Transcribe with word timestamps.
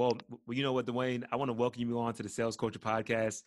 Well, 0.00 0.16
you 0.48 0.62
know 0.62 0.72
what, 0.72 0.86
Duane, 0.86 1.26
I 1.30 1.36
want 1.36 1.50
to 1.50 1.52
welcome 1.52 1.82
you 1.82 2.00
on 2.00 2.14
to 2.14 2.22
the 2.22 2.28
Sales 2.30 2.56
Culture 2.56 2.78
Podcast. 2.78 3.42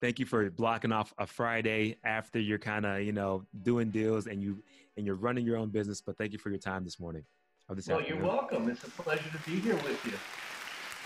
Thank 0.00 0.18
you 0.18 0.24
for 0.24 0.48
blocking 0.48 0.90
off 0.90 1.12
a 1.18 1.26
Friday 1.26 1.98
after 2.02 2.40
you're 2.40 2.58
kind 2.58 2.86
of, 2.86 3.02
you 3.02 3.12
know, 3.12 3.44
doing 3.62 3.90
deals 3.90 4.26
and 4.26 4.42
you 4.42 4.62
and 4.96 5.04
you're 5.04 5.16
running 5.16 5.44
your 5.44 5.58
own 5.58 5.68
business. 5.68 6.00
But 6.00 6.16
thank 6.16 6.32
you 6.32 6.38
for 6.38 6.48
your 6.48 6.60
time 6.60 6.82
this 6.82 6.98
morning. 6.98 7.24
This 7.68 7.88
well, 7.88 7.98
afternoon. 7.98 8.22
you're 8.22 8.26
welcome. 8.26 8.70
It's 8.70 8.84
a 8.84 8.88
pleasure 8.88 9.28
to 9.30 9.50
be 9.50 9.60
here 9.60 9.74
with 9.74 10.02
you. 10.06 10.12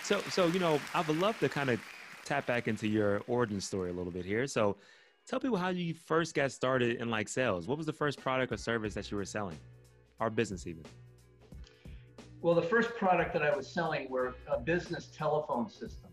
So, 0.05 0.21
so 0.31 0.47
you 0.47 0.61
know, 0.61 0.81
I 0.95 1.01
would 1.01 1.19
love 1.19 1.37
to 1.41 1.49
kind 1.49 1.71
of 1.71 1.81
tap 2.25 2.47
back 2.47 2.69
into 2.69 2.87
your 2.87 3.23
origin 3.27 3.61
story 3.61 3.91
a 3.91 3.93
little 3.93 4.13
bit 4.13 4.25
here. 4.25 4.47
So, 4.47 4.77
tell 5.27 5.41
people 5.41 5.57
how 5.57 5.71
you 5.71 5.95
first 5.95 6.33
got 6.33 6.53
started 6.53 7.01
in 7.01 7.11
like 7.11 7.29
sales. 7.29 7.67
What 7.67 7.77
was 7.77 7.89
the 7.89 7.93
first 7.93 8.21
product 8.21 8.53
or 8.53 8.57
service 8.57 8.95
that 8.95 9.11
you 9.11 9.17
were 9.17 9.25
selling, 9.25 9.59
or 10.21 10.31
business 10.31 10.69
even? 10.69 10.85
Well, 12.43 12.57
the 12.57 12.63
first 12.63 12.91
product 12.97 13.33
that 13.35 13.45
I 13.45 13.55
was 13.57 13.69
selling 13.69 14.11
were 14.11 14.35
a 14.51 14.59
business 14.59 15.07
telephone 15.17 15.71
system, 15.71 16.11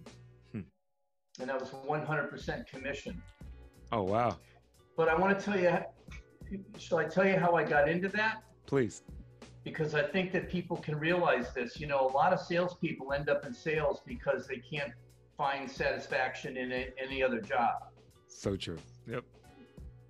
hmm. 0.52 0.62
and 1.40 1.50
that 1.50 1.60
was 1.60 1.70
100% 1.70 2.68
commission. 2.68 3.22
Oh 3.92 4.04
wow! 4.04 4.38
But 4.96 5.10
I 5.10 5.16
want 5.16 5.38
to 5.38 5.44
tell 5.44 5.60
you, 5.60 5.76
shall 6.78 7.00
I 7.00 7.06
tell 7.06 7.26
you 7.26 7.36
how 7.38 7.56
I 7.56 7.64
got 7.64 7.90
into 7.90 8.10
that? 8.10 8.44
Please. 8.68 9.02
Because 9.64 9.96
I 9.96 10.04
think 10.04 10.32
that 10.34 10.50
people 10.50 10.78
can 10.78 11.00
realize 11.00 11.52
this. 11.54 11.80
You 11.80 11.88
know, 11.88 12.08
a 12.08 12.12
lot 12.12 12.32
of 12.32 12.40
salespeople 12.40 13.12
end 13.12 13.28
up 13.28 13.44
in 13.48 13.54
sales 13.54 14.02
because 14.06 14.46
they 14.46 14.58
can't 14.58 14.94
find 15.36 15.70
satisfaction 15.70 16.58
in 16.58 16.72
a, 16.72 16.90
any 17.02 17.24
other 17.24 17.42
job. 17.42 17.92
So 18.28 18.56
true. 18.56 18.78
Yep. 19.08 19.24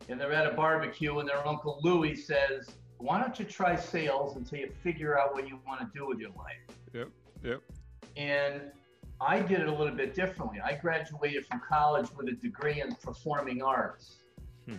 And 0.09 0.19
they're 0.19 0.33
at 0.33 0.51
a 0.51 0.55
barbecue, 0.55 1.17
and 1.19 1.29
their 1.29 1.47
uncle 1.47 1.79
Louie 1.81 2.15
says, 2.15 2.67
why 2.99 3.19
don't 3.19 3.39
you 3.39 3.45
try 3.45 3.75
sales 3.75 4.35
until 4.35 4.59
you 4.59 4.69
figure 4.83 5.17
out 5.17 5.33
what 5.33 5.47
you 5.47 5.59
want 5.65 5.79
to 5.79 5.87
do 5.97 6.05
with 6.05 6.19
your 6.19 6.31
life? 6.31 6.77
Yep, 6.93 7.09
yep. 7.43 7.61
And 8.17 8.61
I 9.21 9.39
did 9.39 9.61
it 9.61 9.67
a 9.67 9.71
little 9.71 9.95
bit 9.95 10.13
differently. 10.13 10.59
I 10.63 10.73
graduated 10.75 11.45
from 11.45 11.61
college 11.67 12.07
with 12.15 12.27
a 12.27 12.33
degree 12.33 12.81
in 12.81 12.95
performing 12.95 13.61
arts. 13.61 14.17
Hmm. 14.65 14.75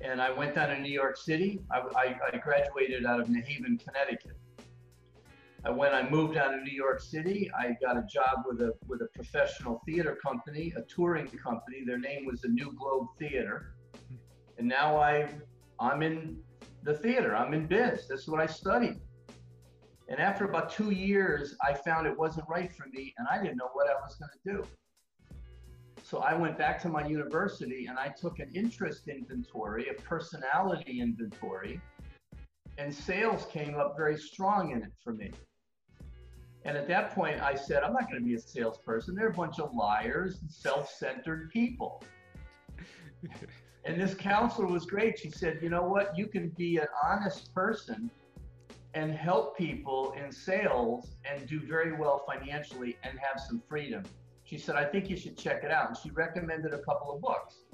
And 0.00 0.20
I 0.20 0.30
went 0.30 0.54
down 0.54 0.70
to 0.70 0.80
New 0.80 0.90
York 0.90 1.18
City. 1.18 1.60
I, 1.70 1.80
I, 1.94 2.16
I 2.32 2.38
graduated 2.38 3.04
out 3.04 3.20
of 3.20 3.28
New 3.28 3.42
Haven, 3.42 3.78
Connecticut. 3.78 4.38
I, 5.64 5.70
when 5.70 5.94
I 5.94 6.08
moved 6.08 6.34
down 6.34 6.52
to 6.52 6.58
New 6.58 6.72
York 6.74 7.00
City, 7.00 7.50
I 7.56 7.76
got 7.82 7.98
a 7.98 8.02
job 8.02 8.44
with 8.46 8.62
a 8.62 8.72
with 8.88 9.00
a 9.02 9.08
professional 9.14 9.80
theater 9.86 10.18
company, 10.24 10.72
a 10.76 10.82
touring 10.82 11.28
company. 11.28 11.84
Their 11.86 11.98
name 11.98 12.24
was 12.24 12.40
the 12.40 12.48
New 12.48 12.72
Globe 12.72 13.08
Theater, 13.18 13.74
hmm. 14.08 14.16
and 14.58 14.66
now 14.66 14.96
I 14.96 15.28
I'm 15.78 16.02
in 16.02 16.38
the 16.82 16.94
theater. 16.94 17.36
I'm 17.36 17.54
in 17.54 17.66
biz. 17.66 18.08
This 18.08 18.20
is 18.22 18.28
what 18.28 18.40
I 18.40 18.46
studied. 18.46 19.00
And 20.08 20.20
after 20.20 20.44
about 20.44 20.70
two 20.70 20.90
years, 20.90 21.54
I 21.62 21.74
found 21.74 22.06
it 22.06 22.18
wasn't 22.18 22.48
right 22.48 22.70
for 22.72 22.86
me 22.92 23.14
and 23.18 23.26
I 23.28 23.40
didn't 23.42 23.56
know 23.56 23.70
what 23.72 23.88
I 23.88 23.94
was 23.94 24.16
going 24.16 24.30
to 24.44 24.62
do. 24.62 24.68
So 26.02 26.18
I 26.18 26.34
went 26.34 26.58
back 26.58 26.82
to 26.82 26.88
my 26.88 27.06
university 27.06 27.86
and 27.86 27.98
I 27.98 28.08
took 28.08 28.38
an 28.40 28.50
interest 28.54 29.08
inventory, 29.08 29.88
a 29.88 29.94
personality 30.02 31.00
inventory, 31.00 31.80
and 32.78 32.92
sales 32.92 33.46
came 33.50 33.76
up 33.76 33.96
very 33.96 34.18
strong 34.18 34.72
in 34.72 34.82
it 34.82 34.92
for 35.02 35.12
me. 35.12 35.30
And 36.64 36.76
at 36.76 36.86
that 36.88 37.14
point, 37.14 37.40
I 37.40 37.54
said, 37.54 37.82
I'm 37.82 37.92
not 37.92 38.10
going 38.10 38.22
to 38.22 38.26
be 38.26 38.34
a 38.34 38.40
salesperson. 38.40 39.14
They're 39.14 39.28
a 39.28 39.32
bunch 39.32 39.58
of 39.58 39.74
liars 39.74 40.40
and 40.42 40.50
self 40.50 40.90
centered 40.90 41.50
people. 41.50 42.02
and 43.84 44.00
this 44.00 44.14
counselor 44.14 44.66
was 44.66 44.86
great. 44.86 45.18
She 45.18 45.30
said, 45.30 45.58
you 45.60 45.68
know 45.68 45.82
what? 45.82 46.16
You 46.16 46.26
can 46.26 46.50
be 46.50 46.76
an 46.76 46.86
honest 47.04 47.52
person 47.54 48.10
and 48.94 49.12
help 49.12 49.56
people 49.56 50.14
in 50.22 50.30
sales 50.30 51.16
and 51.28 51.46
do 51.48 51.60
very 51.60 51.92
well 51.92 52.24
financially 52.26 52.96
and 53.02 53.18
have 53.18 53.40
some 53.40 53.60
freedom. 53.68 54.04
She 54.44 54.58
said, 54.58 54.76
I 54.76 54.84
think 54.84 55.08
you 55.08 55.16
should 55.16 55.36
check 55.36 55.64
it 55.64 55.70
out. 55.70 55.88
And 55.88 55.96
she 55.96 56.10
recommended 56.10 56.74
a 56.74 56.78
couple 56.78 57.12
of 57.12 57.20
books. 57.20 57.64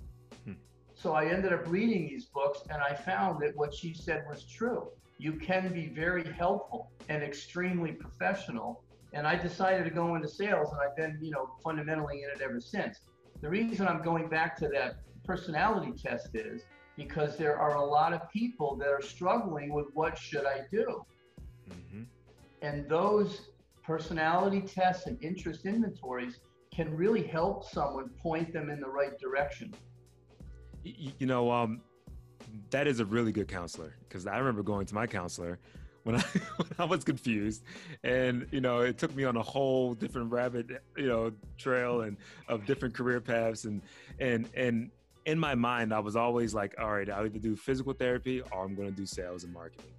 Hmm. 0.45 0.53
So 0.95 1.13
I 1.13 1.27
ended 1.27 1.53
up 1.53 1.67
reading 1.67 2.09
these 2.09 2.27
books 2.27 2.61
and 2.71 2.81
I 2.81 2.95
found 2.95 3.43
that 3.43 3.57
what 3.57 3.75
she 3.75 3.93
said 3.93 4.25
was 4.31 4.45
true. 4.45 4.89
You 5.19 5.33
can 5.33 5.73
be 5.73 5.89
very 5.89 6.25
helpful 6.33 6.91
and 7.09 7.23
extremely 7.23 7.93
professional. 7.93 8.83
And 9.13 9.27
I 9.27 9.37
decided 9.37 9.85
to 9.85 9.91
go 9.91 10.15
into 10.15 10.29
sales 10.29 10.71
and 10.71 10.81
I've 10.81 10.97
been, 10.97 11.19
you 11.21 11.33
know, 11.33 11.51
fundamentally 11.63 12.23
in 12.23 12.31
it 12.31 12.41
ever 12.43 12.61
since. 12.61 13.01
The 13.41 13.49
reason 13.49 13.89
I'm 13.89 14.03
going 14.03 14.29
back 14.29 14.57
to 14.59 14.69
that 14.69 14.97
personality 15.29 15.93
test 15.93 16.31
is 16.33 16.63
because 16.97 17.37
there 17.37 17.57
are 17.59 17.77
a 17.77 17.85
lot 17.85 18.15
of 18.15 18.29
people 18.31 18.75
that 18.77 18.89
are 18.89 19.03
struggling 19.03 19.71
with 19.73 19.87
what 19.93 20.17
should 20.17 20.47
I 20.47 20.63
do. 20.71 21.05
Mm-hmm. 21.71 22.03
And 22.63 22.89
those 22.89 23.51
personality 23.85 24.63
tests 24.63 25.07
and 25.07 25.23
interest 25.23 25.67
inventories 25.67 26.41
can 26.75 26.97
really 26.97 27.23
help 27.23 27.69
someone 27.71 28.09
point 28.21 28.53
them 28.55 28.71
in 28.71 28.81
the 28.81 28.89
right 28.89 29.19
direction. 29.19 29.75
You 30.83 31.27
know, 31.27 31.51
um, 31.51 31.83
that 32.71 32.87
is 32.87 33.01
a 33.01 33.05
really 33.05 33.31
good 33.31 33.49
counselor 33.49 33.95
because 34.09 34.27
I 34.27 34.39
remember 34.39 34.63
going 34.63 34.87
to 34.87 34.95
my 34.95 35.07
counselor 35.07 35.59
when 36.05 36.17
I, 36.17 36.21
when 36.57 36.73
I 36.79 36.85
was 36.85 37.05
confused 37.05 37.65
and 38.03 38.47
you 38.51 38.63
know 38.63 38.81
it 38.81 38.97
took 38.97 39.15
me 39.15 39.25
on 39.25 39.37
a 39.37 39.43
whole 39.43 39.95
different 39.95 40.33
rabbit 40.33 40.67
you 40.97 41.07
know 41.07 41.33
trail 41.59 42.03
and 42.03 42.17
of 42.49 42.65
different 42.65 42.95
career 42.95 43.21
paths 43.21 43.65
and 43.65 43.83
and 44.19 44.49
and 44.55 44.91
in 45.29 45.39
my 45.39 45.55
mind 45.55 45.93
I 45.93 46.01
was 46.01 46.17
always 46.17 46.55
like 46.55 46.75
all 46.81 46.93
right 46.93 47.09
I'll 47.09 47.25
either 47.27 47.39
do 47.39 47.55
physical 47.55 47.93
therapy 47.93 48.41
or 48.41 48.65
I'm 48.65 48.75
going 48.75 48.89
to 48.89 48.95
do 48.95 49.07
sales 49.07 49.45
and 49.45 49.53
marketing 49.53 49.93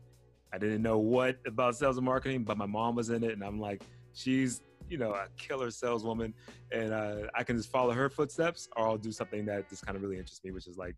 I 0.51 0.57
didn't 0.57 0.81
know 0.81 0.97
what 0.97 1.37
about 1.45 1.75
sales 1.75 1.97
and 1.97 2.05
marketing 2.05 2.43
but 2.43 2.57
my 2.57 2.65
mom 2.65 2.95
was 2.95 3.09
in 3.09 3.23
it 3.23 3.31
and 3.31 3.43
I'm 3.43 3.59
like 3.59 3.81
she's 4.13 4.61
you 4.89 4.97
know 4.97 5.11
a 5.11 5.27
killer 5.37 5.69
saleswoman 5.69 6.33
and 6.71 6.91
uh, 6.91 7.15
I 7.35 7.43
can 7.43 7.55
just 7.57 7.69
follow 7.69 7.93
her 7.93 8.09
footsteps 8.09 8.67
or 8.75 8.87
I'll 8.87 8.97
do 8.97 9.11
something 9.11 9.45
that 9.45 9.69
just 9.69 9.85
kind 9.85 9.95
of 9.95 10.01
really 10.01 10.17
interests 10.17 10.43
me 10.43 10.51
which 10.51 10.67
is 10.67 10.77
like 10.77 10.95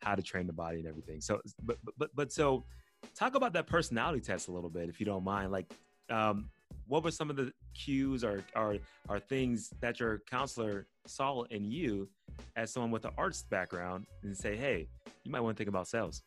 how 0.00 0.14
to 0.14 0.22
train 0.22 0.46
the 0.46 0.52
body 0.52 0.78
and 0.78 0.86
everything 0.86 1.20
so 1.20 1.40
but 1.64 1.78
but 1.98 2.10
but 2.14 2.32
so 2.32 2.64
talk 3.14 3.34
about 3.34 3.52
that 3.54 3.66
personality 3.66 4.20
test 4.20 4.48
a 4.48 4.52
little 4.52 4.70
bit, 4.70 4.88
if 4.88 5.00
you 5.00 5.06
don't 5.06 5.24
mind. 5.24 5.52
Like, 5.52 5.72
um, 6.10 6.50
what 6.92 7.02
were 7.02 7.10
some 7.10 7.30
of 7.30 7.36
the 7.36 7.50
cues 7.74 8.22
or, 8.22 8.44
or, 8.54 8.76
or 9.08 9.18
things 9.18 9.72
that 9.80 9.98
your 9.98 10.18
counselor 10.30 10.86
saw 11.06 11.42
in 11.44 11.64
you 11.70 12.06
as 12.54 12.70
someone 12.70 12.90
with 12.90 13.06
an 13.06 13.12
arts 13.16 13.44
background 13.44 14.04
and 14.24 14.36
say, 14.36 14.58
hey, 14.58 14.86
you 15.24 15.32
might 15.32 15.40
want 15.40 15.56
to 15.56 15.58
think 15.58 15.70
about 15.70 15.88
sales? 15.88 16.22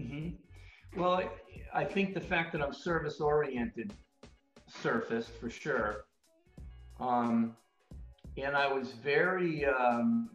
Mm-hmm. 0.00 1.00
Well, 1.00 1.28
I 1.74 1.84
think 1.84 2.14
the 2.14 2.20
fact 2.20 2.52
that 2.52 2.62
I'm 2.62 2.72
service 2.72 3.20
oriented 3.20 3.92
surfaced 4.68 5.30
for 5.40 5.50
sure. 5.50 6.04
Um, 7.00 7.56
and 8.36 8.56
I 8.56 8.72
was 8.72 8.92
very 8.92 9.66
um, 9.66 10.30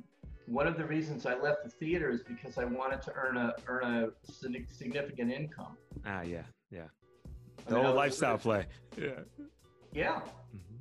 one 0.48 0.68
of 0.68 0.76
the 0.76 0.84
reasons 0.84 1.26
I 1.26 1.40
left 1.40 1.64
the 1.64 1.70
theater 1.70 2.10
is 2.10 2.24
because 2.24 2.58
I 2.58 2.66
wanted 2.66 3.02
to 3.04 3.14
earn 3.14 3.38
a 3.38 3.54
earn 3.68 3.86
a 3.86 4.10
significant 4.70 5.32
income. 5.32 5.78
Ah, 6.06 6.24
yeah, 6.24 6.44
yeah. 6.72 6.88
The 7.66 7.74
I 7.74 7.76
mean, 7.76 7.86
whole 7.86 7.96
lifestyle 7.96 8.38
play. 8.38 8.66
Yeah. 8.98 9.12
Yeah. 9.94 10.16
Mm-hmm. 10.16 10.76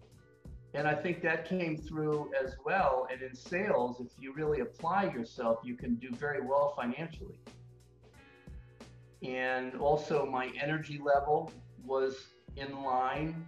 And 0.74 0.88
I 0.88 0.94
think 0.94 1.22
that 1.22 1.48
came 1.48 1.76
through 1.76 2.32
as 2.42 2.56
well. 2.64 3.06
And 3.12 3.22
in 3.22 3.32
sales, 3.32 4.00
if 4.00 4.08
you 4.18 4.32
really 4.32 4.60
apply 4.60 5.04
yourself, 5.04 5.58
you 5.62 5.76
can 5.76 5.94
do 5.96 6.10
very 6.10 6.44
well 6.44 6.74
financially. 6.76 7.38
And 9.22 9.76
also, 9.76 10.26
my 10.26 10.50
energy 10.60 11.00
level 11.04 11.52
was 11.84 12.26
in 12.56 12.82
line. 12.82 13.46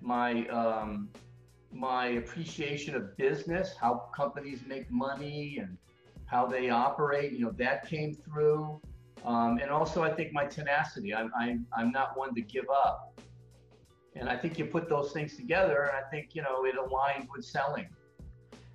My 0.00 0.46
um, 0.48 1.10
my 1.74 2.06
appreciation 2.06 2.94
of 2.94 3.16
business, 3.16 3.74
how 3.78 4.08
companies 4.14 4.60
make 4.66 4.90
money 4.90 5.58
and 5.60 5.76
how 6.26 6.46
they 6.46 6.70
operate, 6.70 7.32
you 7.32 7.40
know, 7.40 7.52
that 7.58 7.86
came 7.88 8.14
through. 8.14 8.80
Um, 9.24 9.58
and 9.58 9.70
also, 9.70 10.02
I 10.02 10.12
think 10.12 10.32
my 10.32 10.44
tenacity. 10.44 11.14
I'm, 11.14 11.30
I'm, 11.38 11.66
I'm 11.76 11.90
not 11.90 12.16
one 12.16 12.34
to 12.34 12.40
give 12.40 12.68
up. 12.70 13.20
And 14.16 14.28
I 14.28 14.36
think 14.36 14.58
you 14.58 14.66
put 14.66 14.88
those 14.88 15.12
things 15.12 15.36
together, 15.36 15.90
and 15.92 15.96
I 15.96 16.08
think, 16.08 16.34
you 16.34 16.42
know, 16.42 16.64
it 16.64 16.76
aligned 16.76 17.28
with 17.34 17.44
selling. 17.44 17.86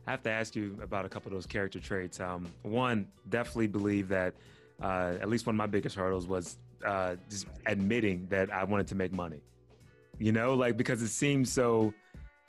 I 0.06 0.12
have 0.12 0.24
to 0.24 0.30
ask 0.30 0.56
you 0.56 0.78
about 0.82 1.06
a 1.06 1.10
couple 1.10 1.30
of 1.30 1.34
those 1.34 1.46
character 1.46 1.80
traits. 1.80 2.20
Um, 2.20 2.48
one, 2.64 3.08
definitely 3.30 3.68
believe 3.68 4.10
that 4.10 4.34
uh, 4.82 5.14
at 5.22 5.30
least 5.30 5.46
one 5.46 5.56
of 5.56 5.58
my 5.58 5.68
biggest 5.68 5.96
hurdles 5.96 6.28
was 6.28 6.58
uh, 6.86 7.16
just 7.30 7.46
admitting 7.68 8.26
that 8.30 8.52
I 8.52 8.64
wanted 8.64 8.88
to 8.88 8.96
make 8.96 9.14
money. 9.14 9.42
You 10.18 10.32
know, 10.32 10.56
like 10.56 10.78
because 10.78 11.02
it 11.02 11.10
seems 11.10 11.52
so 11.52 11.94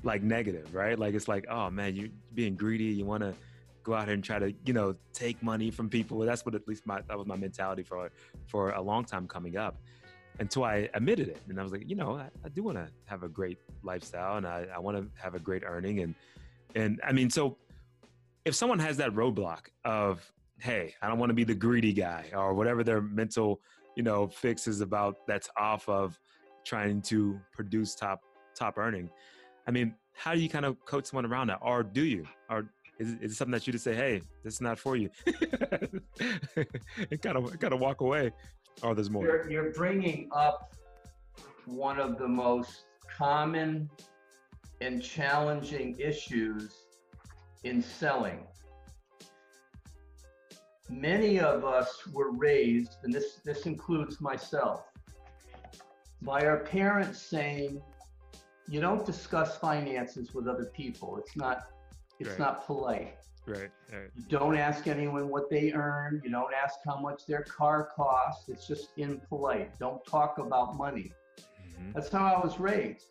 like 0.03 0.23
negative, 0.23 0.75
right? 0.75 0.99
Like 0.99 1.15
it's 1.15 1.29
like, 1.29 1.47
oh 1.49 1.71
man, 1.71 1.95
you're 1.95 2.09
being 2.35 2.57
greedy, 2.57 2.85
you 2.85 3.05
want 3.05 3.23
to 3.23 3.35
go 3.91 3.97
out 3.97 4.07
here 4.07 4.15
and 4.15 4.25
try 4.25 4.39
to, 4.39 4.53
you 4.65 4.73
know, 4.73 4.95
take 5.13 5.43
money 5.43 5.71
from 5.71 5.89
people. 5.89 6.19
That's 6.21 6.45
what 6.47 6.55
at 6.55 6.67
least 6.67 6.87
my 6.87 7.01
that 7.09 7.19
was 7.19 7.27
my 7.27 7.37
mentality 7.37 7.83
for 7.83 8.11
for 8.47 8.71
a 8.73 8.81
long 8.81 9.05
time 9.05 9.27
coming 9.27 9.57
up. 9.57 9.77
Until 10.39 10.65
I 10.65 10.89
admitted 10.95 11.29
it, 11.29 11.43
and 11.49 11.61
I 11.61 11.63
was 11.63 11.73
like, 11.73 11.87
you 11.87 11.97
know, 11.97 12.17
I, 12.17 12.29
I 12.47 12.49
do 12.49 12.63
want 12.63 12.79
to 12.79 12.89
have 13.05 13.25
a 13.25 13.29
great 13.29 13.59
lifestyle, 13.83 14.39
and 14.39 14.47
I, 14.47 14.67
I 14.75 14.79
want 14.79 14.97
to 14.97 15.23
have 15.23 15.35
a 15.35 15.39
great 15.39 15.63
earning, 15.67 16.01
and 16.01 16.15
and 16.75 16.99
I 17.05 17.13
mean, 17.13 17.29
so 17.29 17.59
if 18.47 18.55
someone 18.55 18.79
has 18.79 18.97
that 18.97 19.11
roadblock 19.11 19.67
of, 19.85 20.33
hey, 20.59 20.95
I 21.03 21.09
don't 21.09 21.19
want 21.19 21.29
to 21.29 21.35
be 21.35 21.45
the 21.45 21.55
greedy 21.55 21.93
guy, 21.93 22.31
or 22.35 22.55
whatever 22.55 22.83
their 22.83 23.03
mental, 23.03 23.61
you 23.97 24.03
know, 24.03 24.29
fix 24.29 24.67
is 24.67 24.81
about, 24.81 25.27
that's 25.27 25.51
off 25.59 25.87
of 25.91 26.19
trying 26.65 27.03
to 27.03 27.39
produce 27.53 27.95
top 27.95 28.23
top 28.55 28.79
earning 28.79 29.11
I 29.67 29.71
mean, 29.71 29.95
how 30.15 30.35
do 30.35 30.41
you 30.41 30.49
kind 30.49 30.65
of 30.65 30.85
coach 30.85 31.07
someone 31.07 31.27
around 31.27 31.47
that, 31.49 31.59
or 31.63 31.83
do 31.83 32.05
you, 32.05 32.27
or 32.49 32.69
is, 33.01 33.15
is 33.15 33.33
it 33.33 33.35
something 33.35 33.53
that 33.53 33.67
you 33.67 33.73
just 33.73 33.85
say, 33.85 33.95
hey, 33.95 34.21
this 34.45 34.55
is 34.55 34.61
not 34.61 34.79
for 34.79 34.95
you, 34.97 35.11
and 35.27 37.23
kind 37.23 37.37
of 37.37 37.81
walk 37.81 38.01
away, 38.01 38.31
Oh, 38.83 38.95
there's 38.95 39.11
more? 39.11 39.25
You're, 39.25 39.51
you're 39.51 39.73
bringing 39.73 40.29
up 40.33 40.75
one 41.67 41.99
of 41.99 42.19
the 42.19 42.29
most 42.29 42.85
common 43.17 43.91
and 44.81 45.03
challenging 45.03 45.99
issues 45.99 46.87
in 47.65 47.83
selling. 47.83 48.47
Many 50.89 51.39
of 51.39 51.65
us 51.65 52.07
were 52.13 52.33
raised, 52.33 52.97
and 53.05 53.13
this, 53.13 53.37
this 53.45 53.67
includes 53.67 54.21
myself, 54.21 54.87
by 56.23 56.47
our 56.47 56.59
parents 56.59 57.21
saying, 57.21 57.81
you 58.69 58.81
don't 58.81 59.05
discuss 59.05 59.57
finances 59.57 60.33
with 60.33 60.49
other 60.49 60.71
people. 60.75 61.19
It's 61.19 61.37
not 61.37 61.69
it's 62.21 62.31
Right. 62.31 62.39
not 62.39 62.65
polite. 62.67 63.17
Right, 63.47 63.71
right, 63.93 64.11
You 64.15 64.23
don't 64.29 64.57
ask 64.57 64.87
anyone 64.87 65.29
what 65.29 65.49
they 65.51 65.73
earn. 65.73 66.21
You 66.23 66.31
don't 66.31 66.53
ask 66.55 66.79
how 66.85 66.99
much 67.01 67.27
their 67.27 67.43
car 67.43 67.85
costs. 67.97 68.49
It's 68.49 68.67
just 68.67 68.91
impolite. 68.97 69.77
Don't 69.79 70.05
talk 70.05 70.39
about 70.39 70.77
money. 70.77 71.13
Mhm. 71.39 71.95
That's 71.95 72.11
how 72.11 72.25
I 72.35 72.39
was 72.45 72.61
raised. 72.61 73.09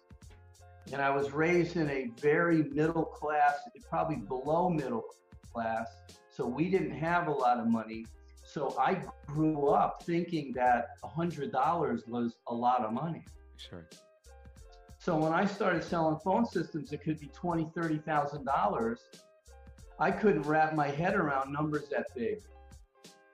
And 0.94 1.02
I 1.02 1.10
was 1.10 1.32
raised 1.32 1.76
in 1.78 1.90
a 1.90 2.08
very 2.22 2.64
middle 2.64 3.06
class, 3.06 3.56
probably 3.90 4.18
below 4.18 4.70
middle 4.70 5.04
class. 5.52 5.98
So 6.30 6.46
we 6.46 6.70
didn't 6.70 6.92
have 6.92 7.28
a 7.28 7.32
lot 7.32 7.60
of 7.60 7.68
money. 7.68 8.06
So 8.44 8.76
I 8.80 9.04
grew 9.28 9.68
up 9.70 10.04
thinking 10.04 10.54
that 10.54 10.98
$100 11.04 12.08
was 12.08 12.38
a 12.48 12.54
lot 12.54 12.86
of 12.86 12.94
money. 12.94 13.26
sure, 13.58 13.86
So 15.02 15.16
when 15.16 15.32
I 15.32 15.46
started 15.46 15.82
selling 15.82 16.20
phone 16.20 16.46
systems, 16.46 16.92
it 16.92 17.02
could 17.02 17.20
be 17.22 17.28
twenty, 17.28 17.70
thirty 17.74 18.00
thousand 18.00 18.44
dollars. 18.46 19.00
I 19.98 20.12
couldn't 20.12 20.44
wrap 20.44 20.76
my 20.76 20.90
head 20.90 21.16
around 21.16 21.54
numbers 21.54 21.88
that 21.90 22.08
big. 22.16 22.40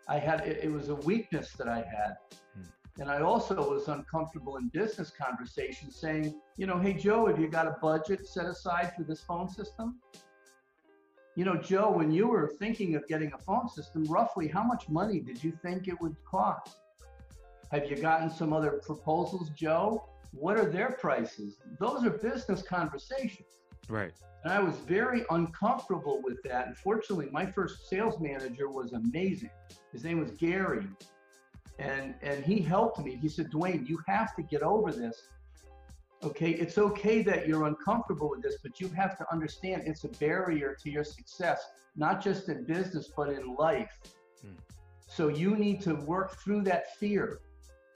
I 0.08 0.20
had 0.20 0.42
it, 0.42 0.64
it 0.64 0.72
was 0.72 0.90
a 0.90 0.96
weakness 0.96 1.54
that 1.54 1.68
I 1.68 1.78
had. 1.78 2.18
Hmm. 2.56 3.02
And 3.02 3.10
I 3.10 3.22
also 3.22 3.56
was 3.68 3.88
uncomfortable 3.88 4.58
in 4.58 4.68
business 4.68 5.12
conversations 5.12 5.96
saying, 5.96 6.40
you 6.56 6.68
know, 6.68 6.78
hey 6.78 6.94
Joe, 6.94 7.26
have 7.26 7.40
you 7.40 7.48
got 7.48 7.66
a 7.66 7.78
budget 7.82 8.28
set 8.28 8.46
aside 8.46 8.94
for 8.96 9.04
this 9.04 9.22
phone 9.22 9.50
system? 9.50 10.00
You 11.36 11.46
know, 11.46 11.56
Joe, 11.58 11.92
when 11.92 12.12
you 12.12 12.28
were 12.28 12.48
thinking 12.60 12.96
of 12.96 13.08
getting 13.08 13.34
a 13.34 13.40
phone 13.40 13.68
system, 13.70 14.04
roughly 14.06 14.48
how 14.48 14.64
much 14.64 14.88
money 14.88 15.20
did 15.20 15.44
you 15.44 15.52
think 15.64 15.88
it 15.88 16.00
would 16.00 16.16
cost? 16.24 16.78
Have 17.72 17.90
you 17.90 17.98
gotten 17.98 18.30
some 18.30 18.54
other 18.54 18.80
proposals, 18.86 19.50
Joe? 19.50 20.08
What 20.38 20.58
are 20.58 20.70
their 20.70 20.92
prices? 20.92 21.58
Those 21.80 22.06
are 22.06 22.10
business 22.10 22.62
conversations. 22.62 23.48
right, 23.88 24.12
And 24.44 24.52
I 24.52 24.60
was 24.60 24.76
very 24.80 25.24
uncomfortable 25.30 26.22
with 26.24 26.42
that. 26.44 26.68
And 26.68 26.78
fortunately, 26.78 27.30
my 27.32 27.46
first 27.46 27.88
sales 27.90 28.20
manager 28.20 28.70
was 28.70 28.94
amazing. 28.94 29.52
His 29.94 30.04
name 30.04 30.20
was 30.20 30.32
Gary. 30.32 30.88
And 31.80 32.16
and 32.22 32.44
he 32.44 32.60
helped 32.60 33.00
me. 33.00 33.16
He 33.16 33.30
said, 33.30 33.50
Duane, 33.50 33.86
you 33.86 34.00
have 34.08 34.36
to 34.36 34.44
get 34.44 34.62
over 34.62 34.92
this. 34.92 35.28
Okay, 36.24 36.52
it's 36.52 36.78
okay 36.78 37.22
that 37.22 37.48
you're 37.48 37.66
uncomfortable 37.66 38.30
with 38.30 38.42
this, 38.42 38.58
but 38.64 38.80
you 38.80 38.88
have 38.90 39.18
to 39.18 39.26
understand 39.32 39.84
it's 39.86 40.06
a 40.06 40.08
barrier 40.08 40.76
to 40.82 40.90
your 40.90 41.04
success, 41.04 41.66
not 41.96 42.24
just 42.24 42.50
in 42.50 42.64
business, 42.64 43.12
but 43.16 43.30
in 43.30 43.56
life. 43.56 44.00
Hmm. 44.42 44.54
So 45.08 45.28
you 45.28 45.56
need 45.56 45.82
to 45.82 45.96
work 45.96 46.38
through 46.42 46.64
that 46.64 46.96
fear 46.96 47.40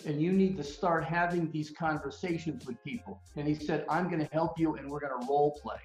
and 0.06 0.22
you 0.22 0.32
need 0.32 0.56
to 0.58 0.64
start 0.64 1.04
having 1.04 1.52
these 1.52 1.72
conversations 1.72 2.66
with 2.66 2.82
people. 2.84 3.22
And 3.36 3.48
he 3.48 3.56
said, 3.56 3.86
I'm 3.90 4.08
going 4.10 4.26
to 4.26 4.34
help 4.34 4.60
you 4.60 4.76
and 4.76 4.90
we're 4.90 5.00
going 5.00 5.20
to 5.20 5.28
role 5.28 5.60
play. 5.62 5.80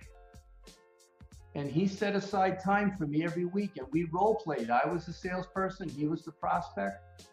And 1.57 1.71
he 1.71 1.87
set 1.87 2.17
aside 2.17 2.63
time 2.63 2.97
for 2.97 3.07
me 3.07 3.25
every 3.25 3.45
week 3.45 3.73
and 3.77 3.87
we 3.93 4.05
role 4.13 4.37
played. 4.37 4.71
I 4.71 4.87
was 4.89 5.07
the 5.07 5.13
salesperson, 5.13 5.89
he 5.89 6.07
was 6.07 6.25
the 6.25 6.33
prospect. 6.33 7.29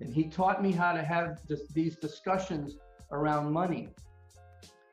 And 0.00 0.12
he 0.12 0.24
taught 0.24 0.62
me 0.62 0.72
how 0.72 0.92
to 0.92 1.02
have 1.02 1.40
this, 1.48 1.68
these 1.68 1.96
discussions 1.96 2.76
around 3.12 3.52
money. 3.52 3.88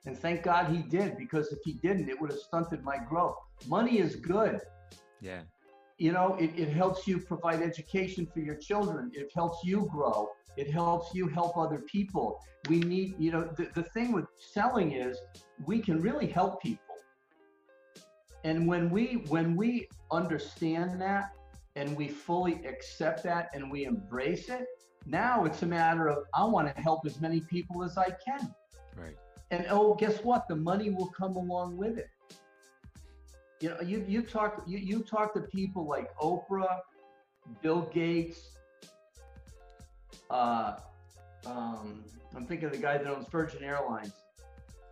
And 0.05 0.17
thank 0.17 0.43
God 0.43 0.67
he 0.73 0.81
did, 0.81 1.17
because 1.17 1.51
if 1.53 1.59
he 1.63 1.73
didn't, 1.73 2.09
it 2.09 2.19
would 2.19 2.29
have 2.29 2.39
stunted 2.39 2.83
my 2.83 2.97
growth. 2.97 3.35
Money 3.67 3.99
is 3.99 4.15
good 4.15 4.59
yeah, 5.23 5.41
you 5.97 6.11
know 6.11 6.35
it, 6.35 6.51
it 6.55 6.69
helps 6.69 7.07
you 7.07 7.17
provide 7.17 7.61
education 7.61 8.27
for 8.31 8.39
your 8.39 8.55
children 8.55 9.09
it 9.13 9.31
helps 9.33 9.63
you 9.63 9.87
grow 9.91 10.29
it 10.57 10.71
helps 10.71 11.13
you 11.13 11.27
help 11.27 11.57
other 11.57 11.79
people 11.79 12.39
we 12.69 12.79
need 12.79 13.15
you 13.19 13.31
know 13.31 13.43
the, 13.57 13.67
the 13.73 13.83
thing 13.83 14.11
with 14.11 14.25
selling 14.37 14.91
is 14.91 15.17
we 15.65 15.79
can 15.79 16.01
really 16.01 16.27
help 16.27 16.61
people 16.61 16.95
and 18.43 18.67
when 18.67 18.89
we 18.89 19.23
when 19.29 19.55
we 19.55 19.87
understand 20.11 21.01
that 21.01 21.31
and 21.75 21.95
we 21.95 22.07
fully 22.07 22.63
accept 22.65 23.23
that 23.23 23.49
and 23.53 23.71
we 23.71 23.85
embrace 23.85 24.49
it 24.49 24.65
now 25.05 25.43
it's 25.45 25.63
a 25.63 25.65
matter 25.65 26.07
of 26.07 26.23
i 26.33 26.43
want 26.43 26.73
to 26.73 26.81
help 26.81 27.05
as 27.05 27.19
many 27.19 27.41
people 27.41 27.83
as 27.83 27.97
i 27.97 28.09
can 28.25 28.53
right, 28.95 29.15
and 29.53 29.67
oh, 29.69 29.93
guess 29.93 30.17
what? 30.23 30.47
The 30.47 30.55
money 30.55 30.89
will 30.89 31.09
come 31.09 31.35
along 31.35 31.77
with 31.77 31.99
it. 31.99 32.09
You 33.61 33.69
know, 33.69 33.81
you 33.81 34.03
you 34.07 34.23
talk 34.23 34.63
you 34.65 34.79
you 34.79 35.03
talk 35.03 35.35
to 35.35 35.41
people 35.41 35.87
like 35.87 36.09
Oprah, 36.17 36.79
Bill 37.61 37.81
Gates. 37.93 38.52
Uh, 40.29 40.73
um, 41.45 42.03
I'm 42.35 42.45
thinking 42.45 42.65
of 42.65 42.71
the 42.71 42.77
guy 42.77 42.97
that 42.97 43.07
owns 43.07 43.27
Virgin 43.27 43.63
Airlines, 43.63 44.13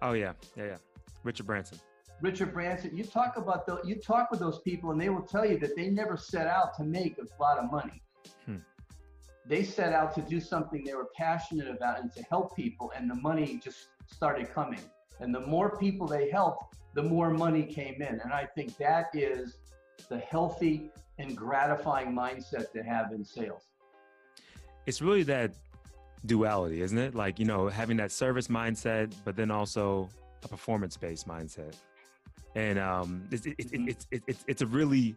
oh 0.01 0.13
yeah, 0.13 0.33
yeah, 0.55 0.65
yeah, 0.65 0.77
Richard 1.23 1.47
Branson, 1.47 1.79
Richard 2.21 2.53
Branson. 2.53 2.95
You 2.95 3.03
talk 3.03 3.37
about 3.37 3.65
the 3.65 3.81
you 3.83 3.95
talk 3.95 4.31
with 4.31 4.39
those 4.39 4.59
people, 4.59 4.91
and 4.91 4.99
they 4.99 5.09
will 5.09 5.23
tell 5.23 5.45
you 5.45 5.57
that 5.59 5.75
they 5.75 5.89
never 5.89 6.17
set 6.17 6.47
out 6.47 6.75
to 6.77 6.83
make 6.83 7.17
a 7.17 7.41
lot 7.41 7.57
of 7.57 7.71
money. 7.71 8.01
Hmm. 8.45 8.57
They 9.47 9.63
set 9.63 9.93
out 9.93 10.13
to 10.15 10.21
do 10.21 10.39
something 10.39 10.83
they 10.83 10.93
were 10.93 11.09
passionate 11.15 11.67
about 11.67 11.99
and 12.01 12.11
to 12.13 12.23
help 12.23 12.55
people, 12.55 12.91
and 12.95 13.09
the 13.09 13.15
money 13.15 13.59
just 13.63 13.87
started 14.05 14.53
coming. 14.53 14.81
And 15.19 15.33
the 15.33 15.39
more 15.39 15.77
people 15.77 16.07
they 16.07 16.29
helped, 16.29 16.75
the 16.93 17.03
more 17.03 17.29
money 17.31 17.63
came 17.63 18.01
in. 18.01 18.19
And 18.23 18.33
I 18.33 18.45
think 18.45 18.77
that 18.77 19.09
is 19.13 19.57
the 20.09 20.17
healthy 20.17 20.91
and 21.19 21.37
gratifying 21.37 22.11
mindset 22.13 22.71
to 22.73 22.83
have 22.83 23.11
in 23.11 23.23
sales. 23.23 23.70
It's 24.85 25.01
really 25.01 25.23
that 25.23 25.51
duality, 26.25 26.81
isn't 26.81 26.97
it? 26.97 27.15
Like 27.15 27.39
you 27.39 27.45
know, 27.45 27.67
having 27.67 27.97
that 27.97 28.11
service 28.11 28.47
mindset, 28.47 29.13
but 29.25 29.35
then 29.35 29.51
also 29.51 30.09
a 30.43 30.47
performance-based 30.47 31.27
mindset, 31.27 31.75
and 32.55 32.79
um, 32.79 33.27
it's 33.31 33.45
it, 33.45 33.55
it, 33.57 33.71
Mhm. 33.71 33.89
it's 33.89 34.07
it, 34.11 34.23
it's 34.27 34.43
it's 34.47 34.61
a 34.61 34.67
really 34.67 35.15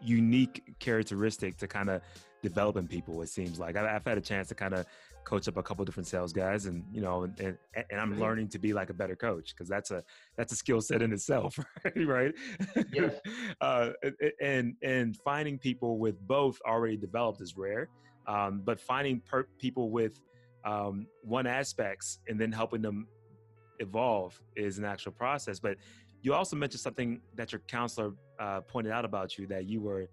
unique 0.00 0.62
characteristic 0.80 1.56
to 1.58 1.68
kind 1.68 1.88
of 1.88 2.02
develop 2.42 2.76
in 2.76 2.88
people. 2.88 3.22
It 3.22 3.28
seems 3.28 3.58
like 3.60 3.76
I, 3.76 3.94
I've 3.94 4.04
had 4.04 4.18
a 4.18 4.22
chance 4.22 4.48
to 4.48 4.54
kind 4.54 4.74
of 4.74 4.84
coach 5.24 5.46
up 5.46 5.56
a 5.56 5.62
couple 5.62 5.84
different 5.84 6.08
sales 6.08 6.32
guys, 6.32 6.66
and 6.66 6.82
you 6.92 7.00
know, 7.00 7.22
and 7.24 7.38
and, 7.38 7.84
and 7.90 8.00
I'm 8.00 8.18
learning 8.18 8.48
to 8.48 8.58
be 8.58 8.72
like 8.72 8.90
a 8.90 8.94
better 8.94 9.14
coach 9.16 9.54
because 9.54 9.68
that's 9.68 9.90
a 9.90 10.02
that's 10.36 10.52
a 10.52 10.56
skill 10.56 10.80
set 10.80 11.02
in 11.02 11.12
itself, 11.12 11.58
right? 11.84 12.06
right? 12.06 12.34
Yes. 12.92 13.14
uh, 13.60 13.90
and 14.40 14.74
and 14.82 15.16
finding 15.18 15.58
people 15.58 15.98
with 15.98 16.20
both 16.26 16.58
already 16.66 16.96
developed 16.96 17.40
is 17.40 17.56
rare, 17.56 17.88
um, 18.26 18.62
but 18.64 18.80
finding 18.80 19.20
per- 19.20 19.48
people 19.58 19.90
with 19.90 20.20
um, 20.64 21.06
one 21.22 21.46
aspects 21.46 22.18
and 22.28 22.40
then 22.40 22.52
helping 22.52 22.82
them 22.82 23.08
evolve 23.78 24.40
is 24.56 24.78
an 24.78 24.84
actual 24.84 25.12
process. 25.12 25.58
But 25.58 25.76
you 26.22 26.34
also 26.34 26.54
mentioned 26.56 26.80
something 26.80 27.20
that 27.34 27.50
your 27.52 27.60
counselor 27.66 28.12
uh, 28.38 28.60
pointed 28.60 28.92
out 28.92 29.04
about 29.04 29.38
you 29.38 29.46
that 29.48 29.66
you 29.66 29.80
were 29.80 30.08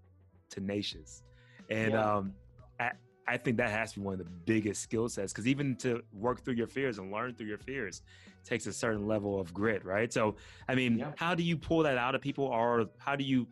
tenacious, 0.49 1.23
and 1.69 1.93
Yeah. 1.93 2.17
um, 2.17 2.33
I, 2.79 2.91
I 3.27 3.37
think 3.37 3.57
that 3.57 3.69
has 3.69 3.93
to 3.93 3.99
be 3.99 4.05
one 4.05 4.13
of 4.13 4.19
the 4.19 4.31
biggest 4.45 4.81
skill 4.81 5.07
sets 5.07 5.31
because 5.31 5.47
even 5.47 5.75
to 5.77 6.01
work 6.11 6.43
through 6.43 6.55
your 6.55 6.65
fears 6.67 6.97
and 6.97 7.11
learn 7.11 7.35
through 7.35 7.45
your 7.45 7.59
fears 7.59 8.01
takes 8.43 8.65
a 8.65 8.73
certain 8.73 9.05
level 9.05 9.39
of 9.39 9.53
grit, 9.53 9.85
right? 9.85 10.11
So, 10.11 10.35
I 10.67 10.73
mean, 10.73 10.97
Yeah. 10.97 11.11
how 11.15 11.35
do 11.35 11.43
you 11.43 11.55
pull 11.55 11.83
that 11.83 11.97
out 11.97 12.15
of 12.15 12.21
people, 12.21 12.45
or 12.45 12.87
how 12.97 13.15
do 13.15 13.23
you 13.23 13.45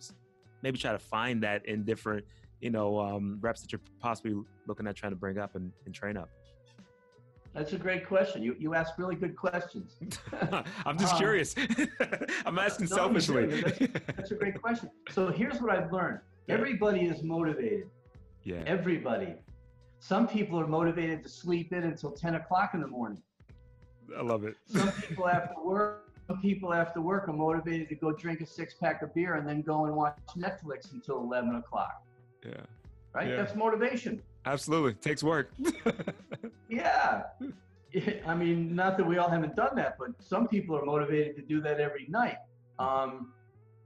maybe 0.63 0.79
try 0.79 0.93
to 0.93 0.97
find 0.99 1.43
that 1.43 1.63
in 1.67 1.83
different, 1.83 2.25
you 2.61 2.69
know, 2.69 2.99
um, 2.99 3.37
reps 3.41 3.61
that 3.61 3.71
you're 3.71 3.81
possibly 3.99 4.33
looking 4.67 4.87
at 4.87 4.95
trying 4.95 5.11
to 5.11 5.15
bring 5.17 5.37
up 5.37 5.55
and, 5.55 5.71
and 5.85 5.93
train 5.93 6.17
up? 6.17 6.29
That's 7.53 7.73
a 7.73 7.77
great 7.77 8.07
question. 8.07 8.43
You, 8.43 8.55
you 8.59 8.75
ask 8.75 8.97
really 8.97 9.15
good 9.15 9.35
questions. 9.35 9.95
I'm 10.85 10.97
just 10.97 11.13
Um, 11.13 11.17
curious. 11.19 11.55
I'm 12.45 12.59
asking 12.59 12.87
no, 12.89 12.95
selfishly. 12.95 13.47
do. 13.47 13.87
That's 14.15 14.31
a 14.31 14.35
great 14.35 14.61
question. 14.61 14.89
So 15.11 15.29
here's 15.31 15.59
what 15.61 15.71
I've 15.75 15.91
learned 15.91 16.19
everybody 16.49 17.01
is 17.05 17.23
motivated. 17.23 17.89
yeah, 18.43 18.63
Everybody. 18.65 19.33
Some 19.99 20.27
people 20.27 20.59
are 20.59 20.67
motivated 20.67 21.23
to 21.23 21.29
sleep 21.29 21.73
in 21.73 21.83
until 21.83 22.11
10 22.11 22.35
o'clock 22.35 22.71
in 22.75 22.81
the 22.81 22.87
morning. 22.87 23.21
I 24.15 24.21
love 24.21 24.43
it. 24.45 24.55
Some 24.67 24.91
people 24.91 25.27
after 25.27 25.55
work, 25.61 26.11
some 26.27 26.39
people 26.39 26.73
after 26.73 27.01
work 27.01 27.27
are 27.27 27.33
motivated 27.33 27.89
to 27.89 27.95
go 27.95 28.11
drink 28.11 28.41
a 28.41 28.45
six 28.45 28.75
pack 28.75 29.01
of 29.01 29.13
beer 29.15 29.33
and 29.35 29.47
then 29.47 29.61
go 29.63 29.85
and 29.85 29.95
watch 29.95 30.15
Netflix 30.37 30.93
until 30.93 31.17
11 31.23 31.55
o'clock. 31.55 32.03
Yeah, 32.45 32.51
Right? 33.13 33.29
Yeah. 33.29 33.35
That's 33.37 33.55
motivation. 33.55 34.21
absolutely. 34.45 34.93
Takes 34.93 35.23
work. 35.23 35.51
Yeah. 36.69 37.23
I 38.25 38.35
mean, 38.35 38.75
not 38.75 38.97
that 38.97 39.05
we 39.05 39.17
all 39.17 39.29
haven't 39.29 39.55
done 39.55 39.75
that, 39.75 39.97
but 39.97 40.09
some 40.19 40.47
people 40.47 40.77
are 40.77 40.85
motivated 40.85 41.35
to 41.37 41.41
do 41.41 41.61
that 41.61 41.79
every 41.79 42.05
night. 42.09 42.37
Um, 42.79 43.33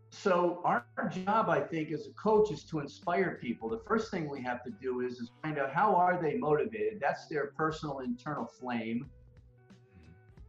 so 0.09 0.61
our, 0.65 0.85
our, 0.97 1.07
job, 1.07 1.49
I 1.49 1.61
think, 1.61 1.91
as 1.91 2.07
a 2.07 2.11
coach 2.11 2.51
is 2.51 2.63
to 2.65 2.79
inspire 2.79 3.39
people. 3.41 3.69
The 3.69 3.79
first 3.87 4.11
thing 4.11 4.29
we 4.29 4.41
have 4.43 4.61
to 4.65 4.71
do 4.81 5.01
is, 5.01 5.19
is 5.19 5.31
find 5.41 5.57
out 5.57 5.71
how 5.71 5.95
are 5.95 6.21
they 6.21 6.35
motivated. 6.35 6.99
That's 6.99 7.27
their 7.27 7.47
personal 7.57 7.99
internal 7.99 8.45
flame. 8.45 9.09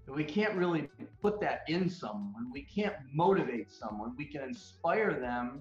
We 0.09 0.25
can't 0.25 0.55
really 0.57 0.89
put 1.21 1.41
that 1.43 1.61
in 1.69 1.89
someone. 1.89 2.51
We 2.53 2.63
can't 2.63 2.97
motivate 3.13 3.71
someone. 3.71 4.15
We 4.17 4.25
can 4.25 4.43
inspire 4.43 5.21
them 5.21 5.61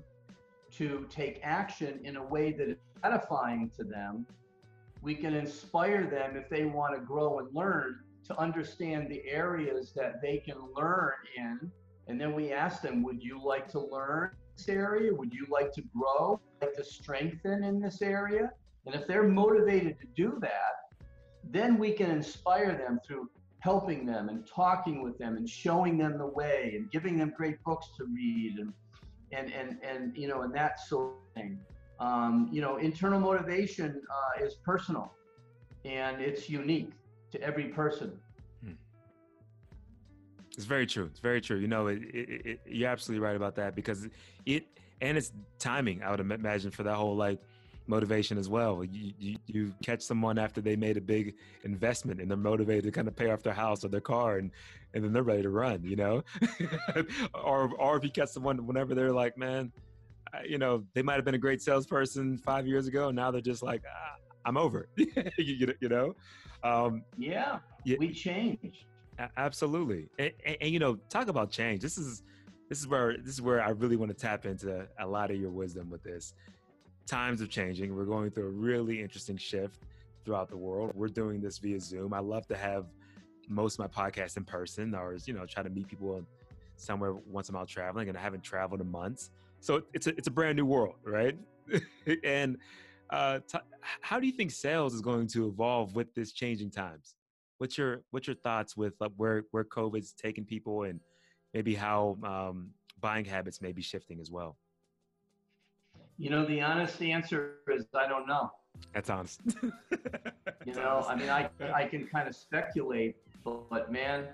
to 0.78 1.08
take 1.10 1.40
action 1.44 2.00
in 2.04 2.16
a 2.18 2.24
way 2.24 2.52
that 2.54 2.70
is 2.70 2.78
edifying 3.04 3.72
to 3.78 3.84
them. 3.84 4.26
We 5.02 5.16
can 5.16 5.34
inspire 5.34 6.08
them 6.08 6.38
if 6.38 6.50
they 6.50 6.66
want 6.66 6.96
to 6.96 7.02
grow 7.02 7.40
and 7.40 7.54
learn 7.54 8.00
to 8.28 8.38
understand 8.38 9.10
the 9.10 9.24
areas 9.28 9.94
that 9.96 10.22
they 10.22 10.38
can 10.38 10.58
learn 10.76 11.14
in 11.36 11.72
and 12.08 12.20
then 12.20 12.34
we 12.34 12.52
ask 12.52 12.82
them, 12.82 13.04
would 13.04 13.24
you 13.24 13.42
like 13.42 13.70
to 13.70 13.80
learn 13.80 14.32
this 14.58 14.68
area? 14.68 15.14
Would 15.14 15.34
you 15.34 15.46
like 15.50 15.72
to 15.74 15.82
grow, 15.96 16.40
like 16.62 16.74
to 16.76 16.84
strengthen 16.84 17.64
in 17.64 17.80
this 17.80 18.02
area? 18.02 18.52
And 18.86 18.96
if 18.96 19.08
they're 19.08 19.24
motivated 19.24 19.98
to 20.00 20.08
do 20.16 20.38
that, 20.42 20.98
then 21.50 21.78
we 21.78 21.94
can 21.94 22.12
inspire 22.12 22.78
them 22.78 23.00
through 23.06 23.30
helping 23.60 24.06
them 24.06 24.30
and 24.30 24.46
talking 24.48 25.04
with 25.04 25.18
them 25.20 25.38
and 25.38 25.48
showing 25.48 25.98
them 25.98 26.18
the 26.18 26.26
way 26.26 26.74
and 26.76 26.92
giving 26.92 27.18
them 27.18 27.32
great 27.38 27.64
books 27.64 27.88
to 27.98 28.06
read 28.06 28.58
and 28.60 28.74
and 29.34 29.52
and, 29.54 29.78
and 29.84 30.18
you 30.18 30.28
know 30.28 30.42
and 30.42 30.54
that 30.54 30.80
sort 30.80 31.14
of 31.14 31.42
thing. 31.42 31.60
Um, 32.00 32.50
you 32.52 32.62
know, 32.62 32.78
internal 32.78 33.20
motivation 33.20 34.02
uh, 34.10 34.44
is 34.44 34.56
personal 34.56 35.14
and 35.86 36.20
it's 36.20 36.50
unique 36.50 36.94
to 37.32 37.42
every 37.42 37.66
person. 37.66 38.20
It's 40.58 40.66
very 40.66 40.86
true. 40.86 41.06
It's 41.06 41.20
very 41.20 41.40
true. 41.40 41.58
You 41.58 41.68
know, 41.68 41.88
it, 41.88 42.02
it, 42.04 42.46
it, 42.46 42.62
you're 42.66 42.90
absolutely 42.90 43.26
right 43.26 43.36
about 43.36 43.56
that 43.56 43.74
because 43.74 44.10
it 44.46 44.66
and 45.00 45.18
it's 45.18 45.32
timing. 45.60 46.04
I 46.04 46.12
would 46.12 46.20
imagine 46.20 46.72
for 46.72 46.84
that 46.84 46.96
whole 46.96 47.16
like 47.16 47.40
motivation 47.88 48.38
as 48.38 48.50
well. 48.50 48.84
You, 48.84 49.14
you, 49.20 49.38
you 49.48 49.74
catch 49.84 50.02
someone 50.02 50.38
after 50.38 50.62
they 50.62 50.76
made 50.76 50.98
a 50.98 51.02
big 51.02 51.36
investment 51.64 52.22
and 52.22 52.30
they're 52.30 52.38
motivated 52.38 52.86
to 52.86 52.92
kind 52.92 53.08
of 53.08 53.16
pay 53.16 53.30
off 53.32 53.44
their 53.44 53.54
house 53.54 53.84
or 53.84 53.90
their 53.90 54.02
car 54.02 54.38
and 54.38 54.52
and 54.94 55.04
then 55.04 55.14
they're 55.14 55.24
ready 55.24 55.42
to 55.42 55.50
run. 55.50 55.84
You 55.84 55.96
know, 55.96 56.24
or 57.34 57.72
or 57.78 57.98
if 57.98 58.04
you 58.04 58.12
catch 58.12 58.30
someone 58.30 58.66
whenever 58.66 58.94
they're 58.96 59.14
like, 59.14 59.38
man, 59.38 59.72
you 60.46 60.58
know, 60.58 60.84
they 60.94 61.02
might 61.02 61.16
have 61.16 61.26
been 61.26 61.36
a 61.36 61.40
great 61.40 61.62
salesperson 61.62 62.38
five 62.38 62.68
years 62.68 62.88
ago, 62.88 63.08
and 63.08 63.16
now 63.16 63.32
they're 63.32 63.42
just 63.42 63.64
like, 63.64 63.84
ah, 63.88 64.16
I'm 64.46 64.58
over. 64.58 64.88
you, 64.96 65.74
you 65.80 65.90
know. 65.90 66.16
Um, 66.64 67.04
yeah, 67.18 67.60
yeah, 67.86 67.98
we 68.00 68.14
change 68.14 68.86
absolutely 69.38 70.08
and, 70.20 70.32
and, 70.46 70.58
and, 70.62 70.70
you 70.72 70.80
know 70.80 70.96
talk 71.10 71.28
about 71.28 71.52
change 71.52 71.82
this 71.82 71.98
is 71.98 72.24
this 72.70 72.80
is 72.80 72.88
where 72.88 73.18
this 73.18 73.34
is 73.34 73.42
where 73.42 73.62
i 73.62 73.70
really 73.70 73.96
want 73.96 74.10
to 74.10 74.18
tap 74.18 74.46
into 74.46 74.88
a 75.00 75.08
lot 75.08 75.30
of 75.30 75.38
your 75.38 75.50
wisdom 75.50 75.90
with 75.90 76.04
this 76.04 76.34
times 77.12 77.42
are 77.42 77.48
changing. 77.48 77.94
We're 77.94 78.06
going 78.06 78.32
through 78.32 78.48
a 78.48 78.52
really 78.52 79.02
interesting 79.02 79.36
shift 79.36 79.80
throughout 80.24 80.50
the 80.50 80.56
world. 80.56 80.92
We're 80.96 81.10
doing 81.10 81.42
this 81.42 81.58
via 81.58 81.80
zoom. 81.80 82.14
I 82.14 82.20
love 82.20 82.48
to 82.48 82.56
have 82.56 82.86
most 83.50 83.78
of 83.78 83.80
my 83.80 83.88
podcasts 83.88 84.38
in 84.38 84.46
person. 84.46 84.96
Or 84.96 85.18
you 85.26 85.34
know 85.34 85.46
try 85.46 85.62
to 85.62 85.70
meet 85.70 85.88
people 85.90 86.26
somewhere 86.78 87.14
once 87.14 87.48
i'm 87.50 87.56
out 87.56 87.68
traveling 87.68 88.10
and 88.10 88.18
i 88.18 88.22
haven't 88.22 88.44
traveled 88.44 88.82
in 88.82 88.90
months. 88.90 89.30
So 89.60 89.84
it's 89.94 90.08
a, 90.08 90.12
it's 90.18 90.28
a 90.28 90.32
brand 90.32 90.56
new 90.56 90.66
world 90.66 90.96
right? 91.04 91.38
And 92.24 92.58
uh, 93.12 93.40
t- 93.52 93.60
how 94.00 94.20
do 94.20 94.26
you 94.26 94.32
think 94.32 94.52
sales 94.52 94.94
is 94.94 95.02
going 95.02 95.28
to 95.28 95.48
evolve 95.48 95.96
with 95.96 96.14
this 96.16 96.32
changing 96.32 96.72
times? 96.72 97.16
What's 97.58 97.78
your 97.78 98.04
what's 98.12 98.28
your 98.28 98.38
thoughts 98.38 98.78
with 98.78 98.94
like 99.02 99.12
where 99.18 99.44
where 99.52 99.66
COVID's 99.66 100.14
taking 100.14 100.46
people 100.46 100.84
and 100.84 101.00
maybe 101.54 101.76
how 101.76 102.18
um, 102.24 102.70
buying 103.02 103.26
habits 103.26 103.62
may 103.62 103.74
be 103.74 103.82
shifting 103.82 104.20
as 104.22 104.32
well? 104.32 104.58
You 106.22 106.30
know, 106.30 106.46
the 106.46 106.62
honest 106.62 107.02
answer 107.02 107.56
is 107.68 107.86
I 107.96 108.08
don't 108.08 108.28
know. 108.28 108.52
That's 108.94 109.10
honest. 109.10 109.42
you 110.68 110.74
know, 110.76 111.04
I 111.10 111.16
mean, 111.16 111.30
I 111.30 111.50
I 111.74 111.88
can 111.88 112.06
kind 112.06 112.28
of 112.30 112.36
speculate, 112.36 113.16
but, 113.44 113.68
but 113.72 113.92
man, 113.92 114.28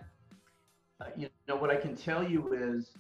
uh, 1.00 1.06
you 1.16 1.30
know 1.48 1.56
what 1.56 1.72
I 1.72 1.78
can 1.78 1.96
tell 1.96 2.28
you 2.28 2.52
is 2.52 2.98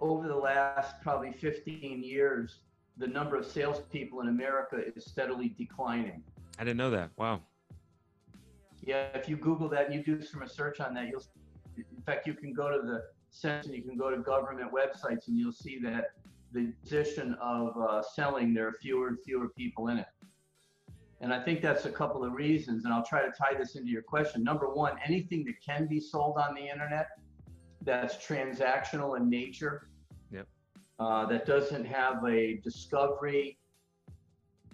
over 0.00 0.26
the 0.26 0.34
last 0.34 1.00
probably 1.00 1.30
15 1.30 2.02
years, 2.02 2.58
the 2.96 3.06
number 3.06 3.36
of 3.36 3.46
salespeople 3.46 4.20
in 4.20 4.26
America 4.26 4.82
is 4.96 5.04
steadily 5.04 5.54
declining. 5.56 6.24
I 6.58 6.64
didn't 6.64 6.78
know 6.78 6.90
that. 6.90 7.10
Wow. 7.16 7.42
Yeah, 8.82 9.06
if 9.14 9.28
you 9.28 9.36
Google 9.36 9.68
that 9.68 9.86
and 9.86 9.94
you 9.94 10.02
do 10.02 10.20
some 10.24 10.40
research 10.40 10.80
on 10.80 10.92
that, 10.94 11.06
you'll. 11.06 11.22
In 11.76 12.02
fact, 12.04 12.26
you 12.26 12.34
can 12.34 12.52
go 12.52 12.68
to 12.68 12.84
the 12.84 13.04
census, 13.30 13.70
you 13.70 13.82
can 13.82 13.96
go 13.96 14.10
to 14.10 14.16
government 14.16 14.72
websites, 14.72 15.28
and 15.28 15.38
you'll 15.38 15.52
see 15.52 15.78
that 15.84 16.14
the 16.52 16.72
position 16.82 17.36
of 17.40 17.76
uh, 17.76 18.02
selling, 18.02 18.54
there 18.54 18.68
are 18.68 18.72
fewer 18.72 19.08
and 19.08 19.18
fewer 19.24 19.48
people 19.48 19.88
in 19.88 19.98
it. 19.98 20.06
And 21.20 21.32
I 21.32 21.42
think 21.42 21.62
that's 21.62 21.84
a 21.84 21.90
couple 21.90 22.24
of 22.24 22.32
reasons, 22.32 22.84
and 22.84 22.92
I'll 22.92 23.04
try 23.04 23.22
to 23.22 23.30
tie 23.30 23.54
this 23.56 23.76
into 23.76 23.90
your 23.90 24.02
question. 24.02 24.42
Number 24.42 24.68
one, 24.68 24.98
anything 25.06 25.44
that 25.44 25.54
can 25.64 25.86
be 25.86 26.00
sold 26.00 26.36
on 26.36 26.54
the 26.54 26.62
internet 26.62 27.08
that's 27.80 28.16
transactional 28.16 29.16
in 29.16 29.30
nature, 29.30 29.88
yep. 30.32 30.48
uh, 30.98 31.26
that 31.26 31.46
doesn't 31.46 31.84
have 31.84 32.24
a 32.26 32.56
discovery 32.64 33.58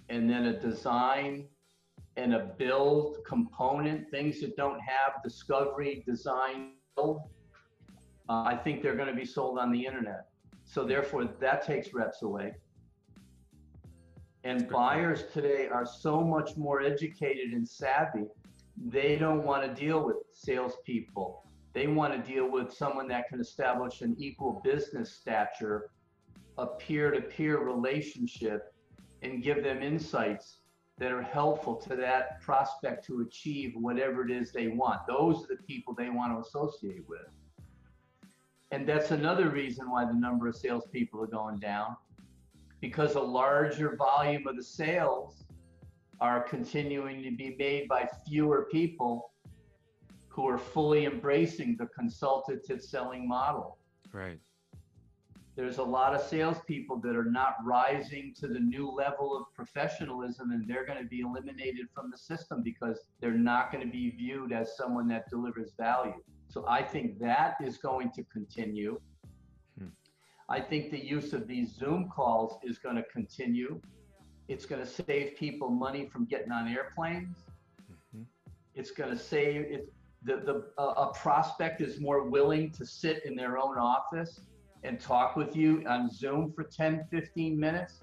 and 0.08 0.28
then 0.28 0.46
a 0.46 0.58
design 0.58 1.46
and 2.16 2.34
a 2.34 2.50
build 2.58 3.18
component, 3.26 4.10
things 4.10 4.40
that 4.40 4.56
don't 4.56 4.80
have 4.80 5.22
discovery, 5.22 6.02
design, 6.06 6.72
build, 6.96 7.20
uh, 8.28 8.42
I 8.46 8.56
think 8.56 8.82
they're 8.82 8.96
going 8.96 9.08
to 9.08 9.14
be 9.14 9.24
sold 9.24 9.58
on 9.58 9.70
the 9.70 9.84
internet. 9.84 10.26
So 10.68 10.84
therefore, 10.84 11.24
that 11.40 11.66
takes 11.66 11.94
reps 11.94 12.22
away. 12.22 12.54
And 14.44 14.68
buyers 14.68 15.24
today 15.32 15.66
are 15.66 15.86
so 15.86 16.20
much 16.20 16.56
more 16.56 16.82
educated 16.82 17.52
and 17.52 17.66
savvy. 17.66 18.26
They 18.76 19.16
don't 19.16 19.44
want 19.44 19.64
to 19.64 19.80
deal 19.80 20.04
with 20.04 20.16
salespeople. 20.30 21.46
They 21.72 21.86
want 21.86 22.12
to 22.12 22.32
deal 22.32 22.50
with 22.50 22.72
someone 22.72 23.08
that 23.08 23.28
can 23.28 23.40
establish 23.40 24.02
an 24.02 24.14
equal 24.18 24.60
business 24.62 25.14
stature, 25.14 25.90
a 26.58 26.66
peer-to-peer 26.66 27.58
relationship, 27.64 28.74
and 29.22 29.42
give 29.42 29.64
them 29.64 29.82
insights 29.82 30.58
that 30.98 31.12
are 31.12 31.22
helpful 31.22 31.76
to 31.76 31.96
that 31.96 32.42
prospect 32.42 33.06
to 33.06 33.22
achieve 33.22 33.72
whatever 33.74 34.22
it 34.22 34.30
is 34.30 34.52
they 34.52 34.68
want. 34.68 35.00
Those 35.06 35.44
are 35.44 35.48
the 35.48 35.62
people 35.62 35.94
they 35.94 36.10
want 36.10 36.34
to 36.34 36.46
associate 36.46 37.08
with. 37.08 37.26
And 38.70 38.86
that's 38.86 39.10
another 39.10 39.48
reason 39.48 39.90
why 39.90 40.04
the 40.04 40.14
number 40.14 40.46
of 40.48 40.56
salespeople 40.56 41.22
are 41.22 41.26
going 41.26 41.58
down, 41.58 41.96
because 42.80 43.14
a 43.14 43.20
larger 43.20 43.96
volume 43.96 44.46
of 44.46 44.56
the 44.56 44.62
sales 44.62 45.44
are 46.20 46.42
continuing 46.42 47.22
to 47.22 47.30
be 47.30 47.56
made 47.58 47.88
by 47.88 48.08
fewer 48.26 48.68
people 48.70 49.32
who 50.28 50.46
are 50.46 50.58
fully 50.58 51.06
embracing 51.06 51.76
the 51.78 51.86
consultative 51.86 52.82
selling 52.82 53.26
model. 53.26 53.78
Right 54.12 54.38
there's 55.58 55.78
a 55.78 55.82
lot 55.82 56.14
of 56.14 56.22
salespeople 56.22 57.00
that 57.00 57.16
are 57.16 57.28
not 57.28 57.56
rising 57.64 58.32
to 58.32 58.46
the 58.46 58.60
new 58.60 58.88
level 58.88 59.36
of 59.36 59.52
professionalism, 59.56 60.52
and 60.52 60.68
they're 60.68 60.86
going 60.86 61.02
to 61.02 61.08
be 61.08 61.18
eliminated 61.18 61.88
from 61.92 62.12
the 62.12 62.16
system 62.16 62.62
because 62.62 63.08
they're 63.20 63.32
not 63.32 63.72
going 63.72 63.84
to 63.84 63.90
be 63.90 64.10
viewed 64.10 64.52
as 64.52 64.76
someone 64.76 65.08
that 65.08 65.28
delivers 65.28 65.72
value. 65.76 66.22
So 66.48 66.64
I 66.66 66.82
think 66.82 67.18
that 67.20 67.56
is 67.62 67.76
going 67.76 68.10
to 68.12 68.24
continue. 68.24 68.98
Hmm. 69.78 69.88
I 70.48 70.60
think 70.60 70.90
the 70.90 71.04
use 71.04 71.32
of 71.32 71.46
these 71.46 71.74
Zoom 71.74 72.08
calls 72.08 72.58
is 72.62 72.78
going 72.78 72.96
to 72.96 73.04
continue. 73.04 73.80
It's 74.48 74.64
going 74.64 74.80
to 74.80 74.86
save 74.86 75.36
people 75.36 75.68
money 75.68 76.08
from 76.10 76.24
getting 76.24 76.50
on 76.50 76.66
airplanes. 76.68 77.36
Mm-hmm. 77.92 78.22
It's 78.74 78.90
going 78.90 79.10
to 79.10 79.18
save 79.18 79.60
it. 79.62 79.92
The, 80.24 80.36
the, 80.36 80.82
uh, 80.82 81.08
a 81.10 81.12
prospect 81.14 81.80
is 81.80 82.00
more 82.00 82.24
willing 82.24 82.70
to 82.72 82.86
sit 82.86 83.24
in 83.24 83.36
their 83.36 83.58
own 83.58 83.78
office 83.78 84.40
and 84.82 84.98
talk 84.98 85.36
with 85.36 85.54
you 85.54 85.84
on 85.86 86.10
Zoom 86.10 86.52
for 86.52 86.64
10, 86.64 87.06
15 87.10 87.58
minutes 87.58 88.00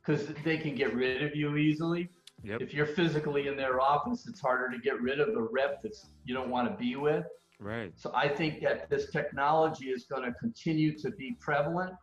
because 0.00 0.26
they 0.44 0.58
can 0.58 0.74
get 0.74 0.94
rid 0.94 1.22
of 1.22 1.36
you 1.36 1.56
easily. 1.56 2.10
Yep. 2.44 2.60
If 2.60 2.74
you're 2.74 2.86
physically 2.86 3.46
in 3.46 3.56
their 3.56 3.80
office, 3.80 4.26
it's 4.26 4.40
harder 4.40 4.70
to 4.74 4.78
get 4.82 5.00
rid 5.00 5.20
of 5.20 5.28
a 5.28 5.42
rep 5.42 5.82
that 5.82 5.96
you 6.24 6.34
don't 6.34 6.50
want 6.50 6.70
to 6.70 6.76
be 6.76 6.96
with. 6.96 7.24
Right. 7.60 7.92
So 7.94 8.10
I 8.14 8.28
think 8.28 8.60
that 8.62 8.90
this 8.90 9.10
technology 9.10 9.90
is 9.90 10.04
going 10.04 10.24
to 10.24 10.32
continue 10.32 10.98
to 10.98 11.10
be 11.12 11.36
prevalent. 11.38 11.94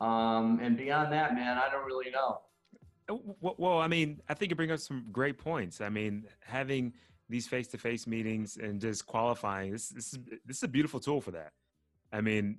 Um, 0.00 0.60
and 0.62 0.76
beyond 0.76 1.12
that, 1.12 1.34
man, 1.34 1.58
I 1.58 1.68
don't 1.70 1.84
really 1.84 2.10
know. 2.10 2.40
Well, 3.40 3.78
I 3.78 3.88
mean, 3.88 4.20
I 4.28 4.34
think 4.34 4.50
you 4.50 4.56
bring 4.56 4.70
up 4.70 4.80
some 4.80 5.06
great 5.12 5.38
points. 5.38 5.80
I 5.80 5.88
mean, 5.88 6.24
having 6.40 6.92
these 7.28 7.46
face-to-face 7.46 8.06
meetings 8.06 8.56
and 8.56 8.80
just 8.80 9.06
qualifying 9.06 9.72
this, 9.72 9.88
this 9.88 10.12
is 10.12 10.18
this 10.44 10.56
is 10.58 10.62
a 10.62 10.68
beautiful 10.68 11.00
tool 11.00 11.20
for 11.20 11.30
that. 11.32 11.52
I 12.12 12.20
mean, 12.20 12.58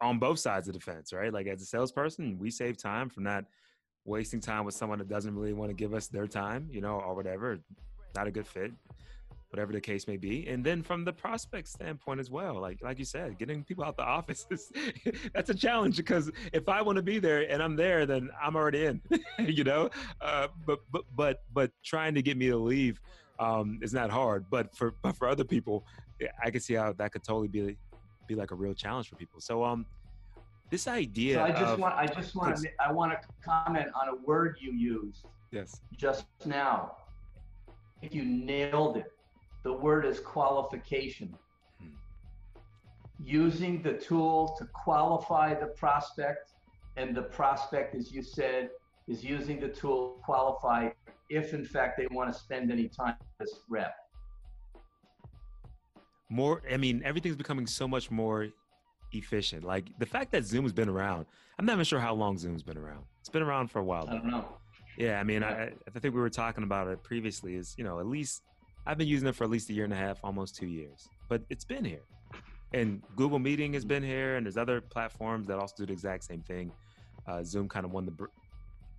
on 0.00 0.18
both 0.18 0.38
sides 0.38 0.68
of 0.68 0.74
the 0.74 0.80
fence, 0.80 1.12
right? 1.12 1.32
Like 1.32 1.46
as 1.46 1.62
a 1.62 1.66
salesperson, 1.66 2.38
we 2.38 2.50
save 2.50 2.76
time 2.76 3.08
from 3.08 3.24
not 3.24 3.44
wasting 4.04 4.40
time 4.40 4.64
with 4.64 4.74
someone 4.74 4.98
that 4.98 5.08
doesn't 5.08 5.34
really 5.34 5.52
want 5.52 5.70
to 5.70 5.74
give 5.74 5.94
us 5.94 6.08
their 6.08 6.26
time, 6.26 6.68
you 6.70 6.80
know, 6.80 7.00
or 7.00 7.14
whatever. 7.14 7.58
Not 8.14 8.26
a 8.26 8.30
good 8.30 8.46
fit. 8.46 8.72
whatever 9.50 9.72
the 9.72 9.80
case 9.80 10.08
may 10.08 10.16
be. 10.16 10.48
And 10.48 10.64
then 10.64 10.82
from 10.82 11.04
the 11.04 11.12
prospect 11.12 11.68
standpoint 11.68 12.18
as 12.18 12.28
well, 12.30 12.60
like 12.60 12.82
like 12.82 12.98
you 12.98 13.04
said, 13.04 13.38
getting 13.38 13.62
people 13.62 13.84
out 13.84 13.96
the 13.96 14.02
office 14.18 14.46
that's 15.32 15.50
a 15.50 15.54
challenge 15.54 15.96
because 15.96 16.30
if 16.52 16.68
I 16.68 16.82
want 16.82 16.96
to 16.96 17.02
be 17.02 17.20
there 17.20 17.48
and 17.50 17.62
I'm 17.62 17.76
there, 17.76 18.04
then 18.04 18.30
I'm 18.42 18.56
already 18.56 18.86
in, 18.86 19.00
you 19.38 19.62
know. 19.64 19.90
Uh, 20.20 20.48
but 20.66 20.80
but 20.90 21.04
but 21.16 21.42
but 21.52 21.70
trying 21.84 22.14
to 22.14 22.22
get 22.22 22.36
me 22.36 22.48
to 22.48 22.56
leave 22.56 23.00
um, 23.38 23.78
is 23.80 23.94
not 23.94 24.10
hard. 24.10 24.46
But 24.50 24.74
for 24.76 24.94
but 25.02 25.16
for 25.16 25.28
other 25.28 25.44
people, 25.44 25.84
I 26.42 26.50
can 26.50 26.60
see 26.60 26.74
how 26.74 26.92
that 26.94 27.12
could 27.12 27.22
totally 27.24 27.48
be 27.48 27.76
be 28.26 28.34
like 28.34 28.50
a 28.50 28.56
real 28.56 28.74
challenge 28.74 29.08
for 29.08 29.16
people. 29.16 29.40
So 29.40 29.62
um, 29.64 29.86
this 30.70 30.88
idea. 30.88 31.34
So 31.34 31.42
I 31.42 31.50
just 31.50 31.62
of, 31.62 31.78
want 31.78 31.94
I 31.94 32.06
just 32.06 32.34
want 32.34 32.56
to 32.56 32.68
I 32.80 32.92
want 32.92 33.12
to 33.12 33.18
comment 33.44 33.88
on 34.00 34.08
a 34.08 34.16
word 34.26 34.56
you 34.60 34.72
used. 34.72 35.26
Yes. 35.50 35.80
Just 35.96 36.26
now. 36.44 36.96
I 37.68 38.00
think 38.00 38.14
you 38.14 38.24
nailed 38.24 38.96
it 38.96 39.14
the 39.64 39.72
word 39.72 40.04
is 40.04 40.20
qualification. 40.20 41.34
Hmm. 41.80 41.88
Using 43.24 43.82
the 43.82 43.94
tool 43.94 44.54
to 44.58 44.66
qualify 44.66 45.54
the 45.54 45.66
prospect, 45.66 46.52
and 46.96 47.16
the 47.16 47.22
prospect, 47.22 47.96
as 47.96 48.12
you 48.12 48.22
said, 48.22 48.70
is 49.08 49.24
using 49.24 49.58
the 49.58 49.68
tool 49.68 50.14
to 50.14 50.22
qualify 50.22 50.90
if, 51.30 51.54
in 51.54 51.64
fact, 51.64 51.98
they 51.98 52.06
want 52.10 52.32
to 52.32 52.38
spend 52.38 52.70
any 52.70 52.88
time 52.88 53.16
with 53.18 53.48
this 53.48 53.60
rep. 53.68 53.96
More, 56.28 56.62
I 56.70 56.76
mean, 56.76 57.02
everything's 57.04 57.36
becoming 57.36 57.66
so 57.66 57.88
much 57.88 58.10
more 58.10 58.48
efficient. 59.14 59.64
Like 59.64 59.86
the 59.98 60.06
fact 60.06 60.32
that 60.32 60.44
Zoom's 60.44 60.72
been 60.72 60.88
around, 60.88 61.26
I'm 61.58 61.66
not 61.66 61.74
even 61.74 61.84
sure 61.84 62.00
how 62.00 62.14
long 62.14 62.36
Zoom's 62.38 62.62
been 62.62 62.78
around. 62.78 63.04
It's 63.20 63.28
been 63.28 63.42
around 63.42 63.68
for 63.68 63.78
a 63.78 63.84
while. 63.84 64.06
I 64.08 64.12
don't 64.12 64.26
know. 64.26 64.46
Yeah, 64.96 65.18
I 65.18 65.24
mean, 65.24 65.42
I, 65.42 65.64
I 65.64 65.98
think 65.98 66.14
we 66.14 66.20
were 66.20 66.30
talking 66.30 66.64
about 66.64 66.88
it 66.88 67.02
previously. 67.02 67.56
Is 67.56 67.74
you 67.76 67.84
know 67.84 67.98
at 67.98 68.06
least 68.06 68.42
I've 68.86 68.98
been 68.98 69.08
using 69.08 69.28
it 69.28 69.34
for 69.34 69.44
at 69.44 69.50
least 69.50 69.70
a 69.70 69.72
year 69.72 69.84
and 69.84 69.92
a 69.92 69.96
half, 69.96 70.18
almost 70.22 70.56
two 70.56 70.66
years, 70.66 71.08
but 71.28 71.42
it's 71.50 71.64
been 71.64 71.84
here. 71.84 72.02
And 72.72 73.02
Google 73.16 73.38
Meeting 73.38 73.72
has 73.74 73.84
been 73.84 74.02
here, 74.02 74.36
and 74.36 74.46
there's 74.46 74.56
other 74.56 74.80
platforms 74.80 75.46
that 75.46 75.58
also 75.58 75.74
do 75.78 75.86
the 75.86 75.92
exact 75.92 76.24
same 76.24 76.42
thing. 76.42 76.72
Uh, 77.26 77.42
Zoom 77.42 77.68
kind 77.68 77.86
of 77.86 77.92
won 77.92 78.06
the. 78.06 78.26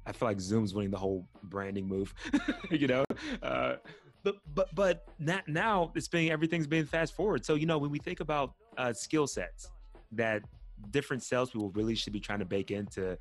I 0.05 0.11
feel 0.11 0.27
like 0.27 0.39
Zoom's 0.39 0.73
winning 0.73 0.91
the 0.91 0.97
whole 0.97 1.27
branding 1.43 1.87
move, 1.87 2.13
you 2.71 2.87
know. 2.87 3.05
Uh, 3.41 3.75
but 4.23 4.35
but 4.53 4.73
but 4.73 5.07
now, 5.19 5.41
now 5.47 5.91
it's 5.95 6.07
being 6.07 6.31
everything's 6.31 6.67
being 6.67 6.85
fast 6.85 7.15
forward. 7.15 7.45
So 7.45 7.55
you 7.55 7.65
know 7.65 7.77
when 7.77 7.91
we 7.91 7.99
think 7.99 8.19
about 8.19 8.53
uh, 8.77 8.91
skill 8.93 9.27
sets 9.27 9.69
that 10.11 10.43
different 10.91 11.23
salespeople 11.23 11.69
really 11.71 11.95
should 11.95 12.13
be 12.13 12.19
trying 12.19 12.39
to 12.39 12.45
bake 12.45 12.71
into 12.71 13.17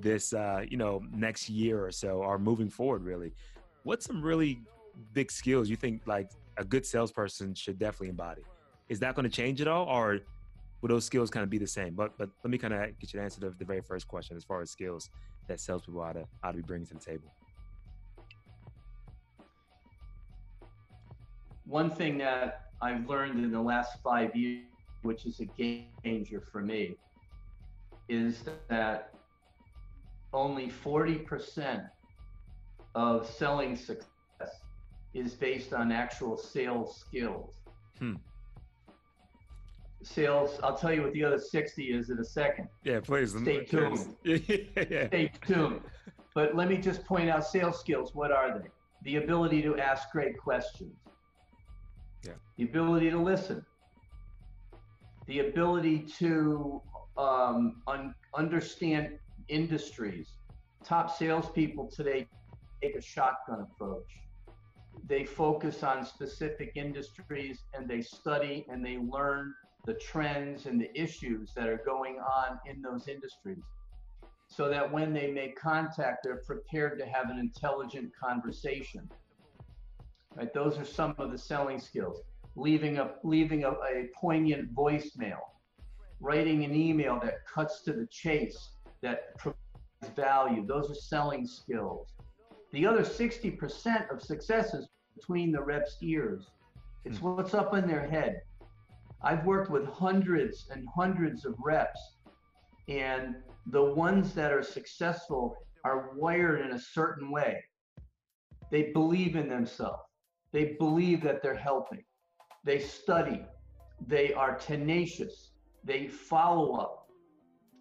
this, 0.00 0.32
uh, 0.32 0.62
you 0.68 0.76
know, 0.76 1.02
next 1.12 1.48
year 1.48 1.84
or 1.84 1.90
so, 1.90 2.22
or 2.22 2.38
moving 2.38 2.68
forward, 2.68 3.02
really. 3.02 3.32
What's 3.84 4.04
some 4.06 4.22
really 4.22 4.60
big 5.12 5.30
skills 5.30 5.68
you 5.68 5.76
think 5.76 6.02
like 6.06 6.30
a 6.56 6.64
good 6.64 6.84
salesperson 6.84 7.54
should 7.54 7.78
definitely 7.78 8.08
embody? 8.08 8.42
Is 8.88 8.98
that 9.00 9.14
going 9.14 9.24
to 9.24 9.34
change 9.34 9.60
at 9.60 9.68
all, 9.68 9.86
or 9.86 10.20
will 10.80 10.88
those 10.88 11.04
skills 11.04 11.30
kind 11.30 11.44
of 11.44 11.50
be 11.50 11.58
the 11.58 11.66
same? 11.66 11.94
But 11.94 12.16
but 12.18 12.30
let 12.44 12.50
me 12.50 12.58
kind 12.58 12.74
of 12.74 12.80
get 12.98 13.12
you 13.12 13.18
to 13.18 13.22
answer 13.22 13.40
the, 13.40 13.50
the 13.50 13.64
very 13.64 13.80
first 13.80 14.06
question 14.08 14.36
as 14.36 14.44
far 14.44 14.60
as 14.60 14.70
skills 14.70 15.10
that 15.48 15.60
salespeople 15.60 16.00
ought 16.00 16.12
to 16.14 16.24
ought 16.42 16.52
to 16.52 16.58
be 16.58 16.62
bringing 16.62 16.86
to 16.88 16.94
the 16.94 17.00
table. 17.00 17.30
One 21.64 21.90
thing 21.90 22.18
that 22.18 22.70
I've 22.80 23.08
learned 23.08 23.42
in 23.42 23.50
the 23.50 23.60
last 23.60 23.98
five 24.04 24.36
years, 24.36 24.64
which 25.02 25.26
is 25.26 25.40
a 25.40 25.44
game 25.44 25.86
changer 26.04 26.40
for 26.40 26.60
me, 26.60 26.96
is 28.08 28.44
that 28.68 29.14
only 30.32 30.68
40% 30.68 31.88
of 32.94 33.28
selling 33.28 33.76
success 33.76 34.06
is 35.14 35.34
based 35.34 35.72
on 35.72 35.92
actual 35.92 36.36
sales 36.36 37.04
skills. 37.06 37.54
Hmm. 37.98 38.14
Sales, 40.02 40.60
I'll 40.62 40.76
tell 40.76 40.92
you 40.92 41.02
what 41.02 41.12
the 41.14 41.24
other 41.24 41.38
60 41.38 41.84
is 41.84 42.10
in 42.10 42.18
a 42.18 42.24
second. 42.24 42.68
Yeah, 42.84 43.00
please. 43.00 43.36
Stay 43.36 43.64
tuned. 43.64 44.14
yeah. 44.24 45.06
Stay 45.08 45.32
tuned. 45.46 45.80
But 46.34 46.54
let 46.54 46.68
me 46.68 46.76
just 46.76 47.04
point 47.04 47.30
out 47.30 47.46
sales 47.46 47.80
skills. 47.80 48.14
What 48.14 48.30
are 48.30 48.58
they? 48.58 48.68
The 49.02 49.16
ability 49.16 49.62
to 49.62 49.78
ask 49.78 50.10
great 50.10 50.38
questions. 50.38 50.94
Yeah. 52.24 52.34
The 52.58 52.64
ability 52.64 53.10
to 53.10 53.18
listen. 53.18 53.64
The 55.26 55.40
ability 55.40 56.06
to 56.18 56.80
um, 57.18 57.82
un- 57.86 58.14
understand 58.34 59.18
industries. 59.48 60.28
Top 60.84 61.16
salespeople 61.16 61.90
today 61.90 62.26
take 62.82 62.96
a 62.96 63.00
shotgun 63.00 63.60
approach. 63.62 64.06
They 65.08 65.24
focus 65.24 65.82
on 65.82 66.04
specific 66.04 66.72
industries 66.74 67.64
and 67.74 67.88
they 67.88 68.02
study 68.02 68.66
and 68.68 68.84
they 68.84 68.98
learn 68.98 69.54
the 69.84 69.94
trends 69.94 70.66
and 70.66 70.80
the 70.80 70.90
issues 71.00 71.52
that 71.54 71.68
are 71.68 71.80
going 71.84 72.18
on 72.18 72.58
in 72.66 72.82
those 72.82 73.08
industries. 73.08 73.62
So 74.48 74.68
that 74.68 74.92
when 74.92 75.12
they 75.12 75.30
make 75.30 75.58
contact 75.58 76.24
they're 76.24 76.42
prepared 76.46 76.98
to 77.00 77.06
have 77.06 77.30
an 77.30 77.38
intelligent 77.38 78.12
conversation. 78.16 79.08
Right? 80.34 80.52
Those 80.52 80.78
are 80.78 80.84
some 80.84 81.14
of 81.18 81.30
the 81.32 81.38
selling 81.38 81.80
skills 81.80 82.20
leaving 82.56 82.98
a 82.98 83.12
leaving 83.22 83.64
a, 83.64 83.70
a 83.70 84.08
poignant 84.14 84.74
voicemail 84.74 85.38
writing 86.20 86.64
an 86.64 86.74
email 86.74 87.20
that 87.22 87.46
cuts 87.46 87.82
to 87.82 87.92
the 87.92 88.06
chase 88.06 88.70
that 89.02 89.36
provides 89.36 89.58
value 90.14 90.66
those 90.66 90.90
are 90.90 90.94
selling 90.94 91.46
skills 91.46 92.16
the 92.72 92.86
other 92.86 93.02
60% 93.02 94.10
of 94.10 94.20
success 94.20 94.74
is 94.74 94.88
between 95.14 95.50
the 95.50 95.62
rep's 95.62 95.96
ears. 96.02 96.50
It's 97.04 97.18
hmm. 97.18 97.36
what's 97.36 97.54
up 97.54 97.74
in 97.74 97.86
their 97.86 98.06
head. 98.06 98.42
I've 99.22 99.46
worked 99.46 99.70
with 99.70 99.86
hundreds 99.86 100.68
and 100.70 100.86
hundreds 100.94 101.44
of 101.44 101.54
reps, 101.58 102.00
and 102.88 103.36
the 103.68 103.82
ones 103.82 104.34
that 104.34 104.52
are 104.52 104.62
successful 104.62 105.56
are 105.84 106.12
wired 106.16 106.60
in 106.60 106.72
a 106.72 106.78
certain 106.78 107.30
way. 107.30 107.64
They 108.70 108.92
believe 108.92 109.36
in 109.36 109.48
themselves. 109.48 110.02
They 110.52 110.76
believe 110.78 111.22
that 111.22 111.42
they're 111.42 111.54
helping. 111.54 112.04
They 112.66 112.80
study. 112.80 113.46
They 114.08 114.34
are 114.34 114.58
tenacious. 114.58 115.52
They 115.84 116.08
follow 116.08 116.74
up. 116.74 117.06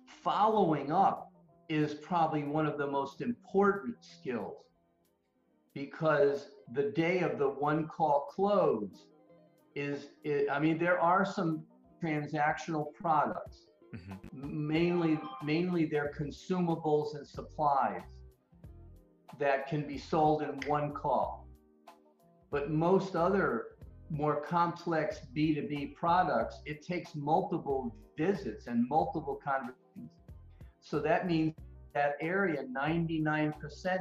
Following 0.06 0.92
up 0.92 1.32
is 1.70 1.96
probably 1.96 2.44
one 2.44 2.68
of 2.68 2.78
the 2.78 2.86
most 2.86 3.22
important 3.22 3.96
skills 4.00 4.58
because 5.74 6.50
the 6.74 6.92
day 6.92 7.20
of 7.20 7.40
the 7.40 7.50
one 7.50 7.88
call 7.88 8.28
close 8.30 9.08
is, 9.74 10.10
is 10.24 10.48
I 10.52 10.60
mean, 10.60 10.78
there 10.78 11.00
are 11.02 11.26
some 11.26 11.64
transactional 12.02 12.94
products, 12.94 13.66
mm-hmm. 13.94 14.68
mainly 14.68 15.20
mainly 15.44 15.86
they're 15.86 16.14
consumables 16.18 17.16
and 17.16 17.28
supplies 17.28 18.04
that 19.40 19.68
can 19.68 19.88
be 19.88 19.98
sold 19.98 20.44
in 20.44 20.60
one 20.68 20.94
call. 20.94 21.48
But 22.52 22.70
most 22.70 23.16
other 23.16 23.75
more 24.10 24.42
complex 24.42 25.22
B2B 25.36 25.96
products, 25.96 26.62
it 26.66 26.86
takes 26.86 27.16
multiple 27.16 27.96
visits 28.18 28.68
and 28.68 28.88
multiple 28.88 29.40
conversations. 29.44 30.12
So 30.82 31.00
that 31.00 31.28
means 31.28 31.54
that 31.94 32.16
area, 32.22 32.64
99%, 32.64 33.54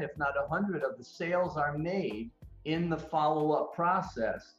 if 0.03 0.11
not 0.19 0.35
100 0.49 0.83
of 0.83 0.99
the 0.99 1.05
sales 1.05 1.57
are 1.57 1.79
made 1.79 2.31
in 2.64 2.90
the 2.90 2.99
follow-up 2.99 3.73
process. 3.75 4.57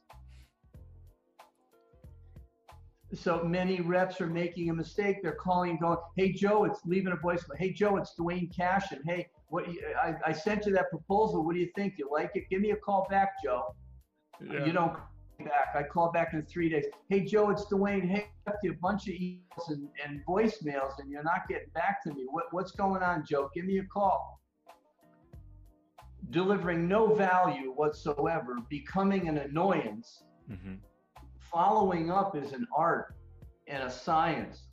So 3.13 3.43
many 3.43 3.81
reps 3.81 4.19
are 4.19 4.27
making 4.27 4.69
a 4.69 4.73
mistake. 4.73 5.17
They're 5.21 5.33
calling 5.33 5.77
going, 5.77 5.97
"Hey 6.17 6.31
Joe, 6.31 6.65
it's 6.65 6.79
leaving 6.85 7.13
a 7.13 7.17
voicemail. 7.17 7.55
Hey 7.57 7.71
Joe, 7.71 7.97
it's 7.97 8.13
Duane 8.15 8.49
Cashin. 8.49 8.99
Hey, 9.05 9.27
what? 9.47 9.65
I, 10.01 10.15
I 10.25 10.31
sent 10.33 10.65
you 10.65 10.73
that 10.73 10.89
proposal. 10.89 11.45
What 11.45 11.53
do 11.53 11.61
you 11.61 11.69
think? 11.75 11.93
You 11.97 12.09
like 12.11 12.31
it? 12.33 12.49
Give 12.49 12.61
me 12.61 12.71
a 12.71 12.75
call 12.75 13.07
back, 13.09 13.33
Joe. 13.43 13.75
Yeah. 14.41 14.65
You 14.65 14.73
don't 14.73 14.97
back. 15.45 15.75
I 15.75 15.83
call 15.83 16.11
back 16.11 16.33
in 16.33 16.43
three 16.45 16.67
days. 16.67 16.85
Hey, 17.07 17.21
Joe, 17.21 17.51
it's 17.51 17.65
Duane. 17.65 18.07
Hey, 18.07 18.25
I 18.45 18.51
left 18.51 18.63
you 18.63 18.71
a 18.71 18.75
bunch 18.75 19.07
of 19.07 19.13
emails 19.13 19.69
and, 19.69 19.87
and 20.05 20.19
voicemails, 20.27 20.99
and 20.99 21.09
you're 21.09 21.23
not 21.23 21.47
getting 21.47 21.69
back 21.73 22.03
to 22.03 22.13
me. 22.13 22.25
What, 22.29 22.45
what's 22.51 22.71
going 22.71 23.01
on, 23.01 23.23
Joe? 23.25 23.49
Give 23.53 23.65
me 23.65 23.77
a 23.77 23.85
call. 23.85 24.41
Delivering 26.31 26.87
no 26.87 27.13
value 27.13 27.71
whatsoever, 27.71 28.57
becoming 28.69 29.29
an 29.29 29.37
annoyance. 29.37 30.23
Mm-hmm. 30.51 30.75
Following 31.39 32.11
up 32.11 32.35
is 32.35 32.51
an 32.51 32.67
art 32.75 33.15
and 33.67 33.83
a 33.83 33.89
science. 33.89 34.67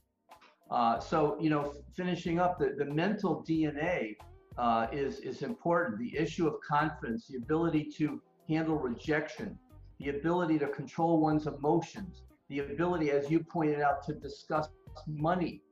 Uh, 0.70 0.98
so, 0.98 1.36
you 1.38 1.50
know, 1.50 1.74
finishing 1.94 2.40
up 2.40 2.58
the, 2.58 2.74
the 2.78 2.86
mental 2.86 3.44
DNA 3.46 4.16
uh, 4.56 4.86
is, 4.90 5.20
is 5.20 5.42
important. 5.42 5.98
The 5.98 6.16
issue 6.16 6.46
of 6.46 6.54
confidence, 6.66 7.26
the 7.28 7.36
ability 7.36 7.90
to 7.98 8.22
handle 8.48 8.78
rejection, 8.78 9.58
the 10.02 10.10
ability 10.10 10.58
to 10.58 10.66
control 10.68 11.20
one's 11.20 11.46
emotions, 11.46 12.22
the 12.48 12.58
ability, 12.60 13.10
as 13.10 13.30
you 13.30 13.40
pointed 13.40 13.80
out, 13.80 14.02
to 14.04 14.14
discuss 14.14 14.68
money. 15.06 15.62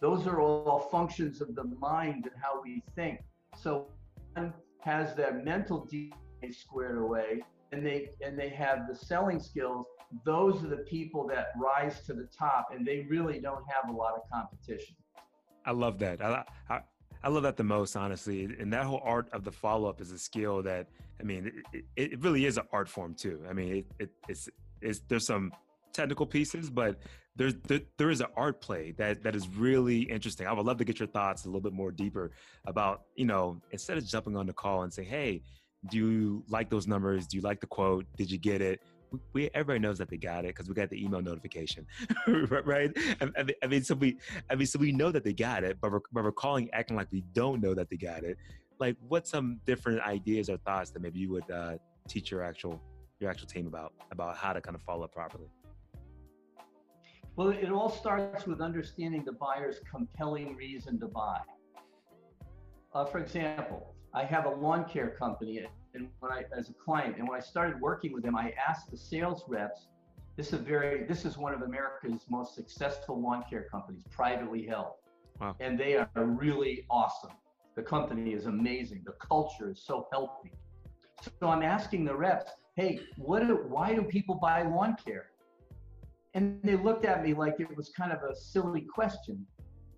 Those 0.00 0.26
are 0.26 0.40
all 0.40 0.80
functions 0.90 1.40
of 1.40 1.54
the 1.54 1.64
mind 1.64 2.26
and 2.26 2.34
how 2.40 2.62
we 2.62 2.82
think. 2.94 3.20
So 3.56 3.88
one 4.34 4.52
has 4.80 5.14
that 5.16 5.44
mental 5.44 5.86
DNA 5.92 6.54
squared 6.54 6.98
away, 6.98 7.42
and 7.72 7.84
they 7.84 8.10
and 8.24 8.38
they 8.38 8.48
have 8.50 8.88
the 8.88 8.94
selling 8.94 9.40
skills, 9.40 9.86
those 10.24 10.62
are 10.62 10.68
the 10.68 10.84
people 10.88 11.26
that 11.28 11.48
rise 11.56 12.02
to 12.06 12.12
the 12.12 12.28
top, 12.36 12.68
and 12.72 12.86
they 12.86 13.06
really 13.08 13.40
don't 13.40 13.64
have 13.68 13.92
a 13.92 13.96
lot 13.96 14.14
of 14.14 14.22
competition. 14.32 14.96
I 15.64 15.70
love 15.72 15.98
that. 16.00 16.22
I, 16.22 16.44
I, 16.68 16.80
I 17.24 17.28
love 17.28 17.44
that 17.44 17.56
the 17.56 17.64
most, 17.64 17.96
honestly. 17.96 18.44
And 18.44 18.72
that 18.72 18.84
whole 18.84 19.00
art 19.04 19.28
of 19.32 19.44
the 19.44 19.52
follow 19.52 19.88
up 19.88 20.00
is 20.00 20.10
a 20.10 20.18
skill 20.18 20.62
that, 20.62 20.88
I 21.20 21.22
mean, 21.22 21.52
it, 21.72 21.84
it, 21.96 22.20
really 22.22 22.46
is 22.46 22.56
an 22.56 22.64
art 22.72 22.88
form 22.88 23.14
too. 23.14 23.44
I 23.48 23.52
mean, 23.52 23.76
it, 23.76 23.86
it, 23.98 24.10
it's, 24.28 24.48
it's, 24.80 25.00
there's 25.08 25.26
some 25.26 25.52
technical 25.92 26.26
pieces, 26.26 26.68
but 26.68 26.98
there's, 27.36 27.54
there, 27.68 27.80
there 27.96 28.10
is 28.10 28.20
an 28.20 28.26
art 28.36 28.60
play 28.60 28.92
that, 28.98 29.22
that 29.22 29.36
is 29.36 29.48
really 29.48 30.00
interesting. 30.00 30.46
I 30.46 30.52
would 30.52 30.66
love 30.66 30.78
to 30.78 30.84
get 30.84 30.98
your 30.98 31.08
thoughts 31.08 31.44
a 31.44 31.48
little 31.48 31.60
bit 31.60 31.72
more 31.72 31.92
deeper 31.92 32.32
about, 32.66 33.02
you 33.14 33.24
know, 33.24 33.60
instead 33.70 33.98
of 33.98 34.04
jumping 34.04 34.36
on 34.36 34.46
the 34.46 34.52
call 34.52 34.82
and 34.82 34.92
say, 34.92 35.04
Hey, 35.04 35.42
do 35.88 35.98
you 35.98 36.44
like 36.48 36.70
those 36.70 36.86
numbers? 36.86 37.26
Do 37.26 37.36
you 37.36 37.42
like 37.42 37.60
the 37.60 37.66
quote? 37.66 38.06
Did 38.16 38.30
you 38.30 38.38
get 38.38 38.60
it? 38.60 38.80
We 39.32 39.50
everybody 39.54 39.78
knows 39.78 39.98
that 39.98 40.08
they 40.08 40.16
got 40.16 40.44
it 40.44 40.48
because 40.48 40.68
we 40.68 40.74
got 40.74 40.90
the 40.90 41.02
email 41.02 41.20
notification, 41.20 41.86
right? 42.64 42.90
I, 43.62 43.66
mean, 43.66 43.82
so 43.82 43.94
we, 43.94 44.18
I 44.50 44.54
mean, 44.54 44.66
so 44.66 44.78
we 44.78 44.92
know 44.92 45.10
that 45.10 45.24
they 45.24 45.32
got 45.32 45.64
it, 45.64 45.78
but 45.80 45.92
we're, 45.92 46.00
but 46.12 46.24
we're 46.24 46.32
calling 46.32 46.68
acting 46.72 46.96
like 46.96 47.08
we 47.12 47.22
don't 47.32 47.60
know 47.60 47.74
that 47.74 47.90
they 47.90 47.96
got 47.96 48.24
it. 48.24 48.36
Like, 48.78 48.96
what's 49.08 49.30
some 49.30 49.60
different 49.66 50.00
ideas 50.02 50.48
or 50.48 50.56
thoughts 50.58 50.90
that 50.90 51.02
maybe 51.02 51.20
you 51.20 51.30
would 51.30 51.50
uh, 51.50 51.74
teach 52.08 52.30
your 52.30 52.42
actual 52.42 52.80
your 53.20 53.30
actual 53.30 53.46
team 53.46 53.66
about 53.66 53.92
about 54.10 54.36
how 54.36 54.52
to 54.52 54.60
kind 54.60 54.74
of 54.74 54.82
follow 54.82 55.04
up 55.04 55.12
properly? 55.12 55.48
Well, 57.36 57.48
it 57.48 57.70
all 57.70 57.88
starts 57.88 58.46
with 58.46 58.60
understanding 58.60 59.24
the 59.24 59.32
buyer's 59.32 59.80
compelling 59.90 60.54
reason 60.54 61.00
to 61.00 61.08
buy. 61.08 61.40
Uh, 62.94 63.06
for 63.06 63.18
example, 63.18 63.94
I 64.12 64.24
have 64.24 64.44
a 64.44 64.50
lawn 64.50 64.84
care 64.84 65.08
company 65.08 65.64
and 65.94 66.08
when 66.20 66.32
I 66.32 66.44
as 66.56 66.70
a 66.70 66.74
client 66.74 67.16
and 67.18 67.28
when 67.28 67.38
I 67.38 67.42
started 67.42 67.80
working 67.80 68.12
with 68.12 68.22
them, 68.22 68.36
I 68.36 68.54
asked 68.68 68.90
the 68.90 68.96
sales 68.96 69.44
reps. 69.48 69.88
This 70.36 70.48
is 70.48 70.54
a 70.54 70.58
very 70.58 71.04
this 71.04 71.24
is 71.24 71.36
one 71.36 71.52
of 71.52 71.62
America's 71.62 72.24
most 72.30 72.54
successful 72.54 73.20
lawn 73.20 73.44
care 73.48 73.66
companies, 73.70 74.02
privately 74.10 74.66
held, 74.66 74.94
wow. 75.40 75.56
and 75.60 75.78
they 75.78 75.96
are 75.96 76.08
really 76.16 76.86
awesome. 76.90 77.32
The 77.76 77.82
company 77.82 78.32
is 78.32 78.46
amazing. 78.46 79.02
The 79.04 79.12
culture 79.12 79.70
is 79.70 79.82
so 79.82 80.08
healthy. 80.12 80.52
So 81.40 81.48
I'm 81.48 81.62
asking 81.62 82.04
the 82.04 82.14
reps, 82.14 82.50
hey, 82.76 83.00
what? 83.16 83.46
Do, 83.46 83.64
why 83.68 83.94
do 83.94 84.02
people 84.02 84.34
buy 84.34 84.62
lawn 84.62 84.96
care? 85.04 85.26
And 86.34 86.60
they 86.62 86.76
looked 86.76 87.04
at 87.04 87.22
me 87.22 87.34
like 87.34 87.56
it 87.60 87.76
was 87.76 87.90
kind 87.90 88.12
of 88.12 88.18
a 88.22 88.34
silly 88.34 88.82
question. 88.82 89.46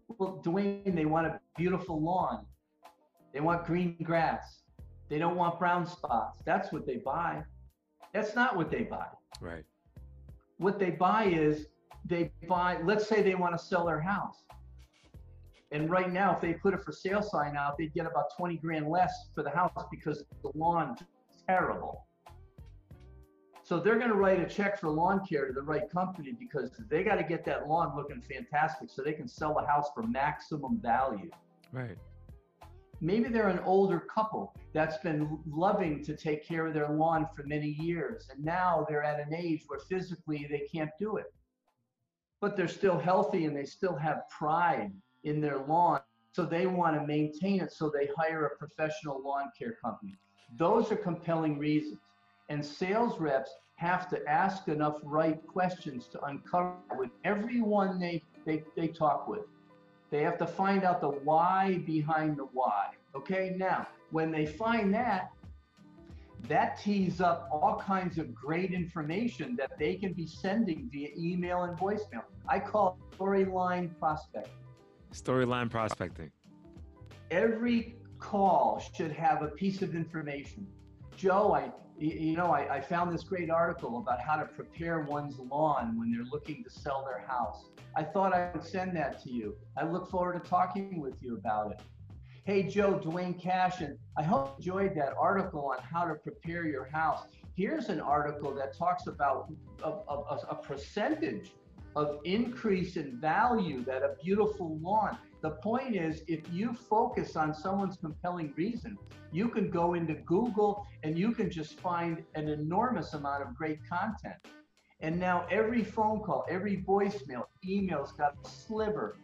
Well, 0.09 0.41
Duane, 0.43 0.95
they 0.95 1.05
want 1.05 1.27
a 1.29 1.41
beautiful 1.57 2.03
lawn. 2.03 2.45
They 3.33 3.41
want 3.41 3.65
green 3.65 3.97
grass. 4.03 4.64
They 5.15 5.21
don't 5.21 5.37
want 5.37 5.61
brown 5.61 5.87
spots. 5.87 6.41
That's 6.45 6.73
what 6.73 6.87
they 6.87 6.97
buy. 6.97 7.45
That's 8.13 8.35
not 8.35 8.57
what 8.57 8.69
they 8.69 8.83
buy. 8.83 9.07
Right. 9.41 9.63
What 10.59 10.81
they 10.81 10.91
buy 10.91 11.27
is 11.27 11.69
they 12.05 12.33
buy, 12.49 12.79
let's 12.83 13.07
say 13.07 13.23
they 13.23 13.37
want 13.37 13.57
to 13.57 13.65
sell 13.65 13.87
their 13.87 14.01
house. 14.01 14.43
And 15.71 15.89
right 15.89 16.13
now, 16.13 16.35
if 16.35 16.41
they 16.41 16.55
put 16.55 16.75
a 16.75 16.79
for 16.79 16.91
sale 16.91 17.23
sign 17.23 17.57
out, 17.57 17.79
they'd 17.79 17.95
get 17.95 18.07
about 18.07 18.37
20 18.37 18.57
grand 18.57 18.89
less 18.89 19.29
for 19.37 19.45
the 19.45 19.51
house 19.51 19.85
because 19.89 20.25
the 20.43 20.51
lawn 20.57 20.97
is 20.99 21.07
terrible. 21.47 22.09
So 23.63 23.79
they're 23.79 23.99
going 23.99 24.11
to 24.11 24.17
write 24.17 24.41
a 24.41 24.53
check 24.53 24.81
for 24.81 24.89
lawn 24.89 25.25
care 25.25 25.47
to 25.47 25.53
the 25.53 25.63
right 25.63 25.89
company 25.89 26.33
because 26.37 26.73
they 26.91 27.05
got 27.05 27.19
to 27.19 27.23
get 27.23 27.45
that 27.45 27.69
lawn 27.69 27.95
looking 27.97 28.21
fantastic 28.21 28.91
so 28.91 29.05
they 29.05 29.13
can 29.13 29.29
sell 29.29 29.55
the 29.55 29.65
house 29.65 29.91
for 29.95 30.03
maximum 30.03 30.81
value. 30.81 31.31
Right. 31.71 31.97
Maybe 33.05 33.29
they're 33.29 33.49
an 33.49 33.61
older 33.67 34.01
couple 34.01 34.55
that's 34.73 34.97
been 34.97 35.39
loving 35.47 36.03
to 36.05 36.17
take 36.17 36.43
care 36.43 36.67
of 36.67 36.73
their 36.73 36.89
lawn 36.89 37.29
for 37.37 37.43
many 37.43 37.69
years, 37.69 38.31
and 38.33 38.43
now 38.43 38.87
they're 38.89 39.05
at 39.05 39.21
an 39.21 39.35
age 39.35 39.65
where 39.67 39.79
physically 39.79 40.47
they 40.51 40.67
can't 40.73 40.91
do 40.99 41.19
it. 41.19 41.31
But 42.41 42.57
they're 42.57 42.67
still 42.67 42.99
healthy 42.99 43.45
and 43.45 43.55
they 43.55 43.67
still 43.67 43.95
have 43.95 44.23
pride 44.31 44.91
in 45.23 45.43
their 45.43 45.59
lawn, 45.59 46.01
so 46.33 46.47
they 46.47 46.67
want 46.67 46.99
to 46.99 47.07
maintain 47.07 47.61
it, 47.61 47.73
so 47.73 47.91
they 47.91 48.09
hire 48.17 48.47
a 48.47 48.57
professional 48.57 49.23
lawn 49.23 49.51
care 49.59 49.77
company. 49.85 50.17
Those 50.57 50.91
are 50.91 50.97
compelling 50.97 51.59
reasons. 51.59 51.99
And 52.49 52.65
sales 52.65 53.21
reps 53.21 53.51
have 53.77 54.09
to 54.09 54.27
ask 54.27 54.69
enough 54.69 54.97
right 55.03 55.47
questions 55.47 56.07
to 56.07 56.25
uncover 56.25 56.79
with 56.97 57.11
everyone 57.25 58.01
they, 58.01 58.23
they, 58.47 58.65
they 58.75 58.89
talk 58.89 59.29
with. 59.29 59.45
They 60.11 60.23
have 60.23 60.39
to 60.39 60.47
find 60.47 60.85
out 60.85 61.01
the 61.03 61.11
why 61.11 61.83
behind 61.85 62.39
the 62.39 62.45
why. 62.45 62.94
Okay, 63.17 63.55
now 63.57 63.87
when 64.11 64.31
they 64.31 64.47
find 64.47 64.93
that, 64.95 65.31
that 66.49 66.81
tees 66.81 67.21
up 67.21 67.49
all 67.51 67.81
kinds 67.85 68.19
of 68.19 68.35
great 68.35 68.73
information 68.73 69.57
that 69.57 69.79
they 69.79 69.95
can 69.95 70.13
be 70.13 70.27
sending 70.27 70.89
via 70.93 71.09
email 71.17 71.63
and 71.63 71.79
voicemail. 71.79 72.25
I 72.49 72.59
call 72.59 72.99
it 72.99 73.19
storyline 73.19 73.97
prospecting. 73.99 74.53
Storyline 75.13 75.71
prospecting. 75.71 76.31
Every 77.31 77.97
call 78.19 78.83
should 78.95 79.13
have 79.13 79.43
a 79.43 79.49
piece 79.49 79.81
of 79.81 79.95
information. 79.95 80.67
Joe, 81.17 81.55
I 81.55 81.73
you 81.97 82.37
know, 82.37 82.47
I, 82.47 82.77
I, 82.77 82.81
found 82.81 83.15
this 83.15 83.23
great 83.23 83.51
article 83.51 83.99
about 83.99 84.21
how 84.21 84.35
to 84.35 84.45
prepare 84.47 85.03
one's 85.03 85.39
lawn 85.39 85.97
when 85.97 86.11
they're 86.11 86.25
looking 86.25 86.65
to 86.65 86.71
sell 86.71 87.05
their 87.05 87.25
house. 87.25 87.67
I 87.97 88.03
thought 88.03 88.35
I 88.35 88.51
would 88.53 88.65
send 88.65 88.97
that 88.97 89.23
to 89.23 89.31
you. 89.31 89.55
I 89.77 89.85
look 89.85 90.11
forward 90.11 90.43
to 90.43 90.51
talking 90.51 91.01
with 91.01 91.15
you 91.21 91.37
about 91.37 91.71
it. 91.71 91.81
Hey, 92.47 92.65
Joe, 92.65 92.99
Duane 92.99 93.33
Cashin, 93.33 93.97
I 94.19 94.23
hope 94.23 94.57
you 94.59 94.77
enjoyed 94.77 94.95
that 94.99 95.15
article 95.19 95.71
on 95.75 95.83
how 95.83 96.05
to 96.05 96.15
prepare 96.15 96.67
your 96.67 96.85
house. 96.85 97.25
Here's 97.57 97.89
an 97.89 98.01
article 98.01 98.55
that 98.57 98.77
talks 98.77 99.07
about 99.07 99.51
a, 99.83 99.89
a, 99.89 100.39
a 100.51 100.55
percentage 100.55 101.53
of 101.97 102.19
increase 102.25 102.99
in 102.99 103.19
value 103.19 103.83
that 103.85 104.03
a 104.03 104.17
beautiful 104.23 104.79
lawn. 104.83 105.17
The 105.41 105.53
point 105.53 105.97
is, 105.97 106.21
if 106.29 106.41
you 106.53 106.75
focus 106.75 107.35
on 107.35 107.55
someone's 107.55 107.97
compelling 107.97 108.53
reason, 108.59 108.99
you 109.33 109.49
can 109.49 109.71
go 109.71 109.95
into 109.95 110.13
Google 110.13 110.87
and 111.03 111.19
you 111.19 111.33
can 111.33 111.51
just 111.51 111.81
find 111.81 112.25
an 112.35 112.49
enormous 112.49 113.15
amount 113.15 113.43
of 113.43 113.55
great 113.55 113.79
content. 113.89 114.37
And 115.01 115.19
now 115.19 115.47
every 115.51 115.83
phone 115.83 116.21
call, 116.21 116.45
every 116.51 116.85
voicemail, 116.87 117.45
email's 117.67 118.13
got 118.13 118.35
a 118.45 118.47
sliver, 118.47 119.17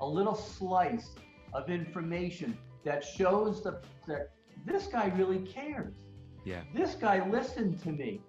a 0.00 0.06
little 0.06 0.34
slice 0.34 1.10
of 1.52 1.70
information 1.70 2.56
that 2.84 3.04
shows 3.04 3.62
the, 3.62 3.80
that 4.06 4.30
this 4.66 4.86
guy 4.86 5.12
really 5.16 5.40
cares. 5.40 5.94
Yeah. 6.44 6.62
This 6.74 6.94
guy 6.94 7.28
listened 7.28 7.82
to 7.82 7.90
me 7.90 8.20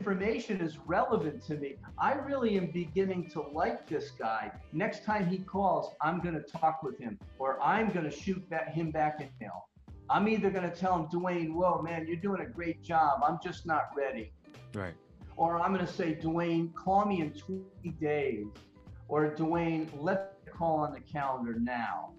information 0.00 0.62
is 0.62 0.78
relevant 0.86 1.44
to 1.44 1.56
me. 1.56 1.76
I 1.98 2.14
really 2.14 2.56
am 2.56 2.70
beginning 2.70 3.28
to 3.32 3.42
like 3.42 3.86
this 3.86 4.12
guy. 4.12 4.50
Next 4.72 5.04
time 5.04 5.26
he 5.26 5.38
calls, 5.38 5.94
I'm 6.00 6.20
going 6.20 6.34
to 6.34 6.40
talk 6.40 6.82
with 6.82 6.98
him 6.98 7.18
or 7.38 7.60
I'm 7.62 7.90
going 7.90 8.08
to 8.08 8.10
shoot 8.10 8.48
back, 8.48 8.72
him 8.72 8.90
back 8.90 9.20
an 9.20 9.28
email. 9.40 9.68
I'm 10.08 10.26
either 10.26 10.50
going 10.50 10.68
to 10.68 10.74
tell 10.74 10.96
him, 10.96 11.06
Duane, 11.10 11.54
whoa, 11.54 11.82
man, 11.82 12.06
you're 12.06 12.16
doing 12.16 12.40
a 12.40 12.46
great 12.46 12.82
job. 12.82 13.20
I'm 13.22 13.38
just 13.44 13.66
not 13.66 13.90
ready. 13.94 14.32
Right. 14.74 14.94
Or 15.36 15.60
I'm 15.60 15.72
going 15.74 15.86
to 15.86 15.92
say, 15.92 16.14
Duane, 16.14 16.72
call 16.72 17.04
me 17.04 17.20
in 17.20 17.32
20 17.32 17.62
days. 18.00 18.46
Or 19.06 19.34
Duane, 19.34 19.90
let's 19.98 20.34
call 20.60 20.76
on 20.80 20.92
the 20.92 21.00
calendar 21.00 21.56
now. 21.58 22.10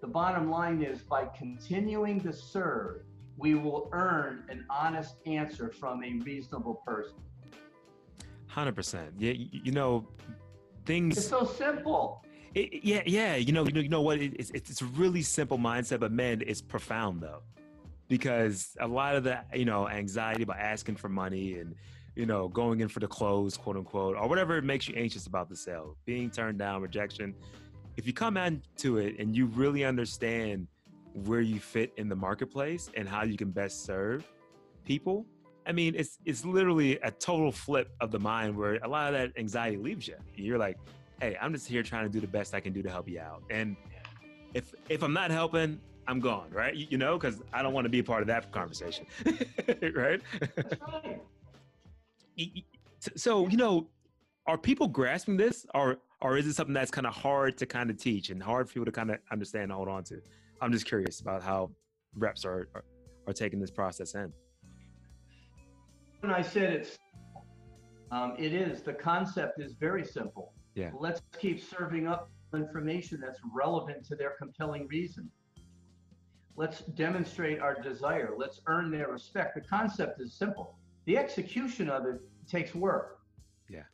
The 0.00 0.06
bottom 0.06 0.48
line 0.48 0.80
is 0.80 1.00
by 1.02 1.26
continuing 1.36 2.20
to 2.20 2.32
serve, 2.32 3.02
we 3.36 3.56
will 3.56 3.88
earn 3.92 4.44
an 4.48 4.64
honest 4.70 5.16
answer 5.26 5.68
from 5.68 6.04
a 6.04 6.12
reasonable 6.24 6.80
person. 6.86 7.16
100%. 8.54 9.10
Yeah, 9.18 9.32
you 9.32 9.72
know, 9.72 10.06
things. 10.86 11.18
It's 11.18 11.26
so 11.26 11.44
simple. 11.44 12.24
It, 12.54 12.84
yeah, 12.84 13.02
yeah. 13.06 13.34
You 13.34 13.52
know, 13.52 13.64
you 13.66 13.72
know, 13.72 13.80
you 13.80 13.88
know 13.88 14.02
what? 14.02 14.20
It's, 14.20 14.50
it's 14.50 14.80
a 14.80 14.86
really 14.86 15.22
simple 15.22 15.58
mindset, 15.58 15.98
but 15.98 16.12
man, 16.12 16.42
it's 16.46 16.62
profound 16.62 17.20
though, 17.20 17.42
because 18.06 18.76
a 18.80 18.86
lot 18.86 19.16
of 19.16 19.24
the 19.24 19.40
you 19.52 19.64
know 19.64 19.88
anxiety 19.88 20.44
about 20.44 20.58
asking 20.58 20.96
for 20.96 21.08
money 21.08 21.58
and 21.58 21.74
you 22.18 22.26
know 22.26 22.48
going 22.48 22.80
in 22.80 22.88
for 22.88 22.98
the 22.98 23.06
close, 23.06 23.56
quote 23.56 23.76
unquote, 23.76 24.16
or 24.16 24.28
whatever 24.28 24.60
makes 24.60 24.88
you 24.88 24.94
anxious 24.96 25.26
about 25.26 25.48
the 25.48 25.56
sale, 25.56 25.96
being 26.04 26.30
turned 26.30 26.58
down, 26.58 26.82
rejection. 26.82 27.34
If 27.96 28.06
you 28.06 28.12
come 28.12 28.36
into 28.36 28.98
it 28.98 29.18
and 29.18 29.34
you 29.34 29.46
really 29.46 29.84
understand 29.84 30.66
where 31.24 31.40
you 31.40 31.60
fit 31.60 31.92
in 31.96 32.08
the 32.08 32.16
marketplace 32.16 32.90
and 32.96 33.08
how 33.08 33.24
you 33.24 33.36
can 33.36 33.50
best 33.50 33.84
serve 33.84 34.26
people. 34.84 35.26
I 35.66 35.72
mean, 35.72 35.94
it's 35.96 36.18
it's 36.24 36.44
literally 36.44 36.98
a 37.02 37.10
total 37.10 37.52
flip 37.52 37.90
of 38.00 38.10
the 38.10 38.18
mind 38.18 38.56
where 38.56 38.76
a 38.76 38.88
lot 38.88 39.12
of 39.12 39.20
that 39.20 39.38
anxiety 39.38 39.76
leaves 39.76 40.08
you. 40.08 40.16
You're 40.34 40.58
like, 40.58 40.76
hey, 41.20 41.36
I'm 41.40 41.52
just 41.52 41.68
here 41.68 41.82
trying 41.82 42.04
to 42.04 42.10
do 42.10 42.20
the 42.20 42.26
best 42.26 42.54
I 42.54 42.60
can 42.60 42.72
do 42.72 42.82
to 42.82 42.90
help 42.90 43.08
you 43.08 43.20
out. 43.20 43.42
And 43.50 43.76
if 44.54 44.74
if 44.88 45.02
I'm 45.02 45.12
not 45.12 45.30
helping, 45.30 45.80
I'm 46.06 46.20
gone, 46.20 46.50
right? 46.50 46.74
You, 46.74 46.86
you 46.90 46.98
know, 46.98 47.18
because 47.18 47.42
I 47.52 47.62
don't 47.62 47.74
want 47.74 47.84
to 47.84 47.90
be 47.90 47.98
a 47.98 48.04
part 48.04 48.22
of 48.22 48.28
that 48.28 48.50
conversation, 48.50 49.06
right? 49.94 50.20
That's 50.56 50.80
right. 50.80 51.20
So 53.16 53.48
you 53.48 53.56
know, 53.56 53.88
are 54.46 54.58
people 54.58 54.88
grasping 54.88 55.36
this, 55.36 55.66
or 55.74 55.98
or 56.20 56.36
is 56.36 56.46
it 56.46 56.54
something 56.54 56.74
that's 56.74 56.90
kind 56.90 57.06
of 57.06 57.14
hard 57.14 57.56
to 57.58 57.66
kind 57.66 57.90
of 57.90 57.96
teach 57.96 58.30
and 58.30 58.42
hard 58.42 58.68
for 58.68 58.74
people 58.74 58.86
to 58.86 58.92
kind 58.92 59.10
of 59.10 59.18
understand 59.30 59.64
and 59.64 59.72
hold 59.72 59.88
on 59.88 60.04
to? 60.04 60.20
I'm 60.60 60.72
just 60.72 60.86
curious 60.86 61.20
about 61.20 61.42
how 61.42 61.70
reps 62.16 62.44
are, 62.44 62.68
are, 62.74 62.84
are 63.26 63.32
taking 63.32 63.60
this 63.60 63.70
process 63.70 64.14
in. 64.14 64.32
when 66.20 66.32
I 66.32 66.42
said 66.42 66.72
it's, 66.72 66.98
um, 68.10 68.34
it 68.38 68.52
is. 68.52 68.82
The 68.82 68.94
concept 68.94 69.60
is 69.60 69.74
very 69.74 70.04
simple. 70.04 70.52
Yeah. 70.74 70.90
Let's 70.98 71.22
keep 71.38 71.62
serving 71.62 72.08
up 72.08 72.30
information 72.54 73.20
that's 73.20 73.38
relevant 73.54 74.04
to 74.06 74.16
their 74.16 74.32
compelling 74.38 74.88
reason. 74.88 75.30
Let's 76.56 76.80
demonstrate 76.80 77.60
our 77.60 77.80
desire. 77.80 78.34
Let's 78.36 78.60
earn 78.66 78.90
their 78.90 79.08
respect. 79.08 79.54
The 79.54 79.60
concept 79.60 80.20
is 80.20 80.34
simple. 80.34 80.76
The 81.08 81.16
execution 81.16 81.88
of 81.88 82.04
it 82.04 82.20
takes 82.46 82.74
work. 82.74 83.20
Yeah. 83.70 83.84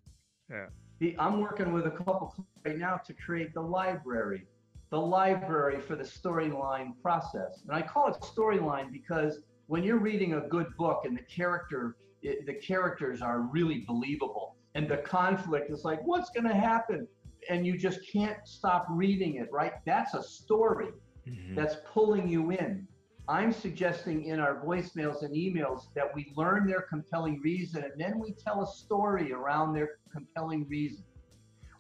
Yeah. 0.51 0.67
The, 0.99 1.15
I'm 1.17 1.41
working 1.41 1.73
with 1.73 1.87
a 1.87 1.91
couple 1.93 2.35
right 2.67 2.77
now 2.77 2.97
to 3.07 3.15
create 3.15 3.55
the 3.55 3.61
library, 3.61 4.49
the 4.91 4.99
library 4.99 5.81
for 5.81 5.95
the 5.95 6.03
storyline 6.03 7.01
process. 7.01 7.63
And 7.69 7.73
I 7.77 7.83
call 7.83 8.09
it 8.09 8.17
storyline 8.21 8.91
because 8.91 9.39
when 9.69 9.85
you're 9.85 10.01
reading 10.01 10.35
a 10.35 10.41
good 10.41 10.67
book 10.77 11.03
and 11.05 11.17
the 11.17 11.23
character, 11.23 11.95
it, 12.23 12.47
the 12.47 12.55
characters 12.55 13.23
are 13.23 13.43
really 13.43 13.85
believable, 13.87 14.57
and 14.75 14.89
the 14.89 14.97
conflict 14.97 15.71
is 15.71 15.85
like, 15.85 16.01
what's 16.05 16.31
going 16.31 16.49
to 16.49 16.55
happen? 16.55 17.07
And 17.49 17.65
you 17.65 17.79
just 17.79 18.01
can't 18.13 18.39
stop 18.45 18.87
reading 18.91 19.37
it, 19.37 19.47
right? 19.53 19.75
That's 19.87 20.15
a 20.15 20.23
story 20.23 20.89
mm-hmm. 21.29 21.55
that's 21.55 21.77
pulling 21.93 22.27
you 22.27 22.51
in. 22.51 22.89
I'm 23.27 23.53
suggesting 23.53 24.25
in 24.27 24.39
our 24.39 24.63
voicemails 24.63 25.23
and 25.23 25.35
emails 25.35 25.87
that 25.95 26.15
we 26.15 26.33
learn 26.37 26.67
their 26.67 26.83
compelling 26.83 27.41
reason 27.43 27.83
and 27.83 27.93
then 27.97 28.19
we 28.19 28.33
tell 28.33 28.63
a 28.63 28.67
story 28.67 29.33
around 29.33 29.73
their 29.73 29.93
compelling 30.13 30.69
reason. 30.69 31.05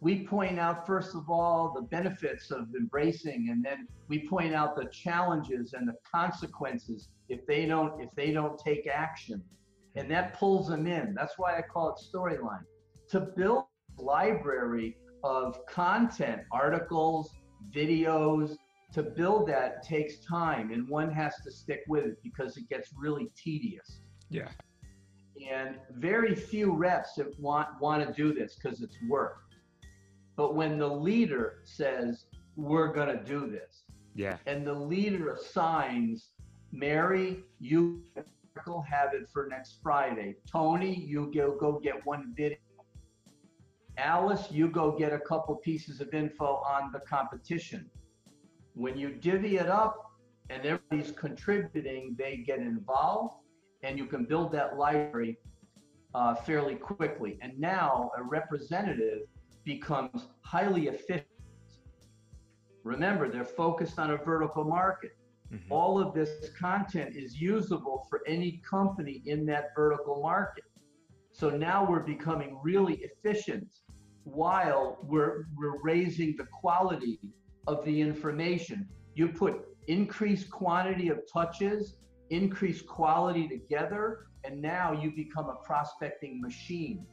We 0.00 0.26
point 0.26 0.58
out, 0.58 0.86
first 0.86 1.14
of 1.14 1.28
all, 1.30 1.72
the 1.74 1.82
benefits 1.82 2.50
of 2.50 2.68
embracing, 2.78 3.48
and 3.50 3.64
then 3.64 3.88
we 4.08 4.28
point 4.28 4.54
out 4.54 4.76
the 4.76 4.86
challenges 4.86 5.72
and 5.72 5.88
the 5.88 5.94
consequences 6.10 7.08
if 7.30 7.46
they 7.46 7.64
don't 7.64 7.98
if 8.02 8.10
they 8.14 8.30
don't 8.30 8.58
take 8.58 8.86
action. 8.86 9.42
And 9.96 10.10
that 10.10 10.34
pulls 10.34 10.68
them 10.68 10.86
in. 10.86 11.14
That's 11.14 11.34
why 11.38 11.56
I 11.56 11.62
call 11.62 11.90
it 11.90 11.96
storyline. 12.14 12.64
To 13.10 13.20
build 13.20 13.64
a 13.98 14.02
library 14.02 14.98
of 15.22 15.64
content, 15.66 16.42
articles, 16.52 17.30
videos, 17.74 18.56
to 18.92 19.02
build 19.02 19.48
that 19.48 19.82
takes 19.82 20.24
time 20.24 20.72
and 20.72 20.88
one 20.88 21.10
has 21.10 21.34
to 21.44 21.50
stick 21.50 21.82
with 21.88 22.04
it 22.04 22.22
because 22.22 22.56
it 22.56 22.68
gets 22.68 22.90
really 22.96 23.30
tedious. 23.36 24.00
Yeah. 24.30 24.48
And 25.50 25.76
very 25.90 26.34
few 26.34 26.72
reps 26.72 27.18
want 27.38 27.68
want 27.80 28.06
to 28.06 28.12
do 28.12 28.32
this 28.32 28.54
because 28.54 28.82
it's 28.82 28.96
work. 29.08 29.38
But 30.36 30.54
when 30.54 30.78
the 30.78 30.88
leader 30.88 31.60
says, 31.64 32.26
"We're 32.56 32.92
going 32.92 33.16
to 33.16 33.22
do 33.24 33.50
this," 33.50 33.84
yeah, 34.14 34.38
and 34.46 34.66
the 34.66 34.74
leader 34.74 35.32
assigns, 35.32 36.30
"Mary, 36.72 37.44
you 37.58 38.04
have 38.88 39.14
it 39.14 39.28
for 39.28 39.48
next 39.48 39.80
Friday. 39.82 40.36
Tony, 40.50 40.94
you 40.94 41.32
go 41.34 41.56
go 41.56 41.78
get 41.80 42.04
one 42.06 42.32
video. 42.36 42.58
Alice, 43.98 44.50
you 44.50 44.68
go 44.68 44.92
get 44.96 45.12
a 45.12 45.20
couple 45.20 45.56
pieces 45.56 46.00
of 46.00 46.14
info 46.14 46.62
on 46.66 46.92
the 46.92 47.00
competition." 47.00 47.90
When 48.74 48.98
you 48.98 49.10
divvy 49.10 49.56
it 49.56 49.68
up 49.68 50.12
and 50.50 50.64
everybody's 50.66 51.12
contributing, 51.12 52.16
they 52.18 52.38
get 52.38 52.58
involved 52.58 53.36
and 53.82 53.98
you 53.98 54.06
can 54.06 54.24
build 54.24 54.50
that 54.52 54.76
library 54.76 55.38
uh, 56.14 56.34
fairly 56.34 56.74
quickly. 56.74 57.38
And 57.40 57.58
now 57.58 58.10
a 58.16 58.22
representative 58.22 59.22
becomes 59.64 60.26
highly 60.42 60.88
efficient. 60.88 61.26
Remember, 62.82 63.30
they're 63.30 63.44
focused 63.44 63.98
on 63.98 64.10
a 64.10 64.16
vertical 64.16 64.64
market. 64.64 65.16
Mm-hmm. 65.52 65.72
All 65.72 65.98
of 65.98 66.14
this 66.14 66.50
content 66.58 67.16
is 67.16 67.40
usable 67.40 68.06
for 68.10 68.20
any 68.26 68.62
company 68.68 69.22
in 69.26 69.46
that 69.46 69.70
vertical 69.76 70.20
market. 70.20 70.64
So 71.32 71.50
now 71.50 71.86
we're 71.88 72.00
becoming 72.00 72.58
really 72.62 73.02
efficient 73.02 73.68
while 74.24 74.98
we're, 75.02 75.46
we're 75.56 75.80
raising 75.82 76.36
the 76.36 76.46
quality 76.60 77.20
of 77.66 77.84
the 77.84 78.00
information. 78.00 78.88
You 79.14 79.28
put 79.28 79.66
increased 79.86 80.50
quantity 80.50 81.08
of 81.08 81.20
touches, 81.32 81.96
increased 82.30 82.86
quality 82.86 83.48
together, 83.48 84.26
and 84.44 84.60
now 84.60 84.92
you 84.92 85.10
become 85.10 85.48
a 85.48 85.56
prospecting 85.56 86.40
machine. 86.40 87.06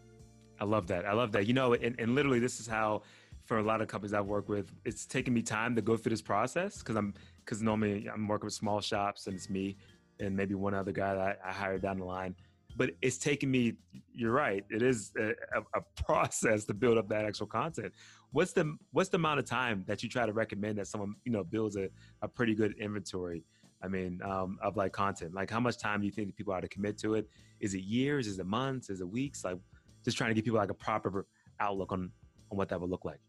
I 0.60 0.66
love 0.66 0.88
that. 0.88 1.06
I 1.06 1.14
love 1.14 1.32
that. 1.32 1.48
You 1.48 1.54
know, 1.54 1.74
and, 1.74 2.00
and 2.00 2.16
literally, 2.16 2.40
this 2.40 2.60
is 2.60 2.68
how, 2.68 3.02
for 3.46 3.58
a 3.58 3.64
lot 3.64 3.82
of 3.82 3.88
companies 3.88 4.14
I've 4.14 4.28
worked 4.28 4.50
with, 4.50 4.72
it's 4.86 5.06
taken 5.06 5.34
me 5.34 5.42
time 5.42 5.76
to 5.76 5.82
go 5.82 5.98
through 5.98 6.12
this 6.12 6.22
process 6.22 6.80
because 6.80 6.96
I'm 6.96 7.14
because 7.44 7.62
normally 7.62 8.08
I'm 8.14 8.28
working 8.28 8.46
with 8.46 8.54
small 8.54 8.82
shops 8.82 9.28
and 9.28 9.36
it's 9.36 9.50
me 9.50 9.78
and 10.20 10.36
maybe 10.36 10.54
one 10.54 10.76
other 10.76 10.92
guy 10.92 11.16
that 11.16 11.40
I, 11.44 11.50
I 11.50 11.52
hired 11.52 11.82
down 11.82 11.98
the 11.98 12.06
line. 12.06 12.36
But 12.76 12.92
it's 13.02 13.18
taken 13.18 13.52
me. 13.52 13.74
You're 14.14 14.32
right. 14.32 14.64
It 14.70 14.82
is 14.82 15.12
a, 15.18 15.32
a 15.76 15.82
process 16.04 16.66
to 16.66 16.74
build 16.74 16.98
up 16.98 17.10
that 17.10 17.26
actual 17.26 17.48
content. 17.48 17.94
What's 18.32 18.54
the 18.54 18.78
what's 18.92 19.10
the 19.10 19.18
amount 19.18 19.40
of 19.40 19.46
time 19.46 19.84
that 19.88 20.04
you 20.04 20.10
try 20.10 20.26
to 20.26 20.34
recommend 20.34 20.78
that 20.78 20.88
someone 20.88 21.16
you 21.26 21.32
know 21.32 21.44
builds 21.44 21.76
a, 21.76 21.90
a 22.22 22.28
pretty 22.28 22.56
good 22.56 22.76
inventory 22.80 23.44
i 23.84 23.88
mean 23.88 24.20
um, 24.24 24.58
of 24.62 24.78
like 24.78 24.94
content? 24.94 25.34
Like 25.34 25.50
how 25.50 25.60
much 25.60 25.78
time 25.78 26.00
do 26.02 26.06
you 26.06 26.12
think 26.12 26.36
people 26.36 26.54
are 26.54 26.62
to 26.62 26.68
commit 26.70 26.98
to 27.00 27.16
it? 27.16 27.28
Is 27.60 27.74
it 27.74 27.82
years? 27.82 28.28
Is 28.28 28.40
it 28.40 28.46
months? 28.46 28.90
Is 28.90 29.02
it 29.02 29.10
weeks? 29.10 29.44
Like 29.44 29.58
just 30.06 30.18
trying 30.18 30.30
to 30.30 30.34
give 30.34 30.46
people 30.46 30.60
like 30.60 30.72
a 30.72 30.76
proper 30.76 31.26
outlook 31.60 31.92
on 31.92 32.12
on 32.52 32.58
what 32.58 32.70
that 32.70 32.80
would 32.80 32.90
look 32.90 33.06
like. 33.06 33.20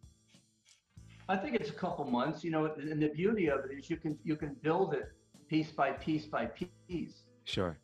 I 1.28 1.36
think 1.36 1.54
it's 1.54 1.70
a 1.70 1.74
couple 1.74 2.04
months 2.04 2.44
you 2.44 2.50
know 2.50 2.66
and 2.66 3.02
the 3.02 3.08
beauty 3.08 3.48
of 3.48 3.60
it 3.64 3.76
is 3.76 3.90
you 3.90 3.96
can 3.96 4.18
you 4.22 4.36
can 4.36 4.54
build 4.62 4.94
it 4.94 5.12
piece 5.48 5.70
by 5.72 5.92
piece 5.92 6.26
by 6.26 6.46
piece. 6.46 7.24
Sure 7.44 7.76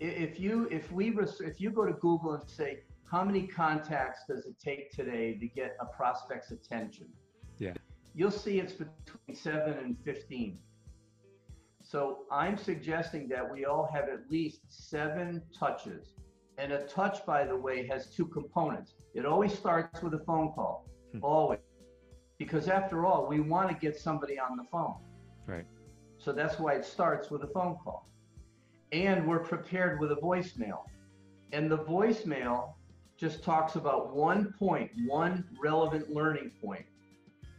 if 0.00 0.38
you 0.38 0.68
if 0.70 0.92
we 0.92 1.16
if 1.40 1.60
you 1.60 1.70
go 1.70 1.84
to 1.84 1.92
google 1.94 2.34
and 2.34 2.48
say 2.48 2.80
how 3.10 3.24
many 3.24 3.46
contacts 3.46 4.20
does 4.28 4.44
it 4.44 4.56
take 4.62 4.92
today 4.92 5.34
to 5.34 5.46
get 5.48 5.76
a 5.80 5.86
prospect's 5.86 6.50
attention? 6.50 7.06
Yeah. 7.58 7.72
You'll 8.14 8.30
see 8.30 8.60
it's 8.60 8.74
between 8.74 9.34
7 9.34 9.72
and 9.78 9.96
15. 10.04 10.58
So 11.82 12.24
I'm 12.30 12.58
suggesting 12.58 13.28
that 13.28 13.50
we 13.50 13.64
all 13.64 13.88
have 13.92 14.10
at 14.10 14.30
least 14.30 14.60
seven 14.68 15.42
touches. 15.58 16.14
And 16.58 16.72
a 16.72 16.82
touch, 16.82 17.24
by 17.24 17.46
the 17.46 17.56
way, 17.56 17.86
has 17.86 18.08
two 18.08 18.26
components. 18.26 18.92
It 19.14 19.24
always 19.24 19.56
starts 19.56 20.02
with 20.02 20.12
a 20.12 20.18
phone 20.26 20.52
call, 20.52 20.86
hmm. 21.12 21.20
always. 21.22 21.60
Because 22.36 22.68
after 22.68 23.06
all, 23.06 23.26
we 23.26 23.40
want 23.40 23.70
to 23.70 23.74
get 23.74 23.96
somebody 23.96 24.38
on 24.38 24.56
the 24.56 24.64
phone. 24.70 24.96
Right. 25.46 25.64
So 26.18 26.32
that's 26.32 26.58
why 26.58 26.74
it 26.74 26.84
starts 26.84 27.30
with 27.30 27.42
a 27.42 27.46
phone 27.46 27.76
call. 27.82 28.08
And 28.92 29.26
we're 29.26 29.40
prepared 29.40 30.00
with 30.00 30.12
a 30.12 30.16
voicemail. 30.16 30.80
And 31.52 31.70
the 31.70 31.78
voicemail 31.78 32.74
just 33.16 33.42
talks 33.42 33.76
about 33.76 34.14
one 34.14 34.54
point, 34.58 34.90
one 35.06 35.44
relevant 35.62 36.10
learning 36.10 36.52
point. 36.62 36.86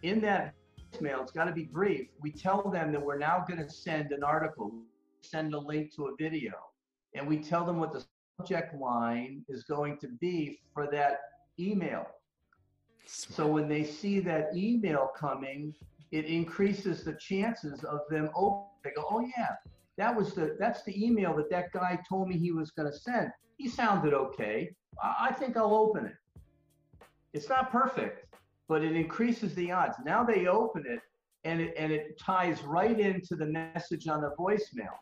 In 0.03 0.21
that 0.21 0.53
voicemail, 0.91 1.21
it's 1.21 1.31
got 1.31 1.45
to 1.45 1.51
be 1.51 1.65
brief. 1.65 2.07
We 2.21 2.31
tell 2.31 2.69
them 2.69 2.91
that 2.93 3.01
we're 3.01 3.17
now 3.17 3.45
going 3.47 3.61
to 3.61 3.69
send 3.69 4.11
an 4.11 4.23
article, 4.23 4.71
send 5.21 5.53
a 5.53 5.59
link 5.59 5.93
to 5.95 6.07
a 6.07 6.15
video, 6.17 6.53
and 7.13 7.27
we 7.27 7.37
tell 7.37 7.65
them 7.65 7.79
what 7.79 7.91
the 7.91 8.05
subject 8.37 8.73
line 8.73 9.43
is 9.49 9.63
going 9.63 9.97
to 9.97 10.07
be 10.07 10.59
for 10.73 10.87
that 10.91 11.19
email. 11.59 12.07
So 13.05 13.45
when 13.45 13.67
they 13.67 13.83
see 13.83 14.19
that 14.21 14.55
email 14.55 15.11
coming, 15.15 15.73
it 16.11 16.25
increases 16.25 17.03
the 17.03 17.13
chances 17.13 17.83
of 17.83 18.01
them 18.09 18.29
open. 18.35 18.67
They 18.83 18.91
go, 18.91 19.05
"Oh 19.09 19.19
yeah, 19.19 19.55
that 19.99 20.15
was 20.15 20.33
the 20.33 20.55
that's 20.57 20.81
the 20.83 21.05
email 21.05 21.35
that 21.35 21.49
that 21.49 21.73
guy 21.73 21.99
told 22.07 22.29
me 22.29 22.37
he 22.37 22.51
was 22.51 22.71
going 22.71 22.89
to 22.89 22.97
send. 22.97 23.31
He 23.57 23.67
sounded 23.67 24.13
okay. 24.13 24.73
I 25.03 25.33
think 25.33 25.57
I'll 25.57 25.75
open 25.75 26.05
it. 26.05 26.15
It's 27.33 27.49
not 27.49 27.69
perfect, 27.69 28.25
but 28.69 28.81
it 28.81 28.95
increases 28.95 29.53
the 29.55 29.71
odds. 29.71 29.97
Now 30.05 30.23
they 30.23 30.47
open 30.47 30.85
it 30.87 31.01
and 31.43 31.59
it 31.59 31.73
and 31.77 31.91
it 31.91 32.17
ties 32.17 32.63
right 32.63 32.97
into 32.97 33.35
the 33.35 33.45
message 33.45 34.07
on 34.07 34.21
the 34.21 34.31
voicemail. 34.39 34.95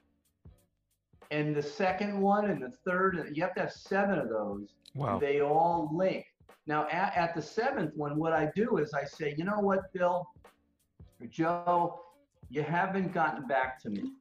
And 1.29 1.55
the 1.55 1.61
second 1.61 2.19
one 2.19 2.49
and 2.49 2.59
the 2.59 2.71
third, 2.83 3.31
you 3.33 3.43
have 3.43 3.53
to 3.55 3.61
have 3.61 3.71
seven 3.71 4.17
of 4.17 4.29
those. 4.29 4.73
Wow. 4.95 5.19
They 5.19 5.41
all 5.41 5.91
link. 5.93 6.25
Now 6.65 6.87
at, 6.89 7.15
at 7.15 7.35
the 7.35 7.41
seventh 7.41 7.95
one, 7.95 8.17
what 8.17 8.33
I 8.33 8.49
do 8.55 8.77
is 8.77 8.95
I 8.95 9.05
say, 9.05 9.35
you 9.37 9.43
know 9.43 9.59
what, 9.59 9.93
Bill, 9.93 10.27
or 11.21 11.27
Joe, 11.27 11.99
you 12.49 12.63
haven't 12.63 13.13
gotten 13.13 13.45
back 13.45 13.79
to 13.83 13.91
me 13.91 14.13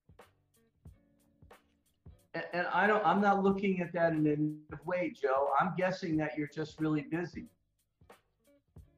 and 2.53 2.67
I 2.73 2.87
don't, 2.87 3.05
I'm 3.07 3.21
not 3.21 3.43
looking 3.43 3.81
at 3.81 3.93
that 3.93 4.13
in 4.13 4.19
a 4.19 4.37
negative 4.37 4.85
way, 4.85 5.13
Joe. 5.21 5.49
I'm 5.61 5.75
guessing 5.77 6.17
that 6.19 6.33
you're 6.37 6.51
just 6.55 6.81
really 6.81 7.03
busy. 7.03 7.47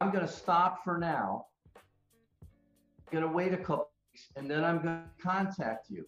I'm 0.01 0.11
going 0.11 0.27
to 0.27 0.33
stop 0.33 0.85
for 0.85 0.99
now. 0.99 1.47
I'm 2.43 3.21
going 3.21 3.25
to 3.25 3.31
wait 3.31 3.53
a 3.53 3.57
couple 3.57 3.91
weeks, 4.13 4.29
and 4.37 4.51
then 4.51 4.65
I'm 4.65 4.83
going 4.83 5.03
to 5.03 5.23
contact 5.23 5.91
you. 5.91 6.07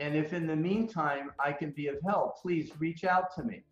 And 0.00 0.16
if 0.16 0.32
in 0.32 0.46
the 0.46 0.56
meantime 0.56 1.32
I 1.38 1.52
can 1.52 1.70
be 1.70 1.88
of 1.88 1.96
help, 2.06 2.40
please 2.40 2.72
reach 2.78 3.04
out 3.04 3.34
to 3.36 3.42
me. 3.42 3.62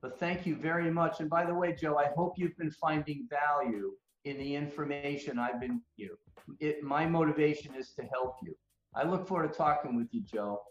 But 0.00 0.18
thank 0.18 0.46
you 0.46 0.56
very 0.56 0.90
much. 0.90 1.20
And 1.20 1.28
by 1.28 1.44
the 1.44 1.54
way, 1.54 1.72
Joe, 1.72 1.96
I 1.96 2.08
hope 2.16 2.34
you've 2.36 2.56
been 2.56 2.70
finding 2.70 3.28
value 3.28 3.92
in 4.24 4.38
the 4.38 4.54
information 4.54 5.38
I've 5.38 5.60
been 5.60 5.80
you. 5.96 6.16
It, 6.60 6.82
my 6.82 7.06
motivation 7.06 7.74
is 7.74 7.90
to 7.94 8.02
help 8.12 8.36
you. 8.42 8.54
I 8.94 9.04
look 9.04 9.26
forward 9.26 9.52
to 9.52 9.58
talking 9.58 9.96
with 9.96 10.08
you, 10.12 10.22
Joe. 10.22 10.62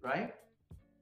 Right? 0.00 0.32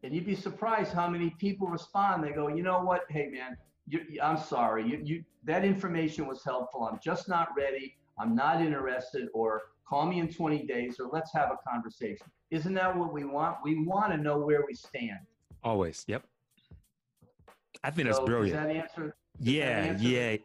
And 0.02 0.14
you'd 0.14 0.26
be 0.26 0.34
surprised 0.34 0.92
how 0.92 1.08
many 1.08 1.30
people 1.38 1.68
respond. 1.68 2.22
They 2.22 2.30
go, 2.30 2.48
you 2.48 2.62
know 2.62 2.80
what? 2.80 3.02
Hey, 3.08 3.28
man, 3.28 3.56
you, 3.88 4.00
I'm 4.22 4.36
sorry. 4.38 4.86
You, 4.86 5.00
you, 5.02 5.24
that 5.44 5.64
information 5.64 6.26
was 6.26 6.44
helpful. 6.44 6.88
I'm 6.90 6.98
just 7.02 7.28
not 7.28 7.48
ready. 7.56 7.96
I'm 8.18 8.34
not 8.34 8.60
interested. 8.60 9.28
Or 9.34 9.62
call 9.88 10.06
me 10.06 10.20
in 10.20 10.32
20 10.32 10.64
days 10.66 11.00
or 11.00 11.08
let's 11.12 11.32
have 11.32 11.50
a 11.50 11.68
conversation. 11.68 12.26
Isn't 12.50 12.74
that 12.74 12.96
what 12.96 13.12
we 13.12 13.24
want? 13.24 13.56
We 13.64 13.84
want 13.84 14.12
to 14.12 14.18
know 14.18 14.38
where 14.38 14.64
we 14.66 14.74
stand. 14.74 15.18
Always. 15.64 16.04
Yep. 16.06 16.24
I 17.82 17.90
think 17.90 18.08
so 18.08 18.14
that's 18.14 18.24
brilliant. 18.24 18.56
Does 18.56 18.66
that 18.66 18.76
answer? 18.76 19.16
Yeah, 19.40 19.96
yeah. 19.98 20.36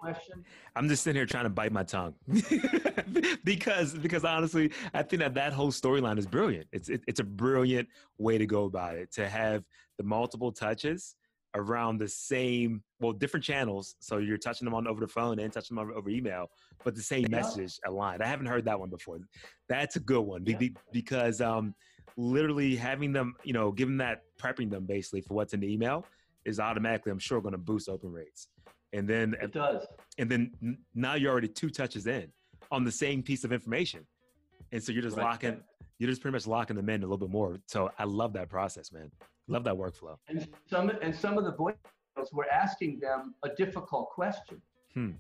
I'm 0.76 0.88
just 0.88 1.04
sitting 1.04 1.20
here 1.20 1.26
trying 1.26 1.44
to 1.44 1.50
bite 1.50 1.72
my 1.72 1.84
tongue 1.84 2.14
because 3.44 3.94
because 3.94 4.24
honestly, 4.24 4.72
I 4.94 5.04
think 5.04 5.22
that 5.22 5.34
that 5.36 5.54
whole 5.54 5.72
storyline 5.72 6.18
is 6.18 6.26
brilliant. 6.26 6.68
It's 6.72 6.90
it, 6.90 7.04
it's 7.08 7.20
a 7.20 7.26
brilliant 7.26 7.88
way 8.18 8.38
to 8.38 8.46
go 8.46 8.66
about 8.66 8.96
it 8.96 9.12
to 9.14 9.28
have 9.28 9.64
the 9.98 10.04
multiple 10.04 10.52
touches 10.52 11.16
around 11.56 11.98
the 11.98 12.08
same 12.08 12.82
well 13.00 13.12
different 13.12 13.44
channels 13.44 13.96
so 14.00 14.20
you're 14.20 14.38
touching 14.38 14.66
them 14.66 14.74
on 14.74 14.88
over 14.88 15.02
the 15.02 15.08
phone 15.08 15.40
and 15.40 15.52
touching 15.52 15.76
them 15.76 15.92
over 15.94 16.10
email 16.10 16.50
but 16.84 16.96
the 16.96 17.02
same 17.02 17.24
yeah. 17.24 17.42
message 17.42 17.78
aligned 17.86 18.22
i 18.24 18.26
haven't 18.26 18.46
heard 18.46 18.64
that 18.64 18.80
one 18.80 18.90
before 18.90 19.20
that's 19.68 19.98
a 19.98 20.00
good 20.00 20.22
one 20.22 20.46
yeah. 20.46 20.58
because 20.94 21.42
um 21.42 21.74
literally 22.16 22.76
having 22.76 23.12
them 23.12 23.36
you 23.44 23.54
know 23.54 23.72
giving 23.72 23.98
that 23.98 24.22
prepping 24.42 24.70
them 24.70 24.86
basically 24.86 25.22
for 25.22 25.34
what's 25.34 25.54
in 25.54 25.60
the 25.60 25.72
email 25.72 26.06
is 26.46 26.60
automatically 26.60 27.12
i'm 27.12 27.20
sure 27.20 27.42
going 27.42 27.52
to 27.52 27.58
boost 27.58 27.90
open 27.90 28.12
rates 28.12 28.48
and 28.94 29.08
then 29.08 29.36
it 29.42 29.54
does. 29.54 29.86
And 30.18 30.30
then 30.30 30.78
now 30.94 31.16
you're 31.16 31.32
already 31.32 31.48
two 31.48 31.70
touches 31.70 32.08
in 32.08 32.32
on 32.72 32.84
the 32.84 32.92
same 32.92 33.24
piece 33.24 33.44
of 33.44 33.52
information, 33.52 34.06
and 34.72 34.84
so 34.84 34.92
you're 34.92 35.04
just 35.04 35.18
right. 35.18 35.26
locking. 35.26 35.64
You're 36.00 36.10
just 36.10 36.22
pretty 36.22 36.34
much 36.34 36.48
locking 36.48 36.76
them 36.76 36.90
in 36.90 37.04
a 37.04 37.06
little 37.06 37.18
bit 37.18 37.30
more. 37.30 37.60
So 37.68 37.92
I 38.00 38.06
love 38.06 38.34
that 38.34 38.50
process, 38.50 38.92
man. 38.92 39.12
Love 39.48 39.64
that 39.66 39.76
workflow. 39.76 40.18
And 40.28 40.48
some 40.68 40.90
and 41.02 41.16
some 41.16 41.38
of 41.38 41.44
the 41.44 41.52
voice 41.52 41.76
we're 42.32 42.46
asking 42.48 43.00
them 43.00 43.36
a 43.44 43.50
difficult 43.50 44.10
question. 44.10 44.62
Hmm. 44.94 45.12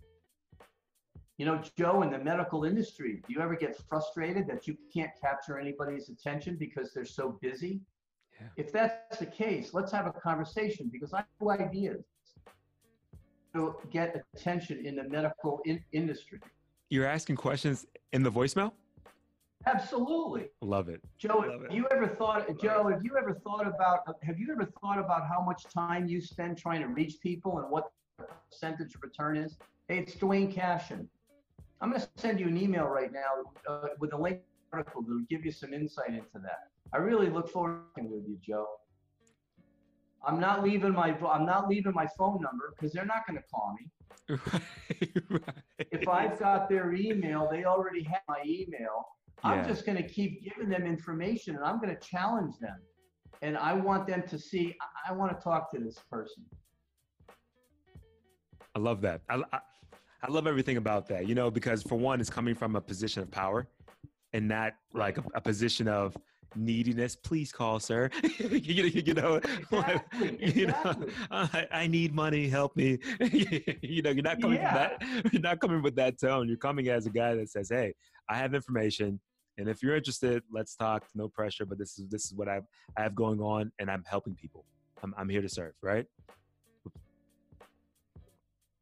You 1.38 1.46
know, 1.46 1.62
Joe, 1.78 2.04
in 2.04 2.12
the 2.12 2.20
medical 2.20 2.66
industry, 2.66 3.24
do 3.28 3.34
you 3.34 3.42
ever 3.42 3.56
get 3.56 3.76
frustrated 3.90 4.46
that 4.48 4.68
you 4.68 4.78
can't 4.94 5.10
capture 5.20 5.58
anybody's 5.58 6.10
attention 6.10 6.56
because 6.56 6.94
they're 6.94 7.06
so 7.06 7.40
busy? 7.42 7.82
Yeah. 8.40 8.48
If 8.58 8.72
that's 8.72 9.18
the 9.18 9.26
case, 9.26 9.74
let's 9.74 9.92
have 9.92 10.06
a 10.06 10.12
conversation 10.12 10.90
because 10.92 11.14
I 11.14 11.24
have 11.40 11.60
ideas 11.60 12.04
to 13.54 13.76
get 13.90 14.24
attention 14.36 14.86
in 14.86 14.96
the 14.96 15.04
medical 15.04 15.62
in- 15.66 15.84
industry. 15.92 16.40
You're 16.90 17.06
asking 17.06 17.36
questions 17.38 17.86
in 18.14 18.24
the 18.24 18.32
voicemail? 18.32 18.72
Absolutely. 19.66 20.50
Love 20.62 20.90
it. 20.90 21.02
Joe, 21.18 21.46
Love 21.48 21.62
have 21.64 21.72
you 21.72 21.88
ever 21.92 22.08
thought 22.08 22.48
Joe, 22.60 22.88
have 22.88 23.04
you 23.04 23.16
ever 23.18 23.34
thought 23.34 23.68
about 23.68 24.00
have 24.24 24.40
you 24.40 24.48
ever 24.52 24.66
thought 24.82 24.98
about 24.98 25.28
how 25.28 25.40
much 25.40 25.66
time 25.72 26.08
you 26.08 26.20
spend 26.20 26.58
trying 26.58 26.82
to 26.82 26.88
reach 26.88 27.22
people 27.22 27.60
and 27.60 27.70
what 27.70 27.92
percentage 28.50 28.96
of 28.96 29.04
return 29.04 29.38
is? 29.38 29.58
Hey, 29.88 30.00
it's 30.00 30.16
Duane 30.16 30.52
Cashin. 30.52 31.08
I'm 31.80 31.90
going 31.90 32.02
to 32.02 32.08
send 32.16 32.40
you 32.40 32.48
an 32.48 32.58
email 32.58 32.86
right 32.86 33.12
now 33.12 33.44
uh, 33.68 33.88
with 34.00 34.14
a 34.14 34.18
link 34.18 34.40
article 34.72 35.02
that 35.04 35.10
will 35.10 35.26
give 35.30 35.46
you 35.46 35.52
some 35.52 35.74
insight 35.74 36.10
into 36.10 36.40
that. 36.42 36.70
I 36.94 36.98
really 36.98 37.30
look 37.30 37.50
forward 37.50 37.74
to 37.96 38.02
working 38.02 38.12
with 38.12 38.28
you, 38.28 38.38
Joe. 38.46 38.68
I'm 40.26 40.40
not 40.40 40.64
leaving 40.64 40.94
my 40.94 41.16
I'm 41.28 41.46
not 41.46 41.68
leaving 41.68 41.94
my 41.94 42.08
phone 42.18 42.42
number 42.42 42.74
because 42.76 42.94
they're 42.94 43.06
not 43.06 43.26
going 43.28 43.38
to 43.40 43.44
call 43.54 43.76
me. 43.80 43.90
Right, 44.30 45.12
right. 45.30 45.56
If 45.92 46.08
I've 46.08 46.40
got 46.40 46.70
their 46.70 46.94
email, 46.94 47.50
they 47.52 47.66
already 47.66 48.04
have 48.04 48.22
my 48.28 48.42
email. 48.46 49.06
Yeah. 49.44 49.52
I'm 49.52 49.68
just 49.68 49.86
going 49.86 49.98
to 49.98 50.08
keep 50.08 50.44
giving 50.44 50.70
them 50.70 50.86
information, 50.86 51.56
and 51.56 51.66
I'm 51.66 51.80
going 51.82 51.96
to 51.96 52.00
challenge 52.00 52.56
them. 52.60 52.78
And 53.42 53.58
I 53.58 53.74
want 53.74 54.08
them 54.08 54.24
to 54.28 54.38
see. 54.38 54.76
I, 55.08 55.12
I 55.12 55.14
want 55.14 55.36
to 55.36 55.44
talk 55.44 55.72
to 55.74 55.80
this 55.80 56.00
person. 56.12 56.44
I 58.76 58.80
love 58.80 59.02
that. 59.02 59.22
I, 59.30 59.42
I, 59.52 59.60
I 60.24 60.32
love 60.32 60.46
everything 60.46 60.78
about 60.78 61.08
that. 61.08 61.28
You 61.28 61.34
know, 61.34 61.50
because 61.50 61.82
for 61.82 61.96
one, 61.98 62.22
it's 62.22 62.30
coming 62.30 62.54
from 62.54 62.76
a 62.76 62.82
position 62.82 63.24
of 63.24 63.32
power, 63.32 63.68
and 64.34 64.48
not 64.48 64.74
like 64.94 65.18
a, 65.18 65.24
a 65.34 65.42
position 65.42 65.88
of 65.88 66.16
neediness, 66.56 67.16
please 67.16 67.52
call, 67.52 67.80
sir. 67.80 68.10
you, 68.40 68.86
you, 68.86 69.14
know, 69.14 69.36
exactly, 69.36 70.54
you 70.56 70.68
know, 70.68 70.96
I, 71.30 71.68
I, 71.72 71.88
need 71.88 72.14
money, 72.14 72.50
help 72.50 72.76
me. 72.76 73.00
you 73.82 74.02
know, 74.02 74.12
you're 74.12 74.24
not 74.24 74.42
coming 74.42 74.58
yeah. 74.58 74.74
that. 75.00 75.32
You're 75.32 75.42
not 75.42 75.60
coming 75.60 75.82
with 75.82 75.96
that 75.96 76.20
tone. 76.20 76.48
You're 76.48 76.58
coming 76.58 76.90
as 76.90 77.06
a 77.06 77.10
guy 77.10 77.36
that 77.36 77.50
says, 77.50 77.70
"Hey, 77.70 77.94
I 78.30 78.38
have 78.38 78.54
information, 78.54 79.20
and 79.58 79.70
if 79.70 79.82
you're 79.82 79.96
interested, 79.96 80.44
let's 80.52 80.76
talk. 80.76 81.06
No 81.16 81.28
pressure, 81.28 81.66
but 81.66 81.78
this 81.78 81.98
is 81.98 82.08
this 82.10 82.26
is 82.26 82.34
what 82.34 82.48
I 82.48 82.62
I 82.98 83.04
have 83.04 83.16
going 83.16 83.40
on, 83.40 83.72
and 83.80 83.90
I'm 83.90 84.04
helping 84.08 84.36
people. 84.36 84.66
I'm 85.04 85.14
I'm 85.18 85.30
here 85.30 85.42
to 85.42 85.50
serve, 85.50 85.74
right?" 85.82 86.06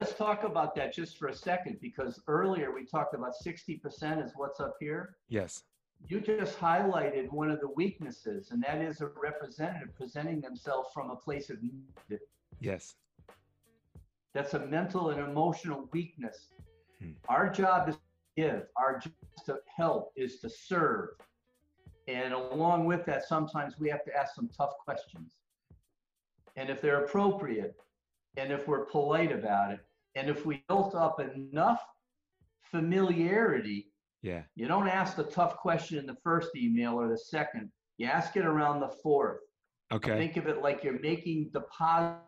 Let's 0.01 0.13
talk 0.13 0.45
about 0.45 0.75
that 0.75 0.93
just 0.93 1.17
for 1.17 1.27
a 1.27 1.34
second 1.34 1.79
because 1.82 2.21
earlier 2.29 2.73
we 2.73 2.86
talked 2.86 3.13
about 3.13 3.34
60% 3.45 4.23
is 4.23 4.32
what's 4.34 4.62
up 4.62 4.75
here. 4.79 5.17
Yes 5.27 5.63
you 6.07 6.21
just 6.21 6.57
highlighted 6.57 7.31
one 7.31 7.51
of 7.51 7.59
the 7.59 7.69
weaknesses, 7.69 8.51
and 8.51 8.63
that 8.63 8.81
is 8.81 9.01
a 9.01 9.12
representative 9.21 9.93
presenting 9.95 10.41
themselves 10.41 10.89
from 10.93 11.12
a 11.12 11.15
place 11.15 11.49
of 11.49 11.62
need. 11.62 12.19
Yes. 12.59 12.95
That's 14.33 14.53
a 14.53 14.59
mental 14.59 15.09
and 15.09 15.19
emotional 15.19 15.89
weakness. 15.91 16.47
Hmm. 16.99 17.12
Our 17.27 17.49
job 17.49 17.89
is 17.89 17.95
to 17.95 18.01
give, 18.38 18.63
our 18.75 18.99
job 18.99 19.13
is 19.38 19.43
to 19.45 19.59
help, 19.75 20.13
is 20.15 20.39
to 20.39 20.49
serve. 20.49 21.09
And 22.07 22.33
along 22.33 22.85
with 22.85 23.05
that, 23.05 23.27
sometimes 23.27 23.75
we 23.79 23.89
have 23.89 24.03
to 24.05 24.15
ask 24.15 24.35
some 24.35 24.49
tough 24.55 24.73
questions. 24.83 25.33
And 26.55 26.69
if 26.69 26.81
they're 26.81 27.03
appropriate, 27.05 27.75
and 28.38 28.51
if 28.51 28.67
we're 28.67 28.85
polite 28.85 29.31
about 29.31 29.71
it, 29.71 29.79
and 30.15 30.29
if 30.29 30.45
we 30.45 30.63
built 30.67 30.95
up 30.95 31.19
enough 31.19 31.83
familiarity 32.71 33.88
yeah. 34.21 34.43
You 34.55 34.67
don't 34.67 34.88
ask 34.88 35.15
the 35.15 35.23
tough 35.23 35.58
question 35.58 35.97
in 35.97 36.05
the 36.05 36.17
first 36.23 36.49
email 36.55 36.93
or 36.93 37.08
the 37.08 37.17
second. 37.17 37.71
You 37.97 38.08
ask 38.08 38.36
it 38.36 38.45
around 38.45 38.82
the 38.82 38.89
fourth. 39.01 39.39
Okay. 39.91 40.17
Think 40.17 40.38
of 40.38 40.47
it 40.47 40.62
like 40.62 40.84
you're 40.84 40.99
making 40.99 41.49
deposits 41.53 42.23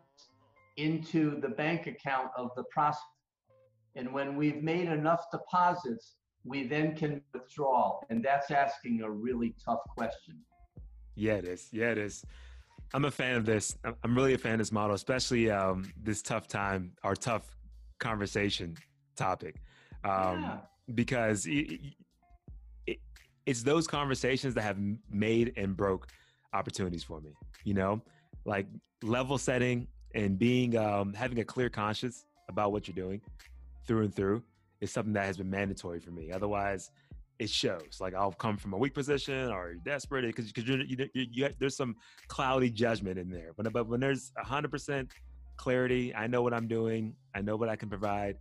into 0.76 1.40
the 1.40 1.48
bank 1.48 1.86
account 1.86 2.30
of 2.36 2.50
the 2.56 2.64
prospect. 2.64 3.06
And 3.94 4.12
when 4.12 4.36
we've 4.36 4.62
made 4.62 4.88
enough 4.88 5.24
deposits, 5.30 6.16
we 6.44 6.66
then 6.66 6.96
can 6.96 7.20
withdraw. 7.34 8.00
And 8.08 8.24
that's 8.24 8.50
asking 8.50 9.02
a 9.02 9.10
really 9.10 9.54
tough 9.62 9.80
question. 9.94 10.38
Yeah, 11.14 11.34
it 11.34 11.44
is. 11.44 11.68
Yeah, 11.72 11.90
it 11.90 11.98
is. 11.98 12.24
I'm 12.94 13.04
a 13.04 13.10
fan 13.10 13.36
of 13.36 13.44
this. 13.44 13.76
I'm 14.02 14.14
really 14.14 14.34
a 14.34 14.38
fan 14.38 14.54
of 14.54 14.58
this 14.58 14.72
model, 14.72 14.94
especially 14.94 15.50
um, 15.50 15.90
this 16.02 16.22
tough 16.22 16.48
time, 16.48 16.92
our 17.02 17.14
tough 17.14 17.54
conversation 17.98 18.76
topic. 19.14 19.56
Um, 20.04 20.42
yeah 20.42 20.58
because 20.94 21.46
it, 21.46 21.80
it, 22.86 22.98
it's 23.46 23.62
those 23.62 23.86
conversations 23.86 24.54
that 24.54 24.62
have 24.62 24.78
made 25.10 25.52
and 25.56 25.76
broke 25.76 26.08
opportunities 26.52 27.02
for 27.02 27.20
me. 27.20 27.32
You 27.64 27.74
know, 27.74 28.02
like 28.44 28.66
level 29.02 29.38
setting 29.38 29.86
and 30.14 30.38
being 30.38 30.76
um, 30.76 31.14
having 31.14 31.38
a 31.38 31.44
clear 31.44 31.68
conscience 31.68 32.26
about 32.48 32.72
what 32.72 32.86
you're 32.86 32.94
doing 32.94 33.20
through 33.86 34.02
and 34.02 34.14
through 34.14 34.42
is 34.80 34.90
something 34.90 35.12
that 35.14 35.24
has 35.24 35.36
been 35.36 35.50
mandatory 35.50 36.00
for 36.00 36.10
me. 36.10 36.30
Otherwise, 36.32 36.90
it 37.38 37.50
shows. 37.50 37.98
Like 38.00 38.14
I'll 38.14 38.32
come 38.32 38.56
from 38.56 38.72
a 38.72 38.76
weak 38.76 38.94
position 38.94 39.50
or 39.50 39.72
you're 39.72 39.80
desperate 39.84 40.26
because 40.26 40.52
because 40.52 40.68
you, 40.68 41.08
you, 41.14 41.48
there's 41.58 41.76
some 41.76 41.96
cloudy 42.28 42.70
judgment 42.70 43.18
in 43.18 43.28
there. 43.28 43.52
But 43.56 43.72
but 43.72 43.88
when 43.88 44.00
there's 44.00 44.32
hundred 44.38 44.70
percent 44.70 45.10
clarity, 45.56 46.14
I 46.14 46.26
know 46.26 46.42
what 46.42 46.54
I'm 46.54 46.68
doing. 46.68 47.14
I 47.34 47.40
know 47.40 47.56
what 47.56 47.68
I 47.68 47.76
can 47.76 47.88
provide 47.88 48.36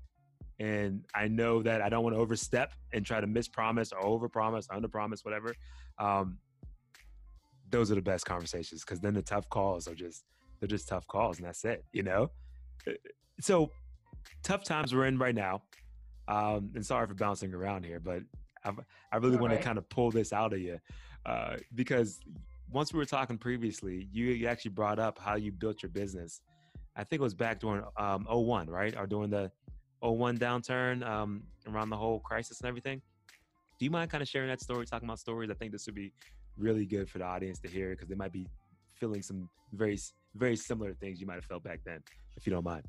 and 0.62 1.04
I 1.16 1.28
know 1.28 1.64
that 1.64 1.82
I 1.82 1.90
don't 1.90 2.04
want 2.04 2.16
to 2.16 2.22
overstep 2.22 2.74
and 2.94 3.04
try 3.04 3.20
to 3.20 3.26
mispromise 3.26 3.92
or 3.92 4.02
overpromise, 4.04 4.68
underpromise, 4.68 5.26
whatever. 5.26 5.56
Um, 5.98 6.38
those 7.72 7.92
are 7.92 7.96
the 7.96 8.02
best 8.02 8.26
conversations 8.26 8.84
because 8.84 9.00
then 9.00 9.16
the 9.16 9.24
tough 9.24 9.50
calls 9.50 9.88
are 9.88 9.96
just 9.96 10.24
they're 10.60 10.68
just 10.68 10.88
tough 10.88 11.08
calls, 11.08 11.38
and 11.40 11.48
that's 11.48 11.66
it. 11.66 11.84
You 11.94 12.04
know. 12.04 12.30
Uh, 12.88 12.92
so 13.40 13.72
tough 14.44 14.64
times 14.64 14.94
we're 14.94 15.08
in 15.08 15.18
right 15.18 15.34
now. 15.34 15.64
Um, 16.28 16.70
and 16.76 16.86
sorry 16.86 17.08
for 17.08 17.16
bouncing 17.16 17.54
around 17.56 17.84
here, 17.84 18.00
but 18.00 18.22
I've, 18.64 18.80
i 19.12 19.18
really 19.18 19.36
All 19.36 19.42
want 19.42 19.54
right. 19.54 19.60
to 19.60 19.66
kind 19.66 19.80
of 19.80 19.90
pull 19.90 20.12
this 20.12 20.32
out 20.32 20.54
of 20.54 20.60
you 20.60 20.80
uh, 21.26 21.58
because 21.74 22.20
once 22.72 22.94
we 22.94 23.00
were 23.00 23.06
talking 23.06 23.40
previously, 23.40 24.08
you, 24.12 24.28
you 24.28 24.48
actually 24.48 24.72
brought 24.72 25.00
up 25.00 25.18
how 25.18 25.36
you 25.36 25.52
built 25.52 25.82
your 25.82 25.90
business. 25.90 26.42
I 26.96 27.04
think 27.04 27.20
it 27.20 27.24
was 27.24 27.34
back 27.34 27.60
during 27.60 27.84
um, 27.98 28.28
01, 28.30 28.70
right? 28.70 28.96
Or 28.96 29.08
during 29.08 29.32
the 29.32 29.52
01 30.02 30.38
downturn 30.38 31.06
um, 31.08 31.44
around 31.68 31.90
the 31.90 31.98
whole 31.98 32.20
crisis 32.20 32.60
and 32.62 32.68
everything. 32.68 33.02
Do 33.80 33.86
you 33.86 33.92
mind 33.92 34.12
kind 34.12 34.22
of 34.22 34.28
sharing 34.28 34.50
that 34.50 34.62
story, 34.62 34.86
talking 34.86 35.08
about 35.08 35.20
stories? 35.20 35.50
I 35.50 35.54
think 35.54 35.72
this 35.72 35.86
would 35.86 35.96
be 35.96 36.14
really 36.58 36.86
good 36.86 37.10
for 37.10 37.18
the 37.20 37.26
audience 37.26 37.60
to 37.60 37.68
hear 37.68 37.92
because 37.92 38.08
they 38.08 38.16
might 38.16 38.32
be 38.32 38.48
feeling 39.00 39.22
some 39.22 39.50
very, 39.74 39.98
very 40.36 40.56
similar 40.56 40.94
things 40.94 41.20
you 41.20 41.28
might 41.28 41.36
have 41.36 41.46
felt 41.46 41.64
back 41.64 41.80
then, 41.86 42.00
if 42.38 42.46
you 42.46 42.54
don't 42.54 42.66
mind. 42.66 42.84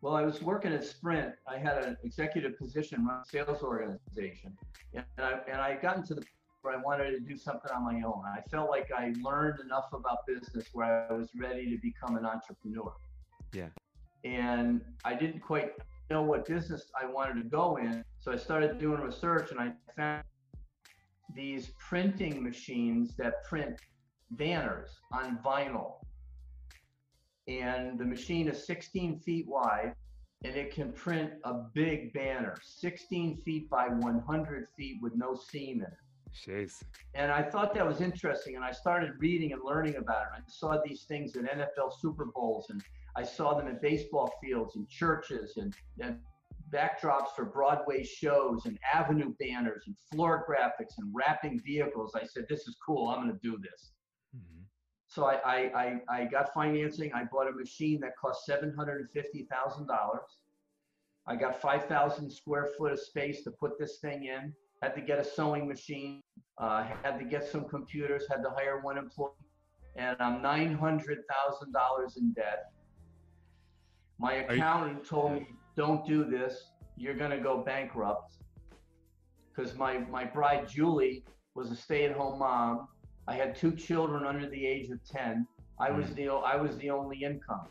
Well, 0.00 0.14
I 0.14 0.22
was 0.22 0.40
working 0.40 0.72
at 0.72 0.84
Sprint. 0.84 1.34
I 1.48 1.58
had 1.58 1.84
an 1.84 1.96
executive 2.04 2.56
position 2.56 3.04
run 3.04 3.24
sales 3.24 3.62
organization, 3.62 4.56
and 4.94 5.04
I 5.18 5.40
and 5.50 5.60
I 5.60 5.74
got 5.74 5.96
into 5.96 6.14
the 6.14 6.20
point 6.20 6.28
where 6.62 6.74
I 6.74 6.80
wanted 6.80 7.10
to 7.10 7.20
do 7.20 7.36
something 7.36 7.70
on 7.72 7.84
my 7.84 8.00
own. 8.06 8.22
I 8.24 8.40
felt 8.48 8.70
like 8.70 8.90
I 8.96 9.12
learned 9.20 9.58
enough 9.60 9.86
about 9.92 10.18
business 10.26 10.66
where 10.72 11.08
I 11.10 11.12
was 11.12 11.30
ready 11.36 11.68
to 11.70 11.78
become 11.82 12.16
an 12.16 12.24
entrepreneur. 12.24 12.92
Yeah. 13.52 13.68
And 14.24 14.82
I 15.04 15.14
didn't 15.14 15.40
quite 15.40 15.72
know 16.10 16.22
what 16.22 16.46
business 16.46 16.90
I 17.00 17.06
wanted 17.06 17.42
to 17.42 17.48
go 17.48 17.76
in. 17.76 18.04
So 18.20 18.32
I 18.32 18.36
started 18.36 18.78
doing 18.78 19.00
research 19.00 19.50
and 19.50 19.60
I 19.60 19.72
found 19.96 20.24
these 21.34 21.70
printing 21.78 22.42
machines 22.42 23.14
that 23.16 23.44
print 23.44 23.78
banners 24.32 24.90
on 25.12 25.38
vinyl. 25.44 25.96
And 27.46 27.98
the 27.98 28.04
machine 28.04 28.48
is 28.48 28.66
16 28.66 29.20
feet 29.20 29.46
wide 29.46 29.94
and 30.44 30.54
it 30.54 30.72
can 30.72 30.92
print 30.92 31.32
a 31.44 31.54
big 31.74 32.12
banner, 32.12 32.56
16 32.62 33.38
feet 33.38 33.68
by 33.68 33.88
100 33.88 34.68
feet 34.76 34.98
with 35.02 35.14
no 35.16 35.34
seam 35.34 35.78
in 35.78 35.86
it. 35.86 35.98
Jeez. 36.46 36.82
And 37.14 37.32
I 37.32 37.42
thought 37.42 37.74
that 37.74 37.86
was 37.86 38.00
interesting, 38.00 38.54
and 38.54 38.64
I 38.64 38.70
started 38.70 39.12
reading 39.18 39.52
and 39.52 39.62
learning 39.64 39.96
about 39.96 40.22
it. 40.22 40.28
I 40.36 40.40
saw 40.46 40.78
these 40.84 41.04
things 41.04 41.34
at 41.36 41.44
NFL 41.44 41.92
Super 42.00 42.26
Bowls, 42.26 42.70
and 42.70 42.82
I 43.16 43.22
saw 43.22 43.54
them 43.54 43.68
in 43.68 43.78
baseball 43.80 44.32
fields 44.42 44.76
and 44.76 44.88
churches 44.88 45.56
and, 45.56 45.74
and 46.00 46.18
backdrops 46.72 47.34
for 47.34 47.44
Broadway 47.44 48.04
shows 48.04 48.66
and 48.66 48.78
avenue 48.92 49.32
banners 49.40 49.84
and 49.86 49.96
floor 50.12 50.44
graphics 50.48 50.94
and 50.98 51.12
wrapping 51.14 51.60
vehicles. 51.64 52.12
I 52.14 52.24
said, 52.24 52.46
"This 52.48 52.68
is 52.68 52.76
cool. 52.84 53.08
I'm 53.08 53.24
going 53.24 53.34
to 53.34 53.40
do 53.42 53.58
this." 53.58 53.92
Mm-hmm. 54.36 54.62
So 55.08 55.24
I, 55.24 55.34
I, 55.44 55.56
I, 55.56 56.20
I 56.20 56.24
got 56.26 56.52
financing. 56.52 57.12
I 57.12 57.24
bought 57.24 57.48
a 57.48 57.52
machine 57.52 58.00
that 58.00 58.12
cost 58.20 58.44
seven 58.44 58.74
hundred 58.76 59.00
and 59.00 59.10
fifty 59.10 59.48
thousand 59.50 59.86
dollars. 59.86 60.38
I 61.26 61.36
got 61.36 61.60
five 61.60 61.86
thousand 61.86 62.30
square 62.30 62.68
foot 62.78 62.92
of 62.92 63.00
space 63.00 63.42
to 63.44 63.50
put 63.50 63.78
this 63.78 63.98
thing 64.00 64.24
in 64.24 64.52
had 64.82 64.94
to 64.94 65.00
get 65.00 65.18
a 65.18 65.24
sewing 65.24 65.66
machine, 65.66 66.22
uh, 66.58 66.84
had 67.02 67.18
to 67.18 67.24
get 67.24 67.44
some 67.44 67.64
computers, 67.68 68.24
had 68.30 68.42
to 68.42 68.50
hire 68.50 68.80
one 68.80 68.98
employee, 68.98 69.30
and 69.96 70.16
I'm 70.20 70.42
thousand 70.42 71.72
dollars 71.72 72.16
in 72.16 72.32
debt. 72.32 72.70
My 74.18 74.34
accountant 74.34 75.04
told 75.04 75.32
me, 75.32 75.46
"Don't 75.76 76.06
do 76.06 76.24
this. 76.24 76.72
You're 76.96 77.16
going 77.16 77.30
to 77.30 77.38
go 77.38 77.58
bankrupt." 77.62 78.36
Because 79.54 79.74
my 79.76 79.98
my 79.98 80.24
bride 80.24 80.68
Julie 80.68 81.24
was 81.54 81.70
a 81.70 81.76
stay-at-home 81.76 82.38
mom. 82.38 82.88
I 83.26 83.34
had 83.34 83.54
two 83.54 83.72
children 83.72 84.24
under 84.24 84.48
the 84.48 84.66
age 84.66 84.90
of 84.90 85.04
ten. 85.04 85.46
I 85.80 85.90
was 85.90 86.06
hmm. 86.08 86.14
the 86.14 86.28
I 86.28 86.56
was 86.56 86.76
the 86.78 86.90
only 86.90 87.22
income. 87.22 87.66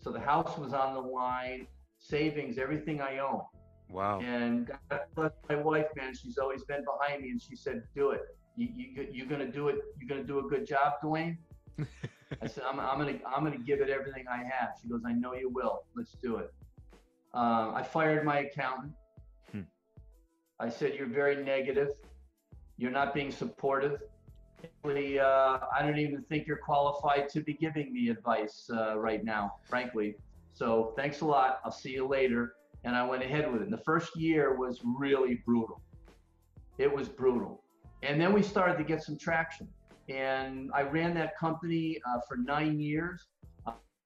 So 0.00 0.10
the 0.12 0.20
house 0.20 0.56
was 0.56 0.72
on 0.72 0.94
the 0.94 1.00
line, 1.00 1.66
savings, 1.98 2.58
everything 2.58 3.00
I 3.00 3.18
own. 3.18 3.40
Wow. 3.90 4.20
And 4.20 4.70
God 4.90 5.00
bless 5.14 5.32
my 5.48 5.56
wife, 5.56 5.86
man. 5.96 6.14
She's 6.14 6.38
always 6.38 6.62
been 6.64 6.84
behind 6.84 7.22
me, 7.22 7.30
and 7.30 7.40
she 7.40 7.56
said, 7.56 7.82
"Do 7.94 8.10
it. 8.10 8.22
You, 8.56 8.68
you 8.74 9.08
you're 9.12 9.26
gonna 9.26 9.50
do 9.50 9.68
it. 9.68 9.76
You're 9.98 10.08
gonna 10.08 10.26
do 10.26 10.38
a 10.40 10.48
good 10.48 10.66
job, 10.66 10.94
Duane." 11.02 11.38
I 12.42 12.46
said, 12.46 12.64
I'm, 12.68 12.78
I'm 12.78 12.98
gonna 12.98 13.18
I'm 13.26 13.44
gonna 13.44 13.58
give 13.58 13.80
it 13.80 13.88
everything 13.88 14.24
I 14.30 14.38
have. 14.38 14.74
She 14.80 14.88
goes, 14.88 15.02
I 15.06 15.12
know 15.12 15.34
you 15.34 15.48
will. 15.48 15.84
Let's 15.96 16.12
do 16.22 16.36
it. 16.36 16.52
Uh, 17.34 17.72
I 17.74 17.82
fired 17.82 18.24
my 18.24 18.40
accountant. 18.40 18.92
Hmm. 19.52 19.62
I 20.60 20.68
said, 20.68 20.94
you're 20.94 21.06
very 21.06 21.42
negative. 21.42 21.90
You're 22.76 22.90
not 22.90 23.14
being 23.14 23.30
supportive. 23.30 24.00
Uh, 24.84 24.88
I 24.90 25.82
don't 25.82 25.98
even 25.98 26.22
think 26.22 26.46
you're 26.46 26.56
qualified 26.56 27.28
to 27.30 27.40
be 27.40 27.52
giving 27.52 27.92
me 27.92 28.08
advice 28.08 28.68
uh, 28.72 28.98
right 28.98 29.24
now, 29.24 29.54
frankly. 29.64 30.16
So 30.54 30.92
thanks 30.96 31.20
a 31.20 31.24
lot. 31.24 31.60
I'll 31.64 31.70
see 31.70 31.90
you 31.90 32.06
later 32.06 32.54
and 32.84 32.96
I 32.96 33.04
went 33.04 33.22
ahead 33.22 33.50
with 33.50 33.62
it. 33.62 33.64
And 33.64 33.72
the 33.72 33.84
first 33.84 34.16
year 34.16 34.56
was 34.56 34.80
really 34.84 35.42
brutal. 35.46 35.80
It 36.78 36.92
was 36.92 37.08
brutal. 37.08 37.62
And 38.02 38.20
then 38.20 38.32
we 38.32 38.42
started 38.42 38.78
to 38.78 38.84
get 38.84 39.02
some 39.02 39.16
traction. 39.18 39.68
And 40.08 40.70
I 40.74 40.82
ran 40.82 41.14
that 41.14 41.36
company 41.36 42.00
uh, 42.08 42.20
for 42.26 42.36
nine 42.36 42.80
years, 42.80 43.26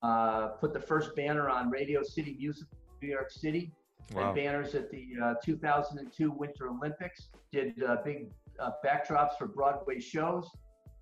uh, 0.03 0.49
put 0.61 0.73
the 0.73 0.81
first 0.81 1.15
banner 1.15 1.49
on 1.49 1.71
Radio 1.71 2.03
City 2.03 2.37
Music, 2.39 2.67
New 3.01 3.09
York 3.09 3.31
City, 3.31 3.73
wow. 4.13 4.27
and 4.27 4.35
banners 4.35 4.75
at 4.75 4.91
the 4.91 5.11
uh, 5.23 5.35
2002 5.45 6.33
Winter 6.33 6.69
Olympics, 6.69 7.29
did 7.53 7.81
uh, 7.85 7.97
big 8.05 8.31
uh, 8.59 8.71
backdrops 8.85 9.39
for 9.39 9.47
Broadway 9.47 10.01
shows, 10.01 10.51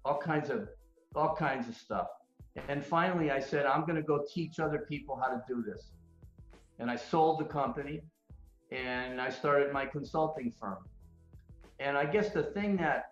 all 0.04 0.18
kinds 0.18 0.50
of, 0.50 0.68
all 1.14 1.34
kinds 1.34 1.66
of 1.66 1.74
stuff. 1.74 2.08
And 2.68 2.84
finally, 2.84 3.30
I 3.30 3.40
said, 3.40 3.64
I'm 3.64 3.82
going 3.82 3.96
to 3.96 4.02
go 4.02 4.24
teach 4.30 4.60
other 4.60 4.84
people 4.88 5.18
how 5.22 5.30
to 5.30 5.42
do 5.48 5.62
this 5.62 5.92
and 6.80 6.90
I 6.90 6.96
sold 6.96 7.38
the 7.38 7.44
company 7.44 8.00
and 8.72 9.20
I 9.20 9.28
started 9.28 9.72
my 9.72 9.84
consulting 9.84 10.50
firm. 10.58 10.78
And 11.78 11.96
I 11.96 12.06
guess 12.06 12.30
the 12.30 12.42
thing 12.42 12.76
that, 12.78 13.09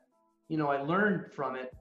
you 0.48 0.56
know, 0.56 0.68
I 0.68 0.82
learned 0.82 1.32
from 1.32 1.56
it, 1.56 1.74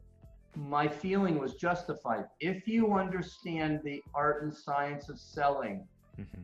my 0.55 0.87
feeling 0.87 1.39
was 1.39 1.55
justified. 1.55 2.25
If 2.39 2.67
you 2.67 2.93
understand 2.93 3.81
the 3.83 4.01
art 4.13 4.43
and 4.43 4.53
science 4.53 5.09
of 5.09 5.19
selling, 5.19 5.87
mm-hmm. 6.19 6.41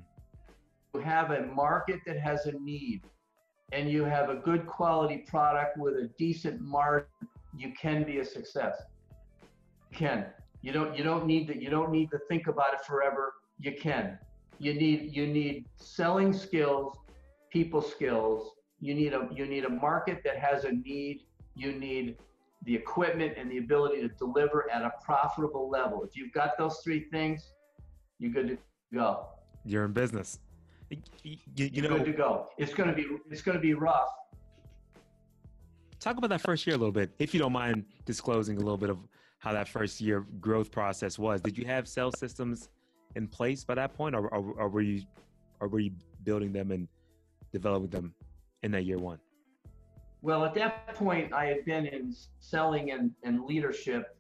you 0.94 1.02
have 1.02 1.32
a 1.32 1.48
market 1.48 2.00
that 2.06 2.20
has 2.20 2.46
a 2.46 2.54
need 2.60 3.02
and 3.72 3.90
you 3.90 4.04
have 4.04 4.30
a 4.30 4.36
good 4.36 4.68
quality 4.68 5.26
product 5.28 5.78
with 5.78 5.96
a 5.96 6.10
decent 6.18 6.62
margin, 6.62 7.08
you 7.58 7.74
can 7.80 8.04
be 8.04 8.20
a 8.20 8.26
success. 8.26 8.76
You 9.92 9.98
can. 9.98 10.26
You 10.62 10.72
don't 10.72 10.98
you 10.98 11.04
don't 11.04 11.26
need 11.26 11.48
to 11.48 11.62
you 11.62 11.70
don't 11.70 11.92
need 11.92 12.10
to 12.12 12.20
think 12.30 12.48
about 12.48 12.74
it 12.74 12.82
forever. 12.86 13.34
You 13.60 13.76
can 13.80 14.18
you 14.60 14.74
need 14.74 15.16
you 15.16 15.28
need 15.28 15.66
selling 15.76 16.34
skills, 16.34 16.98
people 17.52 17.82
skills. 17.82 18.52
You 18.80 18.94
need 18.94 19.14
a 19.14 19.28
you 19.34 19.46
need 19.46 19.66
a 19.66 19.70
market 19.70 20.22
that 20.24 20.38
has 20.38 20.64
a 20.64 20.72
need. 20.72 21.22
You 21.56 21.74
need 21.74 22.18
the 22.66 22.76
equipment 22.76 23.34
and 23.38 23.52
the 23.52 23.58
ability 23.58 24.02
to 24.02 24.08
deliver 24.08 24.70
at 24.72 24.84
a 24.84 24.94
profitable 25.04 25.70
level. 25.70 26.04
If 26.04 26.16
you've 26.16 26.32
got 26.34 26.58
those 26.58 26.80
three 26.84 27.02
things, 27.12 27.52
you're 28.20 28.32
good 28.32 28.48
to 28.48 28.58
go. 28.94 29.28
You're 29.66 29.86
in 29.86 29.94
business. 29.94 30.40
You, 30.90 30.98
you, 31.24 31.38
you 31.56 31.70
you're 31.74 31.90
know, 31.90 31.98
good 31.98 32.06
to 32.06 32.14
go. 32.14 32.50
It's 32.58 32.74
gonna 32.74 32.94
be 32.94 33.08
it's 33.30 33.42
gonna 33.42 33.60
be 33.60 33.74
rough. 33.74 34.10
Talk 36.00 36.18
about 36.18 36.30
that 36.30 36.42
first 36.42 36.68
year 36.68 36.76
a 36.76 36.80
little 36.80 36.92
bit, 36.92 37.12
if 37.18 37.34
you 37.34 37.40
don't 37.40 37.54
mind 37.54 37.86
disclosing 38.06 38.58
a 38.58 38.60
little 38.60 38.78
bit 38.78 38.90
of 38.90 38.98
how 39.40 39.52
that 39.54 39.68
first 39.68 40.00
year 40.00 40.26
growth 40.40 40.72
process 40.72 41.20
was. 41.20 41.42
Did 41.42 41.58
you 41.58 41.66
have 41.66 41.88
sales 41.88 42.18
systems 42.18 42.70
in 43.16 43.28
place 43.28 43.64
by 43.64 43.76
that 43.76 43.94
point, 43.94 44.16
or, 44.16 44.28
or, 44.34 44.54
or 44.54 44.70
were 44.70 44.82
you, 44.82 45.02
or 45.60 45.68
were 45.68 45.80
you 45.80 45.92
building 46.24 46.54
them 46.54 46.72
and 46.72 46.88
developing 47.52 47.90
them 47.90 48.14
in 48.64 48.72
that 48.72 48.86
year 48.86 48.98
one? 48.98 49.20
Well, 50.24 50.44
at 50.44 50.56
that 50.56 50.96
point, 50.96 51.34
I 51.34 51.46
had 51.46 51.64
been 51.66 51.86
in 51.86 52.16
selling 52.40 52.90
and, 52.92 53.12
and 53.24 53.46
leadership 53.46 54.18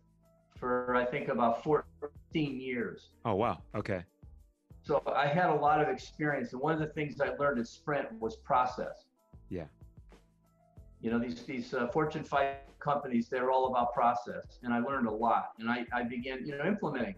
for 0.60 0.95
I 0.95 1.06
think 1.06 1.30
about 1.30 1.64
14 1.64 2.60
years. 2.60 3.10
Oh 3.26 3.34
wow! 3.36 3.58
Okay. 3.76 4.04
So 4.84 5.01
I 5.08 5.28
had 5.28 5.49
a 5.49 5.56
lot 5.56 5.82
of 5.82 5.88
experience, 5.88 6.54
and 6.54 6.62
one 6.62 6.74
of 6.74 6.80
the 6.80 6.93
things 6.93 7.20
I 7.20 7.30
learned 7.39 7.60
at 7.60 7.68
Sprint 7.68 8.08
was 8.20 8.36
process. 8.36 9.06
Yeah. 9.49 9.66
You 11.01 11.10
know 11.10 11.20
these 11.20 11.43
these 11.43 11.74
uh, 11.74 11.88
Fortune 11.88 12.24
5 12.24 12.56
companies, 12.80 13.30
they're 13.30 13.49
all 13.49 13.68
about 13.68 13.93
process, 13.93 14.60
and 14.62 14.74
I 14.74 14.80
learned 14.80 15.08
a 15.08 15.12
lot, 15.12 15.54
and 15.58 15.70
I, 15.70 15.86
I 15.91 16.04
began 16.04 16.45
you 16.45 16.56
know 16.58 16.66
implementing 16.66 17.16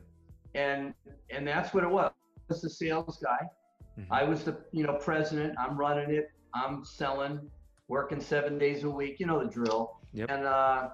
and 0.55 0.93
and 1.29 1.45
that's 1.45 1.73
what 1.73 1.83
it 1.83 1.89
was. 1.89 2.11
I 2.11 2.53
was 2.53 2.61
the 2.61 2.69
sales 2.69 3.19
guy. 3.21 3.47
Mm-hmm. 3.99 4.11
I 4.11 4.23
was 4.23 4.43
the 4.43 4.57
you 4.71 4.83
know 4.83 4.93
president. 4.93 5.53
I'm 5.59 5.77
running 5.77 6.15
it. 6.15 6.31
I'm 6.53 6.83
selling, 6.85 7.39
working 7.87 8.19
seven 8.19 8.57
days 8.57 8.83
a 8.83 8.89
week. 8.89 9.19
You 9.19 9.27
know 9.27 9.43
the 9.43 9.49
drill. 9.49 9.99
Yep. 10.13 10.29
And 10.31 10.45
uh, 10.45 10.89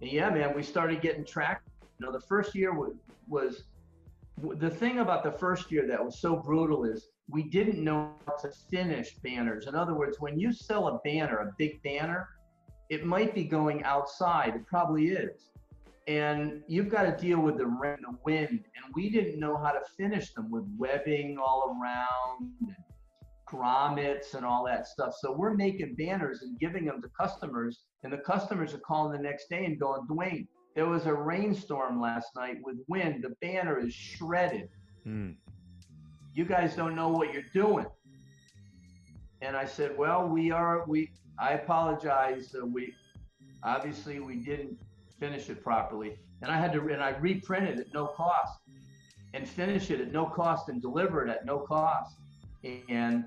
yeah, 0.00 0.30
man, 0.30 0.54
we 0.54 0.62
started 0.62 1.00
getting 1.00 1.24
tracked. 1.24 1.68
You 1.98 2.06
know, 2.06 2.12
the 2.12 2.20
first 2.20 2.54
year 2.54 2.72
was, 2.74 2.94
was 3.28 3.64
the 4.38 4.70
thing 4.70 4.98
about 4.98 5.22
the 5.22 5.32
first 5.32 5.70
year 5.70 5.86
that 5.86 6.02
was 6.02 6.20
so 6.20 6.36
brutal 6.36 6.84
is 6.84 7.08
we 7.28 7.42
didn't 7.42 7.82
know 7.82 8.12
how 8.26 8.34
to 8.36 8.50
finish 8.70 9.14
banners. 9.22 9.66
In 9.66 9.74
other 9.74 9.94
words, 9.94 10.18
when 10.20 10.38
you 10.38 10.52
sell 10.52 10.88
a 10.88 10.98
banner, 11.04 11.38
a 11.38 11.52
big 11.58 11.82
banner, 11.82 12.28
it 12.88 13.04
might 13.04 13.34
be 13.34 13.44
going 13.44 13.84
outside. 13.84 14.54
It 14.56 14.66
probably 14.66 15.08
is 15.08 15.50
and 16.10 16.62
you've 16.66 16.88
got 16.88 17.02
to 17.02 17.16
deal 17.16 17.40
with 17.40 17.56
the 17.56 17.66
rain, 17.66 17.98
the 18.02 18.16
wind, 18.24 18.48
and 18.50 18.94
we 18.94 19.10
didn't 19.10 19.38
know 19.38 19.56
how 19.56 19.70
to 19.70 19.80
finish 19.96 20.32
them 20.32 20.50
with 20.50 20.64
webbing 20.76 21.38
all 21.38 21.78
around, 21.80 22.50
and 22.60 22.74
grommets, 23.50 24.34
and 24.34 24.44
all 24.44 24.64
that 24.66 24.86
stuff. 24.86 25.14
So 25.20 25.32
we're 25.32 25.54
making 25.54 25.96
banners 25.96 26.42
and 26.42 26.58
giving 26.58 26.84
them 26.84 27.02
to 27.02 27.08
customers, 27.18 27.80
and 28.04 28.12
the 28.12 28.18
customers 28.18 28.74
are 28.74 28.78
calling 28.78 29.12
the 29.12 29.22
next 29.22 29.48
day 29.48 29.64
and 29.64 29.78
going, 29.78 30.06
Duane, 30.06 30.46
there 30.74 30.86
was 30.86 31.06
a 31.06 31.12
rainstorm 31.12 32.00
last 32.00 32.28
night 32.36 32.58
with 32.62 32.76
wind. 32.88 33.24
The 33.24 33.34
banner 33.42 33.78
is 33.78 33.92
shredded. 33.92 34.68
Mm. 35.06 35.34
You 36.32 36.44
guys 36.44 36.76
don't 36.76 36.94
know 36.94 37.08
what 37.08 37.32
you're 37.32 37.42
doing. 37.52 37.86
And 39.42 39.56
I 39.56 39.64
said, 39.64 39.96
well, 39.96 40.28
we 40.28 40.50
are 40.50 40.84
we. 40.86 41.10
I 41.38 41.52
apologize. 41.52 42.54
Uh, 42.54 42.66
we 42.66 42.94
obviously 43.64 44.20
we 44.20 44.36
didn't 44.36 44.78
finish 45.18 45.48
it 45.48 45.62
properly. 45.62 46.18
And 46.42 46.50
I 46.50 46.58
had 46.58 46.72
to, 46.72 46.80
and 46.88 47.02
I 47.02 47.10
reprinted 47.10 47.78
it 47.78 47.86
at 47.88 47.94
no 47.94 48.06
cost 48.06 48.60
and 49.34 49.48
finish 49.48 49.90
it 49.90 50.00
at 50.00 50.12
no 50.12 50.26
cost 50.26 50.68
and 50.68 50.80
deliver 50.80 51.26
it 51.26 51.30
at 51.30 51.44
no 51.44 51.58
cost. 51.58 52.16
And 52.88 53.24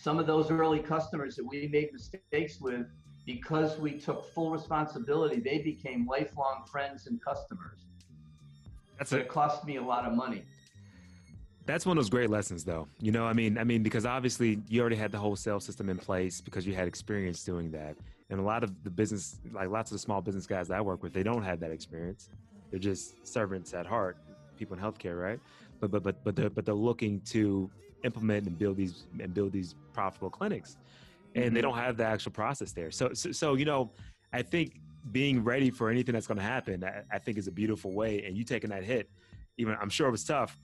some 0.00 0.18
of 0.18 0.26
those 0.26 0.50
early 0.50 0.78
customers 0.78 1.36
that 1.36 1.44
we 1.44 1.68
made 1.68 1.92
mistakes 1.92 2.58
with, 2.58 2.86
because 3.26 3.78
we 3.78 3.92
took 3.92 4.32
full 4.32 4.50
responsibility, 4.50 5.40
they 5.40 5.58
became 5.58 6.06
lifelong 6.06 6.64
friends 6.70 7.06
and 7.06 7.22
customers. 7.22 7.80
That's. 8.98 9.12
It 9.12 9.28
cost 9.28 9.66
me 9.66 9.76
a 9.76 9.82
lot 9.82 10.06
of 10.06 10.14
money. 10.14 10.42
That's 11.66 11.84
one 11.84 11.98
of 11.98 12.02
those 12.02 12.08
great 12.08 12.30
lessons, 12.30 12.64
though. 12.64 12.88
You 12.98 13.12
know, 13.12 13.26
I 13.26 13.34
mean, 13.34 13.58
I 13.58 13.64
mean, 13.64 13.82
because 13.82 14.06
obviously 14.06 14.62
you 14.68 14.80
already 14.80 14.96
had 14.96 15.12
the 15.12 15.18
whole 15.18 15.36
sales 15.36 15.64
system 15.64 15.90
in 15.90 15.98
place 15.98 16.40
because 16.40 16.66
you 16.66 16.74
had 16.74 16.88
experience 16.88 17.44
doing 17.44 17.70
that, 17.72 17.94
and 18.30 18.40
a 18.40 18.42
lot 18.42 18.64
of 18.64 18.82
the 18.82 18.90
business, 18.90 19.38
like 19.52 19.68
lots 19.68 19.90
of 19.90 19.96
the 19.96 19.98
small 19.98 20.22
business 20.22 20.46
guys 20.46 20.68
that 20.68 20.78
I 20.78 20.80
work 20.80 21.02
with, 21.02 21.12
they 21.12 21.22
don't 21.22 21.42
have 21.42 21.60
that 21.60 21.70
experience. 21.70 22.30
They're 22.70 22.80
just 22.80 23.26
servants 23.26 23.74
at 23.74 23.84
heart, 23.84 24.16
people 24.56 24.76
in 24.76 24.82
healthcare, 24.82 25.20
right? 25.20 25.38
But 25.78 25.90
but 25.90 26.02
but 26.02 26.24
but 26.24 26.34
they're 26.34 26.50
but 26.50 26.64
they're 26.64 26.74
looking 26.74 27.20
to 27.26 27.70
implement 28.04 28.46
and 28.46 28.58
build 28.58 28.76
these 28.76 29.04
and 29.18 29.32
build 29.32 29.52
these 29.52 29.74
profitable 29.92 30.30
clinics, 30.30 30.76
and 31.34 31.46
mm-hmm. 31.46 31.54
they 31.54 31.60
don't 31.60 31.76
have 31.76 31.96
the 31.96 32.04
actual 32.04 32.32
process 32.32 32.72
there. 32.72 32.90
So, 32.90 33.12
so 33.12 33.32
so 33.32 33.54
you 33.54 33.64
know, 33.64 33.90
I 34.32 34.42
think 34.42 34.80
being 35.12 35.42
ready 35.42 35.70
for 35.70 35.88
anything 35.90 36.12
that's 36.12 36.26
going 36.26 36.38
to 36.38 36.44
happen, 36.44 36.84
I, 36.84 37.02
I 37.10 37.18
think 37.18 37.38
is 37.38 37.46
a 37.46 37.52
beautiful 37.52 37.92
way. 37.92 38.22
And 38.24 38.36
you 38.36 38.44
taking 38.44 38.70
that 38.70 38.84
hit 38.84 39.08
even 39.60 39.76
I'm 39.80 39.90
sure 39.90 40.08
it 40.08 40.10
was 40.10 40.24
tough, 40.24 40.58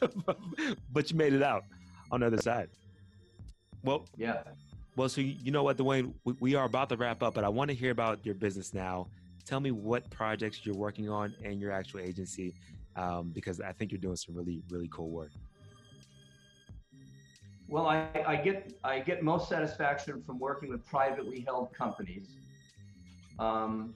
but 0.92 1.10
you 1.10 1.16
made 1.16 1.32
it 1.32 1.42
out 1.42 1.64
on 2.10 2.20
the 2.20 2.26
other 2.26 2.38
side. 2.38 2.68
Well, 3.82 4.04
yeah. 4.16 4.42
Well, 4.96 5.08
so 5.08 5.20
you 5.20 5.50
know 5.50 5.64
what, 5.64 5.76
Duane, 5.76 6.14
we, 6.24 6.34
we 6.40 6.54
are 6.54 6.64
about 6.64 6.88
to 6.90 6.96
wrap 6.96 7.22
up, 7.22 7.34
but 7.34 7.44
I 7.44 7.48
want 7.48 7.70
to 7.70 7.74
hear 7.74 7.90
about 7.90 8.24
your 8.24 8.34
business 8.34 8.72
now. 8.72 9.08
Tell 9.44 9.60
me 9.60 9.70
what 9.70 10.08
projects 10.10 10.64
you're 10.64 10.76
working 10.76 11.08
on 11.08 11.34
and 11.44 11.60
your 11.60 11.72
actual 11.72 12.00
agency, 12.00 12.54
um, 12.96 13.30
because 13.34 13.60
I 13.60 13.72
think 13.72 13.92
you're 13.92 14.00
doing 14.00 14.16
some 14.16 14.34
really, 14.34 14.62
really 14.70 14.88
cool 14.92 15.10
work. 15.10 15.30
Well, 17.68 17.86
I, 17.86 18.08
I 18.26 18.36
get 18.36 18.72
I 18.82 19.00
get 19.00 19.22
most 19.22 19.48
satisfaction 19.48 20.22
from 20.24 20.38
working 20.38 20.70
with 20.70 20.84
privately 20.86 21.44
held 21.46 21.72
companies. 21.74 22.28
Um, 23.38 23.94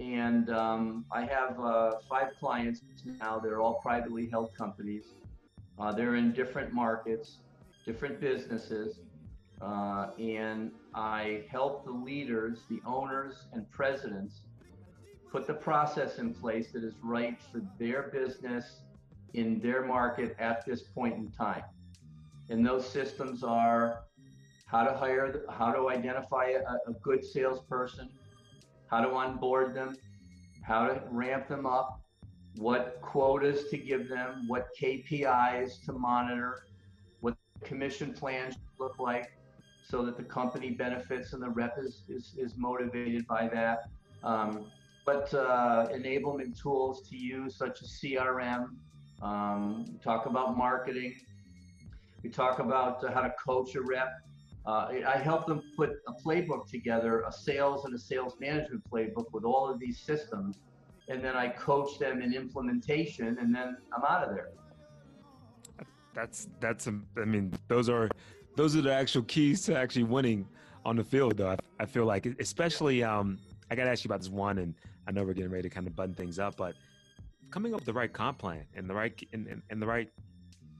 and 0.00 0.50
um, 0.50 1.04
I 1.12 1.24
have 1.26 1.60
uh, 1.60 1.92
five 2.08 2.28
clients 2.40 2.82
now. 3.04 3.38
They're 3.38 3.60
all 3.60 3.74
privately 3.74 4.28
held 4.28 4.54
companies. 4.56 5.04
Uh, 5.78 5.92
they're 5.92 6.16
in 6.16 6.32
different 6.32 6.72
markets, 6.72 7.36
different 7.86 8.20
businesses. 8.20 8.98
Uh, 9.60 10.08
and 10.18 10.72
I 10.94 11.44
help 11.50 11.84
the 11.84 11.92
leaders, 11.92 12.60
the 12.70 12.80
owners, 12.86 13.44
and 13.52 13.70
presidents 13.70 14.40
put 15.30 15.46
the 15.46 15.54
process 15.54 16.18
in 16.18 16.34
place 16.34 16.72
that 16.72 16.82
is 16.82 16.94
right 17.02 17.38
for 17.52 17.60
their 17.78 18.04
business 18.04 18.80
in 19.34 19.60
their 19.60 19.84
market 19.84 20.34
at 20.40 20.66
this 20.66 20.82
point 20.82 21.14
in 21.14 21.30
time. 21.30 21.62
And 22.50 22.66
those 22.66 22.86
systems 22.86 23.42
are 23.42 24.02
how 24.66 24.84
to 24.84 24.92
hire, 24.92 25.44
how 25.50 25.72
to 25.72 25.88
identify 25.88 26.46
a, 26.50 26.90
a 26.90 26.92
good 27.02 27.24
salesperson, 27.24 28.10
how 28.88 29.00
to 29.00 29.10
onboard 29.10 29.74
them, 29.74 29.96
how 30.62 30.86
to 30.86 31.00
ramp 31.10 31.48
them 31.48 31.64
up, 31.64 32.00
what 32.56 32.98
quotas 33.00 33.68
to 33.70 33.78
give 33.78 34.08
them, 34.08 34.44
what 34.48 34.68
KPIs 34.80 35.84
to 35.86 35.92
monitor, 35.92 36.66
what 37.20 37.36
commission 37.64 38.12
plans 38.12 38.56
look 38.78 38.98
like 38.98 39.30
so 39.82 40.04
that 40.04 40.16
the 40.16 40.22
company 40.22 40.70
benefits 40.70 41.32
and 41.32 41.42
the 41.42 41.48
rep 41.48 41.76
is, 41.78 42.02
is, 42.08 42.34
is 42.36 42.54
motivated 42.56 43.26
by 43.26 43.48
that. 43.48 43.90
Um, 44.22 44.66
what 45.04 45.32
uh, 45.34 45.88
enablement 45.92 46.60
tools 46.60 47.08
to 47.08 47.16
use, 47.16 47.56
such 47.56 47.82
as 47.82 48.00
CRM. 48.00 48.68
Um, 49.22 49.98
talk 50.02 50.26
about 50.26 50.56
marketing. 50.56 51.14
We 52.22 52.30
talk 52.30 52.58
about 52.58 53.04
uh, 53.04 53.12
how 53.12 53.22
to 53.22 53.32
coach 53.44 53.74
a 53.74 53.82
rep. 53.82 54.08
Uh, 54.66 54.88
I 55.06 55.18
help 55.18 55.46
them 55.46 55.62
put 55.76 55.90
a 56.06 56.12
playbook 56.12 56.66
together, 56.66 57.24
a 57.26 57.32
sales 57.32 57.86
and 57.86 57.94
a 57.94 57.98
sales 57.98 58.34
management 58.40 58.82
playbook 58.90 59.32
with 59.32 59.44
all 59.44 59.68
of 59.68 59.80
these 59.80 59.98
systems, 59.98 60.58
and 61.08 61.24
then 61.24 61.34
I 61.34 61.48
coach 61.48 61.98
them 61.98 62.20
in 62.20 62.34
implementation, 62.34 63.38
and 63.40 63.54
then 63.54 63.78
I'm 63.96 64.04
out 64.04 64.28
of 64.28 64.34
there. 64.34 64.50
That's 66.12 66.48
that's 66.60 66.88
I 66.88 67.24
mean 67.24 67.52
those 67.68 67.88
are 67.88 68.10
those 68.56 68.76
are 68.76 68.82
the 68.82 68.92
actual 68.92 69.22
keys 69.22 69.62
to 69.62 69.76
actually 69.76 70.04
winning 70.04 70.46
on 70.84 70.96
the 70.96 71.04
field, 71.04 71.36
though. 71.36 71.50
I, 71.50 71.56
I 71.78 71.86
feel 71.86 72.04
like, 72.04 72.26
especially 72.38 73.02
um, 73.02 73.38
I 73.70 73.74
got 73.74 73.84
to 73.84 73.90
ask 73.90 74.04
you 74.04 74.08
about 74.08 74.20
this 74.20 74.28
one, 74.28 74.58
and 74.58 74.74
I 75.06 75.12
know 75.12 75.24
we're 75.24 75.34
getting 75.34 75.50
ready 75.50 75.68
to 75.68 75.74
kind 75.74 75.86
of 75.86 75.96
button 75.96 76.14
things 76.14 76.38
up, 76.38 76.56
but 76.56 76.74
coming 77.50 77.74
up 77.74 77.80
with 77.80 77.86
the 77.86 77.92
right 77.92 78.12
comp 78.12 78.38
plan 78.38 78.64
and 78.74 78.88
the 78.88 78.94
right 78.94 79.28
and, 79.32 79.46
and, 79.46 79.62
and 79.70 79.82
the 79.82 79.86
right 79.86 80.08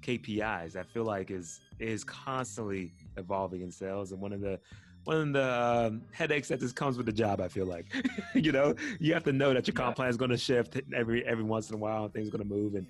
KPIs, 0.02 0.76
I 0.76 0.82
feel 0.82 1.04
like 1.04 1.30
is 1.30 1.60
is 1.78 2.04
constantly 2.04 2.92
evolving 3.16 3.62
in 3.62 3.70
sales. 3.70 4.12
And 4.12 4.20
one 4.20 4.32
of 4.32 4.40
the 4.40 4.58
one 5.04 5.16
of 5.16 5.32
the 5.32 5.62
um, 5.62 6.02
headaches 6.12 6.48
that 6.48 6.60
just 6.60 6.76
comes 6.76 6.96
with 6.96 7.06
the 7.06 7.12
job, 7.12 7.40
I 7.40 7.48
feel 7.48 7.66
like, 7.66 7.86
you 8.34 8.52
know, 8.52 8.74
you 8.98 9.14
have 9.14 9.24
to 9.24 9.32
know 9.32 9.54
that 9.54 9.66
your 9.66 9.74
comp 9.74 9.96
plan 9.96 10.08
is 10.08 10.16
going 10.16 10.30
to 10.30 10.36
shift 10.36 10.80
every 10.94 11.24
every 11.26 11.44
once 11.44 11.70
in 11.70 11.76
a 11.76 11.78
while, 11.78 12.04
and 12.04 12.12
things 12.12 12.28
are 12.28 12.30
going 12.30 12.46
to 12.46 12.54
move, 12.54 12.74
and 12.74 12.86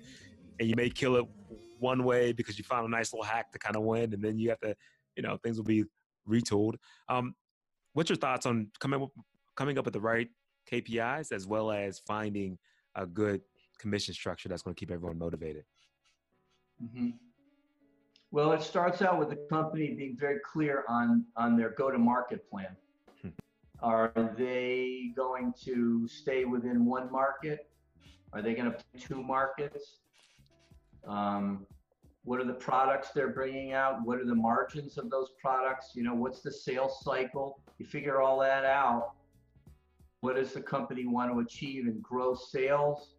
and 0.59 0.69
you 0.69 0.75
may 0.75 0.89
kill 0.89 1.15
it 1.15 1.25
one 1.79 2.03
way 2.03 2.31
because 2.31 2.57
you 2.57 2.63
found 2.63 2.85
a 2.85 2.89
nice 2.89 3.13
little 3.13 3.25
hack 3.25 3.51
to 3.51 3.59
kind 3.59 3.75
of 3.75 3.83
win, 3.83 4.13
and 4.13 4.23
then 4.23 4.37
you 4.37 4.49
have 4.49 4.59
to, 4.59 4.75
you 5.15 5.23
know, 5.23 5.37
things 5.43 5.57
will 5.57 5.65
be 5.65 5.83
retooled. 6.29 6.75
Um, 7.09 7.33
what's 7.93 8.09
your 8.09 8.17
thoughts 8.17 8.45
on 8.45 8.67
coming 8.79 9.01
up, 9.01 9.09
coming 9.55 9.77
up 9.77 9.85
with 9.85 9.93
the 9.93 10.01
right 10.01 10.29
KPIs 10.71 11.31
as 11.31 11.47
well 11.47 11.71
as 11.71 11.99
finding 11.99 12.57
a 12.95 13.05
good 13.05 13.41
commission 13.79 14.13
structure 14.13 14.47
that's 14.47 14.61
going 14.61 14.75
to 14.75 14.79
keep 14.79 14.91
everyone 14.91 15.17
motivated? 15.17 15.63
Mm-hmm. 16.83 17.09
Well, 18.31 18.53
it 18.53 18.61
starts 18.61 19.01
out 19.01 19.19
with 19.19 19.29
the 19.29 19.47
company 19.49 19.93
being 19.93 20.15
very 20.17 20.39
clear 20.39 20.85
on 20.87 21.25
on 21.35 21.57
their 21.57 21.71
go-to-market 21.71 22.49
plan. 22.49 22.75
Hmm. 23.21 23.29
Are 23.81 24.33
they 24.37 25.11
going 25.15 25.53
to 25.65 26.07
stay 26.07 26.45
within 26.45 26.85
one 26.85 27.11
market? 27.11 27.69
Are 28.33 28.41
they 28.41 28.53
going 28.53 28.71
to 28.71 29.07
two 29.07 29.21
markets? 29.21 29.97
Um, 31.05 31.65
what 32.23 32.39
are 32.39 32.45
the 32.45 32.53
products 32.53 33.09
they're 33.13 33.33
bringing 33.33 33.73
out? 33.73 34.05
What 34.05 34.19
are 34.19 34.25
the 34.25 34.35
margins 34.35 34.97
of 34.97 35.09
those 35.09 35.31
products? 35.41 35.91
You 35.95 36.03
know, 36.03 36.13
what's 36.13 36.41
the 36.41 36.51
sales 36.51 37.01
cycle? 37.03 37.59
You 37.79 37.85
figure 37.85 38.21
all 38.21 38.39
that 38.39 38.63
out. 38.63 39.13
What 40.21 40.35
does 40.35 40.53
the 40.53 40.61
company 40.61 41.07
want 41.07 41.33
to 41.33 41.39
achieve 41.39 41.87
in 41.87 41.99
gross 41.99 42.51
sales 42.51 43.15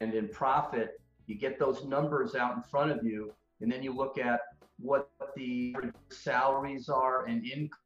and 0.00 0.14
in 0.14 0.28
profit? 0.28 1.00
You 1.26 1.36
get 1.36 1.58
those 1.58 1.84
numbers 1.84 2.34
out 2.34 2.56
in 2.56 2.62
front 2.62 2.90
of 2.92 3.04
you, 3.04 3.32
and 3.60 3.70
then 3.70 3.82
you 3.82 3.92
look 3.94 4.18
at 4.18 4.40
what 4.78 5.10
the 5.36 5.74
salaries 6.10 6.88
are 6.88 7.26
and 7.26 7.44
incomes 7.46 7.78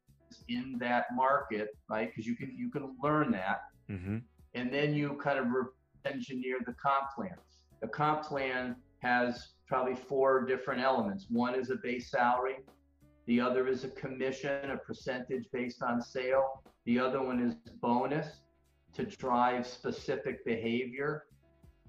in 0.49 0.77
that 0.79 1.07
market, 1.15 1.77
right? 1.89 2.09
Because 2.09 2.27
you 2.27 2.37
can 2.37 2.55
you 2.57 2.71
can 2.71 2.97
learn 3.03 3.31
that, 3.33 3.61
mm-hmm. 3.91 4.19
and 4.55 4.73
then 4.73 4.95
you 4.95 5.19
kind 5.23 5.39
of 5.39 5.47
engineer 6.05 6.59
the 6.67 6.75
comp 6.75 7.11
plans. 7.15 7.41
The 7.81 7.89
comp 7.89 8.23
plan 8.23 8.77
has 9.01 9.51
probably 9.67 9.95
four 9.95 10.45
different 10.45 10.81
elements. 10.81 11.27
One 11.29 11.55
is 11.55 11.71
a 11.71 11.77
base 11.77 12.11
salary. 12.11 12.57
The 13.27 13.41
other 13.41 13.69
is 13.69 13.85
a 13.85 13.91
commission, 13.91 14.71
a 14.71 14.77
percentage 14.77 15.45
based 15.53 15.83
on 15.83 16.01
sale. 16.01 16.63
The 16.87 16.99
other 16.99 17.23
one 17.23 17.41
is 17.41 17.55
bonus 17.81 18.41
to 18.95 19.05
drive 19.05 19.67
specific 19.67 20.45
behavior. 20.45 21.25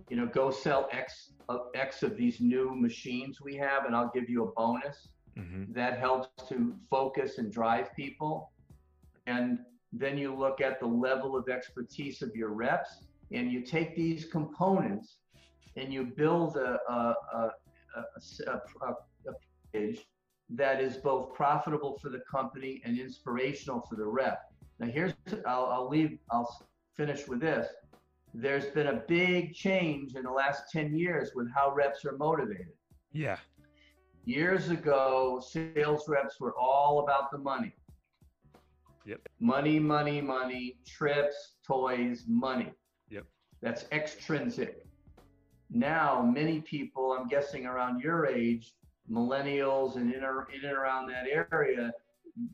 You 0.10 0.18
know, 0.18 0.26
go 0.28 0.52
sell 0.52 0.88
X 0.91 1.34
of 1.50 1.68
X 1.76 2.04
of 2.04 2.16
these 2.16 2.39
new 2.39 2.76
machines 2.76 3.41
we 3.41 3.56
have, 3.56 3.86
and 3.86 3.95
I'll 3.95 4.12
give 4.14 4.30
you 4.30 4.43
a 4.43 4.52
bonus. 4.52 5.10
Mm-hmm. 5.38 5.74
That 5.74 6.00
helps 6.00 6.47
to 6.50 6.76
focus 6.89 7.38
and 7.38 7.52
drive 7.52 7.93
people. 7.95 8.52
And 9.28 9.60
then 9.93 10.18
you 10.18 10.36
look 10.36 10.62
at 10.62 10.80
the 10.80 10.88
level 10.88 11.36
of 11.36 11.50
expertise 11.50 12.22
of 12.22 12.36
your 12.36 12.50
reps, 12.50 13.06
and 13.32 13.52
you 13.52 13.62
take 13.62 13.95
these 13.95 14.26
components 14.26 15.18
and 15.76 15.93
you 15.93 16.04
build 16.04 16.58
a, 16.58 16.80
a, 16.89 17.16
a, 17.34 17.52
a, 18.47 18.93
package 19.72 20.06
that 20.50 20.82
is 20.82 20.97
both 20.97 21.34
profitable 21.34 21.97
for 22.02 22.10
the 22.10 22.22
company 22.30 22.82
and 22.84 23.00
inspirational 23.00 23.82
for 23.88 23.95
the 23.95 24.06
rep. 24.06 24.52
Now 24.80 24.88
here's, 24.88 25.14
I'll, 25.45 25.66
I'll 25.66 25.89
leave, 25.89 26.18
I'll 26.32 26.66
finish 26.95 27.28
with 27.28 27.39
this. 27.39 27.68
There's 28.34 28.67
been 28.67 28.88
a 28.88 29.03
big 29.07 29.53
change 29.53 30.15
in 30.15 30.23
the 30.23 30.32
last 30.32 30.63
10 30.71 30.95
years 30.95 31.32
with 31.36 31.47
how 31.53 31.73
reps 31.73 32.05
are 32.05 32.17
motivated. 32.17 32.73
Yeah. 33.11 33.38
Years 34.25 34.69
ago, 34.69 35.41
sales 35.43 36.07
reps 36.07 36.39
were 36.39 36.53
all 36.57 36.99
about 37.03 37.32
the 37.32 37.38
money. 37.38 37.73
Yep. 39.05 39.21
Money, 39.39 39.80
money, 39.80 40.21
money, 40.21 40.77
trips, 40.86 41.55
toys, 41.65 42.25
money. 42.27 42.71
Yep. 43.09 43.25
That's 43.61 43.86
extrinsic 43.91 44.86
now 45.69 46.21
many 46.21 46.61
people, 46.61 47.15
I'm 47.17 47.27
guessing 47.27 47.65
around 47.65 48.01
your 48.01 48.25
age, 48.25 48.73
millennials 49.09 49.95
and 49.95 50.13
in, 50.13 50.23
in 50.23 50.65
and 50.69 50.77
around 50.77 51.07
that 51.07 51.25
area, 51.51 51.91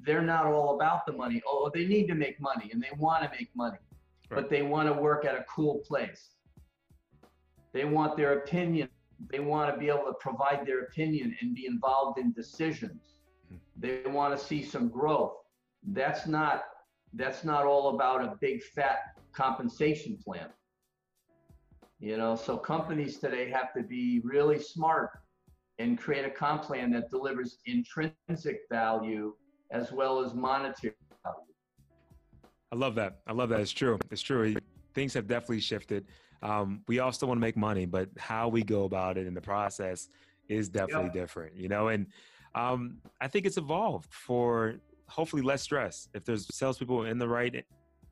they're 0.02 0.22
not 0.22 0.46
all 0.46 0.76
about 0.76 1.06
the 1.06 1.14
money. 1.14 1.42
Oh, 1.48 1.70
they 1.74 1.86
need 1.86 2.08
to 2.08 2.16
make 2.16 2.40
money 2.42 2.70
and 2.74 2.82
they 2.82 2.90
want 2.98 3.24
to 3.24 3.30
make 3.30 3.50
money, 3.56 3.78
right. 4.30 4.42
but 4.42 4.50
they 4.50 4.62
want 4.62 4.88
to 4.88 5.02
work 5.02 5.26
at 5.26 5.36
a 5.36 5.46
cool 5.54 5.82
place. 5.88 6.32
They 7.74 7.86
want 7.86 8.16
their 8.16 8.40
opinion. 8.40 8.90
They 9.32 9.40
want 9.40 9.74
to 9.74 9.80
be 9.80 9.90
able 9.90 10.06
to 10.06 10.16
provide 10.20 10.66
their 10.66 10.82
opinion 10.82 11.36
and 11.42 11.56
be 11.56 11.66
involved 11.66 12.20
in 12.20 12.32
decisions. 12.32 13.16
Mm-hmm. 13.48 13.58
They 13.78 14.10
want 14.10 14.38
to 14.38 14.44
see 14.44 14.64
some 14.64 14.90
growth. 14.90 15.34
That's 15.84 16.28
not 16.28 16.64
that's 17.14 17.44
not 17.44 17.66
all 17.66 17.96
about 17.96 18.24
a 18.24 18.36
big 18.42 18.62
fat 18.62 19.00
compensation 19.34 20.18
plan. 20.24 20.50
You 22.00 22.18
know, 22.18 22.36
so 22.36 22.58
companies 22.58 23.20
today 23.20 23.50
have 23.50 23.74
to 23.74 23.84
be 23.84 24.22
really 24.24 24.60
smart 24.60 25.12
and 25.80 25.98
create 25.98 26.26
a 26.26 26.30
comp 26.30 26.64
plan 26.64 26.92
that 26.92 27.10
delivers 27.10 27.58
intrinsic 27.66 28.62
value 28.70 29.34
as 29.72 29.92
well 29.92 30.24
as 30.24 30.34
monetary. 30.34 30.96
I 32.72 32.76
love 32.76 32.96
that. 32.96 33.20
I 33.28 33.34
love 33.34 33.50
that. 33.50 33.60
It's 33.60 33.72
true. 33.72 34.00
It's 34.12 34.22
true. 34.22 34.56
Things 34.94 35.14
have 35.14 35.28
definitely 35.28 35.62
shifted. 35.62 36.06
Um, 36.42 36.82
we 36.88 37.00
all 37.00 37.12
still 37.12 37.28
want 37.30 37.38
to 37.38 37.42
make 37.42 37.58
money, 37.58 37.86
but 37.86 38.10
how 38.18 38.48
we 38.48 38.64
go 38.64 38.84
about 38.84 39.18
it 39.18 39.28
in 39.28 39.34
the 39.34 39.42
process 39.42 40.10
is 40.50 40.70
definitely 40.70 41.06
yep. 41.06 41.14
different, 41.14 41.56
you 41.56 41.70
know? 41.70 41.88
And 41.88 42.08
um, 42.54 42.98
I 43.22 43.28
think 43.28 43.46
it's 43.46 43.58
evolved 43.58 44.14
for 44.14 44.76
hopefully 45.08 45.42
less 45.42 45.62
stress. 45.62 46.10
If 46.14 46.26
there's 46.26 46.54
salespeople 46.56 47.06
in 47.06 47.18
the 47.18 47.28
right 47.28 47.66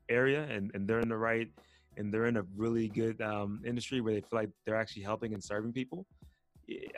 area 0.08 0.44
and, 0.44 0.70
and 0.74 0.88
they're 0.88 1.00
in 1.00 1.08
the 1.08 1.16
right, 1.16 1.48
and 1.96 2.12
they're 2.12 2.26
in 2.26 2.36
a 2.36 2.44
really 2.56 2.88
good 2.88 3.20
um, 3.22 3.62
industry 3.64 4.00
where 4.00 4.14
they 4.14 4.20
feel 4.20 4.40
like 4.40 4.50
they're 4.64 4.74
actually 4.74 5.02
helping 5.02 5.32
and 5.32 5.42
serving 5.42 5.72
people, 5.72 6.04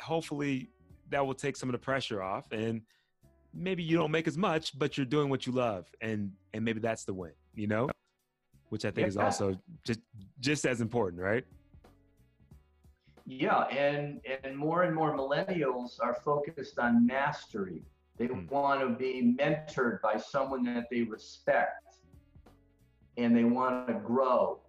hopefully 0.01 0.71
that 1.11 1.25
will 1.25 1.35
take 1.35 1.57
some 1.57 1.69
of 1.69 1.73
the 1.73 1.79
pressure 1.79 2.23
off 2.23 2.51
and 2.53 2.83
maybe 3.55 3.83
you 3.83 3.97
don't 3.97 4.11
make 4.11 4.29
as 4.29 4.37
much 4.37 4.79
but 4.79 4.97
you're 4.97 5.07
doing 5.07 5.29
what 5.29 5.47
you 5.47 5.53
love 5.53 5.87
and 6.01 6.31
and 6.53 6.65
maybe 6.65 6.81
that's 6.81 7.05
the 7.05 7.15
win 7.15 7.33
you 7.57 7.67
know 7.67 7.89
which 8.69 8.85
i 8.85 8.91
think 8.91 9.05
yeah. 9.05 9.09
is 9.09 9.17
also 9.17 9.59
just 9.85 10.01
just 10.41 10.65
as 10.65 10.81
important 10.81 11.21
right 11.21 11.45
yeah 13.27 13.63
and 13.65 14.21
and 14.45 14.57
more 14.57 14.85
and 14.85 14.95
more 14.95 15.17
millennials 15.17 15.99
are 16.01 16.15
focused 16.25 16.79
on 16.79 17.07
mastery 17.07 17.83
they 18.17 18.27
hmm. 18.27 18.47
want 18.49 18.81
to 18.81 18.89
be 18.91 19.35
mentored 19.39 20.01
by 20.01 20.17
someone 20.17 20.63
that 20.63 20.87
they 20.91 21.03
respect 21.03 21.97
and 23.17 23.37
they 23.37 23.45
want 23.45 23.89
to 23.89 23.95
grow 23.95 24.61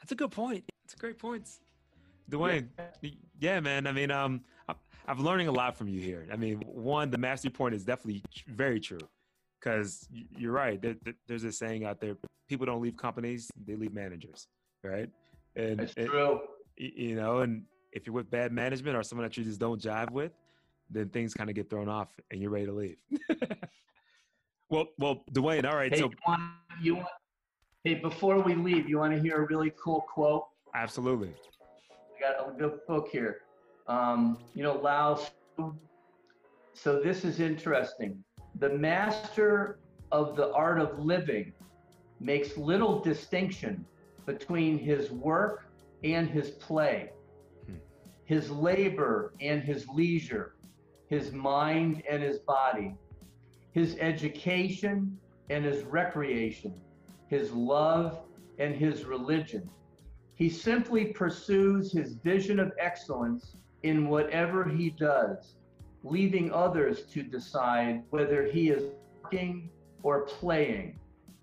that's 0.00 0.12
a 0.12 0.16
good 0.16 0.30
point 0.30 0.64
that's 0.84 0.94
a 0.94 0.98
great 0.98 1.18
point 1.18 1.48
Duane, 2.28 2.68
yeah. 3.00 3.10
yeah, 3.40 3.60
man. 3.60 3.86
I 3.86 3.92
mean, 3.92 4.10
um, 4.10 4.42
I'm 5.08 5.24
learning 5.24 5.48
a 5.48 5.52
lot 5.52 5.76
from 5.76 5.88
you 5.88 6.00
here. 6.00 6.26
I 6.30 6.36
mean, 6.36 6.62
one, 6.66 7.10
the 7.10 7.16
mastery 7.16 7.50
point 7.50 7.74
is 7.74 7.84
definitely 7.84 8.22
very 8.46 8.78
true, 8.78 8.98
because 9.60 10.08
you're 10.10 10.52
right. 10.52 10.80
There, 10.80 10.96
there's 11.26 11.44
a 11.44 11.52
saying 11.52 11.84
out 11.84 12.00
there: 12.00 12.16
people 12.48 12.66
don't 12.66 12.82
leave 12.82 12.96
companies; 12.96 13.50
they 13.66 13.76
leave 13.76 13.92
managers, 13.92 14.46
right? 14.82 15.10
And 15.56 15.80
that's 15.80 15.94
true. 15.94 16.40
You 16.76 17.16
know, 17.16 17.38
and 17.38 17.64
if 17.92 18.06
you're 18.06 18.14
with 18.14 18.30
bad 18.30 18.52
management 18.52 18.96
or 18.96 19.02
someone 19.02 19.26
that 19.26 19.36
you 19.36 19.44
just 19.44 19.58
don't 19.58 19.80
jive 19.80 20.10
with, 20.10 20.32
then 20.90 21.08
things 21.08 21.34
kind 21.34 21.50
of 21.50 21.56
get 21.56 21.68
thrown 21.68 21.88
off, 21.88 22.08
and 22.30 22.40
you're 22.40 22.50
ready 22.50 22.66
to 22.66 22.72
leave. 22.72 22.96
well, 24.70 24.86
well, 24.98 25.24
Duane. 25.32 25.66
All 25.66 25.76
right. 25.76 25.92
Hey, 25.92 26.00
so 26.00 26.10
you 26.10 26.16
want, 26.26 26.42
you 26.80 26.94
want, 26.96 27.08
hey, 27.84 27.94
before 27.94 28.40
we 28.40 28.54
leave, 28.54 28.88
you 28.88 28.98
want 28.98 29.14
to 29.14 29.20
hear 29.20 29.42
a 29.42 29.46
really 29.46 29.72
cool 29.82 30.02
quote? 30.02 30.44
Absolutely. 30.74 31.34
I 32.16 32.20
got 32.20 32.48
a 32.48 32.58
good 32.58 32.80
book 32.86 33.08
here. 33.10 33.42
Um, 33.86 34.38
you 34.54 34.62
know, 34.62 34.74
Lao 34.74 35.18
So 36.74 37.00
this 37.00 37.24
is 37.24 37.40
interesting. 37.40 38.22
The 38.58 38.70
master 38.70 39.78
of 40.10 40.34
the 40.34 40.52
art 40.52 40.80
of 40.80 40.98
living 40.98 41.52
makes 42.18 42.56
little 42.56 42.98
distinction 42.98 43.86
between 44.26 44.78
his 44.78 45.12
work 45.12 45.70
and 46.02 46.28
his 46.28 46.50
play, 46.50 47.10
hmm. 47.66 47.74
his 48.24 48.50
labor 48.50 49.32
and 49.40 49.62
his 49.62 49.86
leisure, 49.88 50.54
his 51.06 51.32
mind 51.32 52.02
and 52.10 52.20
his 52.20 52.40
body, 52.40 52.96
his 53.70 53.96
education 54.00 55.16
and 55.50 55.64
his 55.64 55.84
recreation, 55.84 56.74
his 57.28 57.52
love 57.52 58.18
and 58.58 58.74
his 58.74 59.04
religion. 59.04 59.70
He 60.34 60.50
simply 60.50 61.06
pursues 61.06 61.92
his 61.92 62.14
vision 62.14 62.58
of 62.58 62.72
excellence 62.78 63.54
in 63.84 64.08
whatever 64.08 64.68
he 64.68 64.90
does, 64.90 65.54
leaving 66.02 66.52
others 66.52 67.02
to 67.12 67.22
decide 67.22 68.02
whether 68.10 68.44
he 68.44 68.70
is 68.70 68.92
working 69.22 69.70
or 70.02 70.22
playing. 70.22 70.98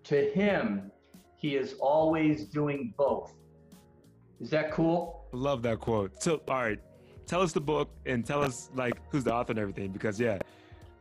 To 0.06 0.30
him, 0.32 0.92
he 1.36 1.56
is 1.56 1.76
always 1.80 2.46
doing 2.46 2.94
both. 2.98 3.34
Is 4.40 4.50
that 4.52 4.72
cool? 4.72 5.26
Love 5.32 5.62
that 5.64 5.80
quote. 5.80 6.22
So, 6.22 6.42
all 6.48 6.62
right, 6.62 6.80
tell 7.26 7.42
us 7.42 7.52
the 7.52 7.62
book 7.62 7.90
and 8.06 8.26
tell 8.26 8.44
us 8.44 8.70
like 8.76 8.98
who's 9.10 9.24
the 9.24 9.34
author 9.34 9.52
and 9.52 9.60
everything 9.60 9.92
because 9.92 10.20
yeah, 10.20 10.38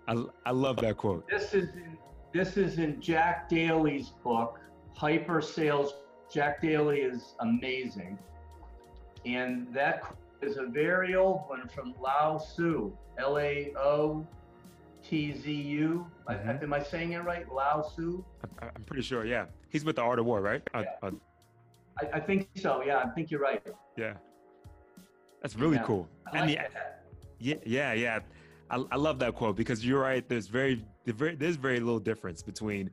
I, 0.09 0.25
I 0.47 0.51
love 0.51 0.77
that 0.79 0.97
quote. 0.97 1.29
This 1.29 1.55
is 1.55 1.75
in, 1.75 1.99
this 2.33 2.57
is 2.57 2.79
in 2.79 3.01
Jack 3.01 3.49
Daly's 3.49 4.11
book, 4.23 4.61
Hyper 4.95 5.41
Sales 5.41 5.95
Jack 6.33 6.61
Daly 6.61 7.01
is 7.01 7.35
amazing. 7.41 8.19
And 9.25 9.73
that 9.73 10.03
is 10.45 10.57
a 10.57 10.67
very 10.67 11.15
old 11.15 11.43
one 11.47 11.69
from 11.69 11.95
Lao 12.01 12.39
Tzu, 12.39 12.93
L 13.19 13.39
A 13.39 13.73
O 13.77 14.27
T 15.03 15.33
Z 15.33 15.51
U. 15.53 16.07
Mm-hmm. 16.29 16.65
Am 16.65 16.73
I 16.73 16.83
saying 16.83 17.13
it 17.13 17.19
right? 17.19 17.51
Lao 17.53 17.83
Tzu? 17.83 18.25
I'm 18.61 18.85
pretty 18.85 19.03
sure, 19.03 19.25
yeah. 19.25 19.47
He's 19.69 19.85
with 19.85 19.97
the 19.97 20.03
Art 20.03 20.19
of 20.19 20.27
War, 20.27 20.41
right? 20.41 20.63
Uh, 20.73 20.83
yeah. 20.83 20.91
Uh, 21.03 21.07
uh, 21.07 21.11
I, 22.01 22.17
I, 22.17 22.21
think 22.21 22.49
so, 22.57 22.83
yeah. 22.83 22.99
I 22.99 23.09
think 23.09 23.31
you're 23.31 23.41
right. 23.41 23.63
Yeah. 23.97 24.15
That's 25.43 25.57
really 25.57 25.77
yeah. 25.77 25.83
cool. 25.83 26.09
I 26.33 26.39
and 26.39 26.51
like 26.51 26.73
that. 26.73 27.05
Yeah, 27.39 27.57
yeah, 27.65 27.93
yeah. 27.93 28.21
I, 28.71 28.85
I 28.91 28.97
love 28.97 29.19
that 29.19 29.35
quote 29.35 29.57
because 29.57 29.85
you're 29.85 30.01
right. 30.01 30.27
There's 30.29 30.47
very, 30.47 30.85
there's 31.05 31.57
very 31.57 31.81
little 31.81 32.01
difference 32.01 32.43
between, 32.43 32.91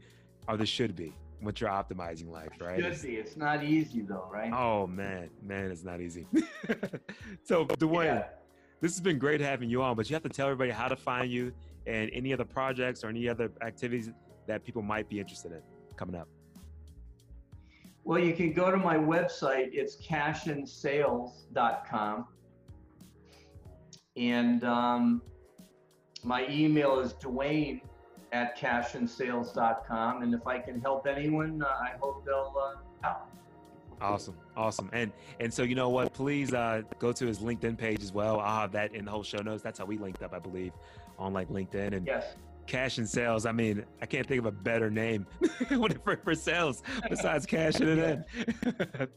or 0.47 0.57
there 0.57 0.65
should 0.65 0.95
be, 0.95 1.13
what 1.41 1.59
you're 1.59 1.69
optimizing 1.69 2.29
life, 2.29 2.49
right? 2.59 2.77
Should 2.77 2.85
it's, 2.85 3.01
be. 3.01 3.15
It's 3.15 3.35
not 3.35 3.63
easy 3.63 4.01
though, 4.01 4.29
right? 4.31 4.51
Oh 4.53 4.87
man, 4.87 5.29
man, 5.41 5.71
it's 5.71 5.83
not 5.83 6.01
easy. 6.01 6.27
so 7.43 7.65
Duane, 7.65 8.07
yeah. 8.07 8.23
this 8.79 8.91
has 8.91 9.01
been 9.01 9.19
great 9.19 9.41
having 9.41 9.69
you 9.69 9.81
on, 9.81 9.95
but 9.95 10.09
you 10.09 10.13
have 10.13 10.23
to 10.23 10.29
tell 10.29 10.47
everybody 10.47 10.71
how 10.71 10.87
to 10.87 10.95
find 10.95 11.31
you 11.31 11.51
and 11.87 12.09
any 12.13 12.33
other 12.33 12.45
projects 12.45 13.03
or 13.03 13.09
any 13.09 13.27
other 13.27 13.51
activities 13.61 14.11
that 14.47 14.63
people 14.63 14.81
might 14.81 15.09
be 15.09 15.19
interested 15.19 15.51
in 15.51 15.61
coming 15.95 16.15
up. 16.15 16.27
Well, 18.03 18.19
you 18.19 18.33
can 18.33 18.53
go 18.53 18.71
to 18.71 18.77
my 18.77 18.97
website. 18.97 19.69
It's 19.73 19.97
cashinsales.com. 19.97 22.25
And 24.17 24.63
um, 24.63 25.21
my 26.23 26.47
email 26.49 26.99
is 26.99 27.13
Duane 27.13 27.81
at 28.31 28.57
cashinsales.com. 28.57 30.23
And 30.23 30.33
if 30.33 30.47
I 30.47 30.59
can 30.59 30.81
help 30.81 31.07
anyone, 31.07 31.61
uh, 31.61 31.67
I 31.67 31.91
hope 31.99 32.25
they'll 32.25 32.53
uh, 32.59 32.75
help. 33.03 33.27
Awesome, 34.01 34.35
awesome, 34.57 34.89
and 34.93 35.11
and 35.39 35.53
so 35.53 35.61
you 35.61 35.75
know 35.75 35.89
what? 35.89 36.11
Please 36.11 36.55
uh, 36.55 36.81
go 36.97 37.11
to 37.11 37.27
his 37.27 37.37
LinkedIn 37.37 37.77
page 37.77 38.01
as 38.01 38.11
well. 38.11 38.39
I'll 38.39 38.61
have 38.61 38.71
that 38.71 38.95
in 38.95 39.05
the 39.05 39.11
whole 39.11 39.21
show 39.21 39.37
notes. 39.43 39.61
That's 39.61 39.77
how 39.77 39.85
we 39.85 39.99
linked 39.99 40.23
up, 40.23 40.33
I 40.33 40.39
believe, 40.39 40.71
on 41.19 41.33
like 41.33 41.49
LinkedIn 41.49 41.93
and 41.95 42.07
yes. 42.07 42.33
Cashin 42.65 43.05
Sales. 43.05 43.45
I 43.45 43.51
mean, 43.51 43.85
I 44.01 44.07
can't 44.07 44.25
think 44.25 44.39
of 44.39 44.47
a 44.47 44.51
better 44.51 44.89
name 44.89 45.27
for, 46.03 46.17
for 46.23 46.33
sales 46.33 46.81
besides 47.09 47.45
cashing 47.45 47.89
it 47.89 47.99
in. 47.99 49.07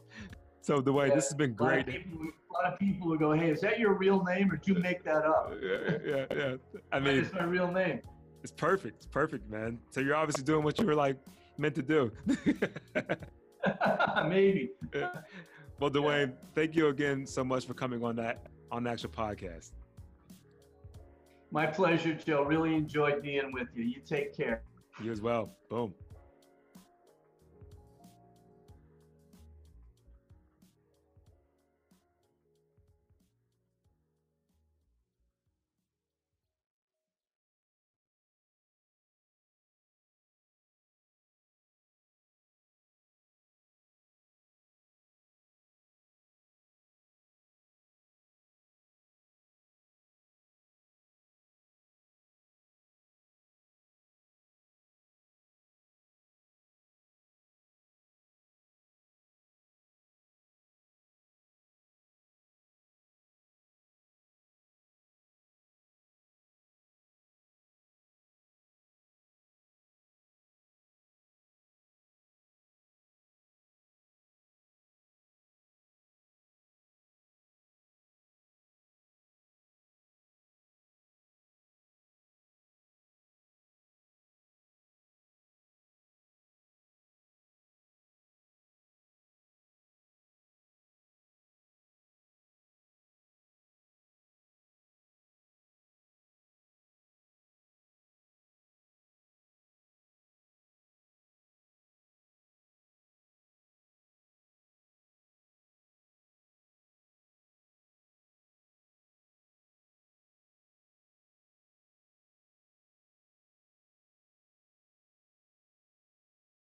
so 0.61 0.81
the 0.81 0.93
way 0.93 1.07
yeah, 1.07 1.15
this 1.15 1.29
has 1.29 1.33
been 1.33 1.55
great. 1.55 1.87
A 1.87 1.91
lot, 1.91 2.03
people, 2.03 2.19
a 2.21 2.53
lot, 2.53 2.73
of 2.73 2.79
people 2.79 3.07
will 3.09 3.17
go, 3.17 3.31
"Hey, 3.31 3.49
is 3.49 3.61
that 3.61 3.79
your 3.79 3.93
real 3.93 4.23
name, 4.23 4.51
or 4.51 4.57
did 4.57 4.67
you 4.67 4.75
make 4.75 5.03
that 5.03 5.25
up?" 5.25 5.51
yeah, 5.63 5.97
yeah, 6.05 6.25
yeah. 6.29 6.55
I 6.91 6.99
mean, 6.99 7.17
it's 7.17 7.33
my 7.33 7.43
real 7.43 7.71
name. 7.71 8.01
It's 8.45 8.51
perfect. 8.51 8.97
It's 8.97 9.07
perfect, 9.07 9.49
man. 9.49 9.79
So 9.89 10.01
you're 10.01 10.15
obviously 10.15 10.43
doing 10.43 10.63
what 10.63 10.77
you 10.77 10.85
were 10.85 10.93
like 10.93 11.17
meant 11.57 11.73
to 11.73 11.81
do. 11.81 12.11
Maybe. 14.27 14.69
Yeah. 14.93 15.09
Well, 15.79 15.89
Duane, 15.89 16.33
thank 16.53 16.75
you 16.75 16.89
again 16.89 17.25
so 17.25 17.43
much 17.43 17.65
for 17.65 17.73
coming 17.73 18.03
on 18.03 18.15
that 18.17 18.45
on 18.71 18.83
the 18.83 18.91
actual 18.91 19.09
podcast. 19.09 19.71
My 21.49 21.65
pleasure, 21.65 22.13
Joe. 22.13 22.43
Really 22.43 22.75
enjoyed 22.75 23.23
being 23.23 23.51
with 23.51 23.69
you. 23.73 23.83
You 23.83 23.99
take 24.05 24.37
care. 24.37 24.61
You 25.01 25.11
as 25.11 25.21
well. 25.21 25.49
Boom. 25.67 25.95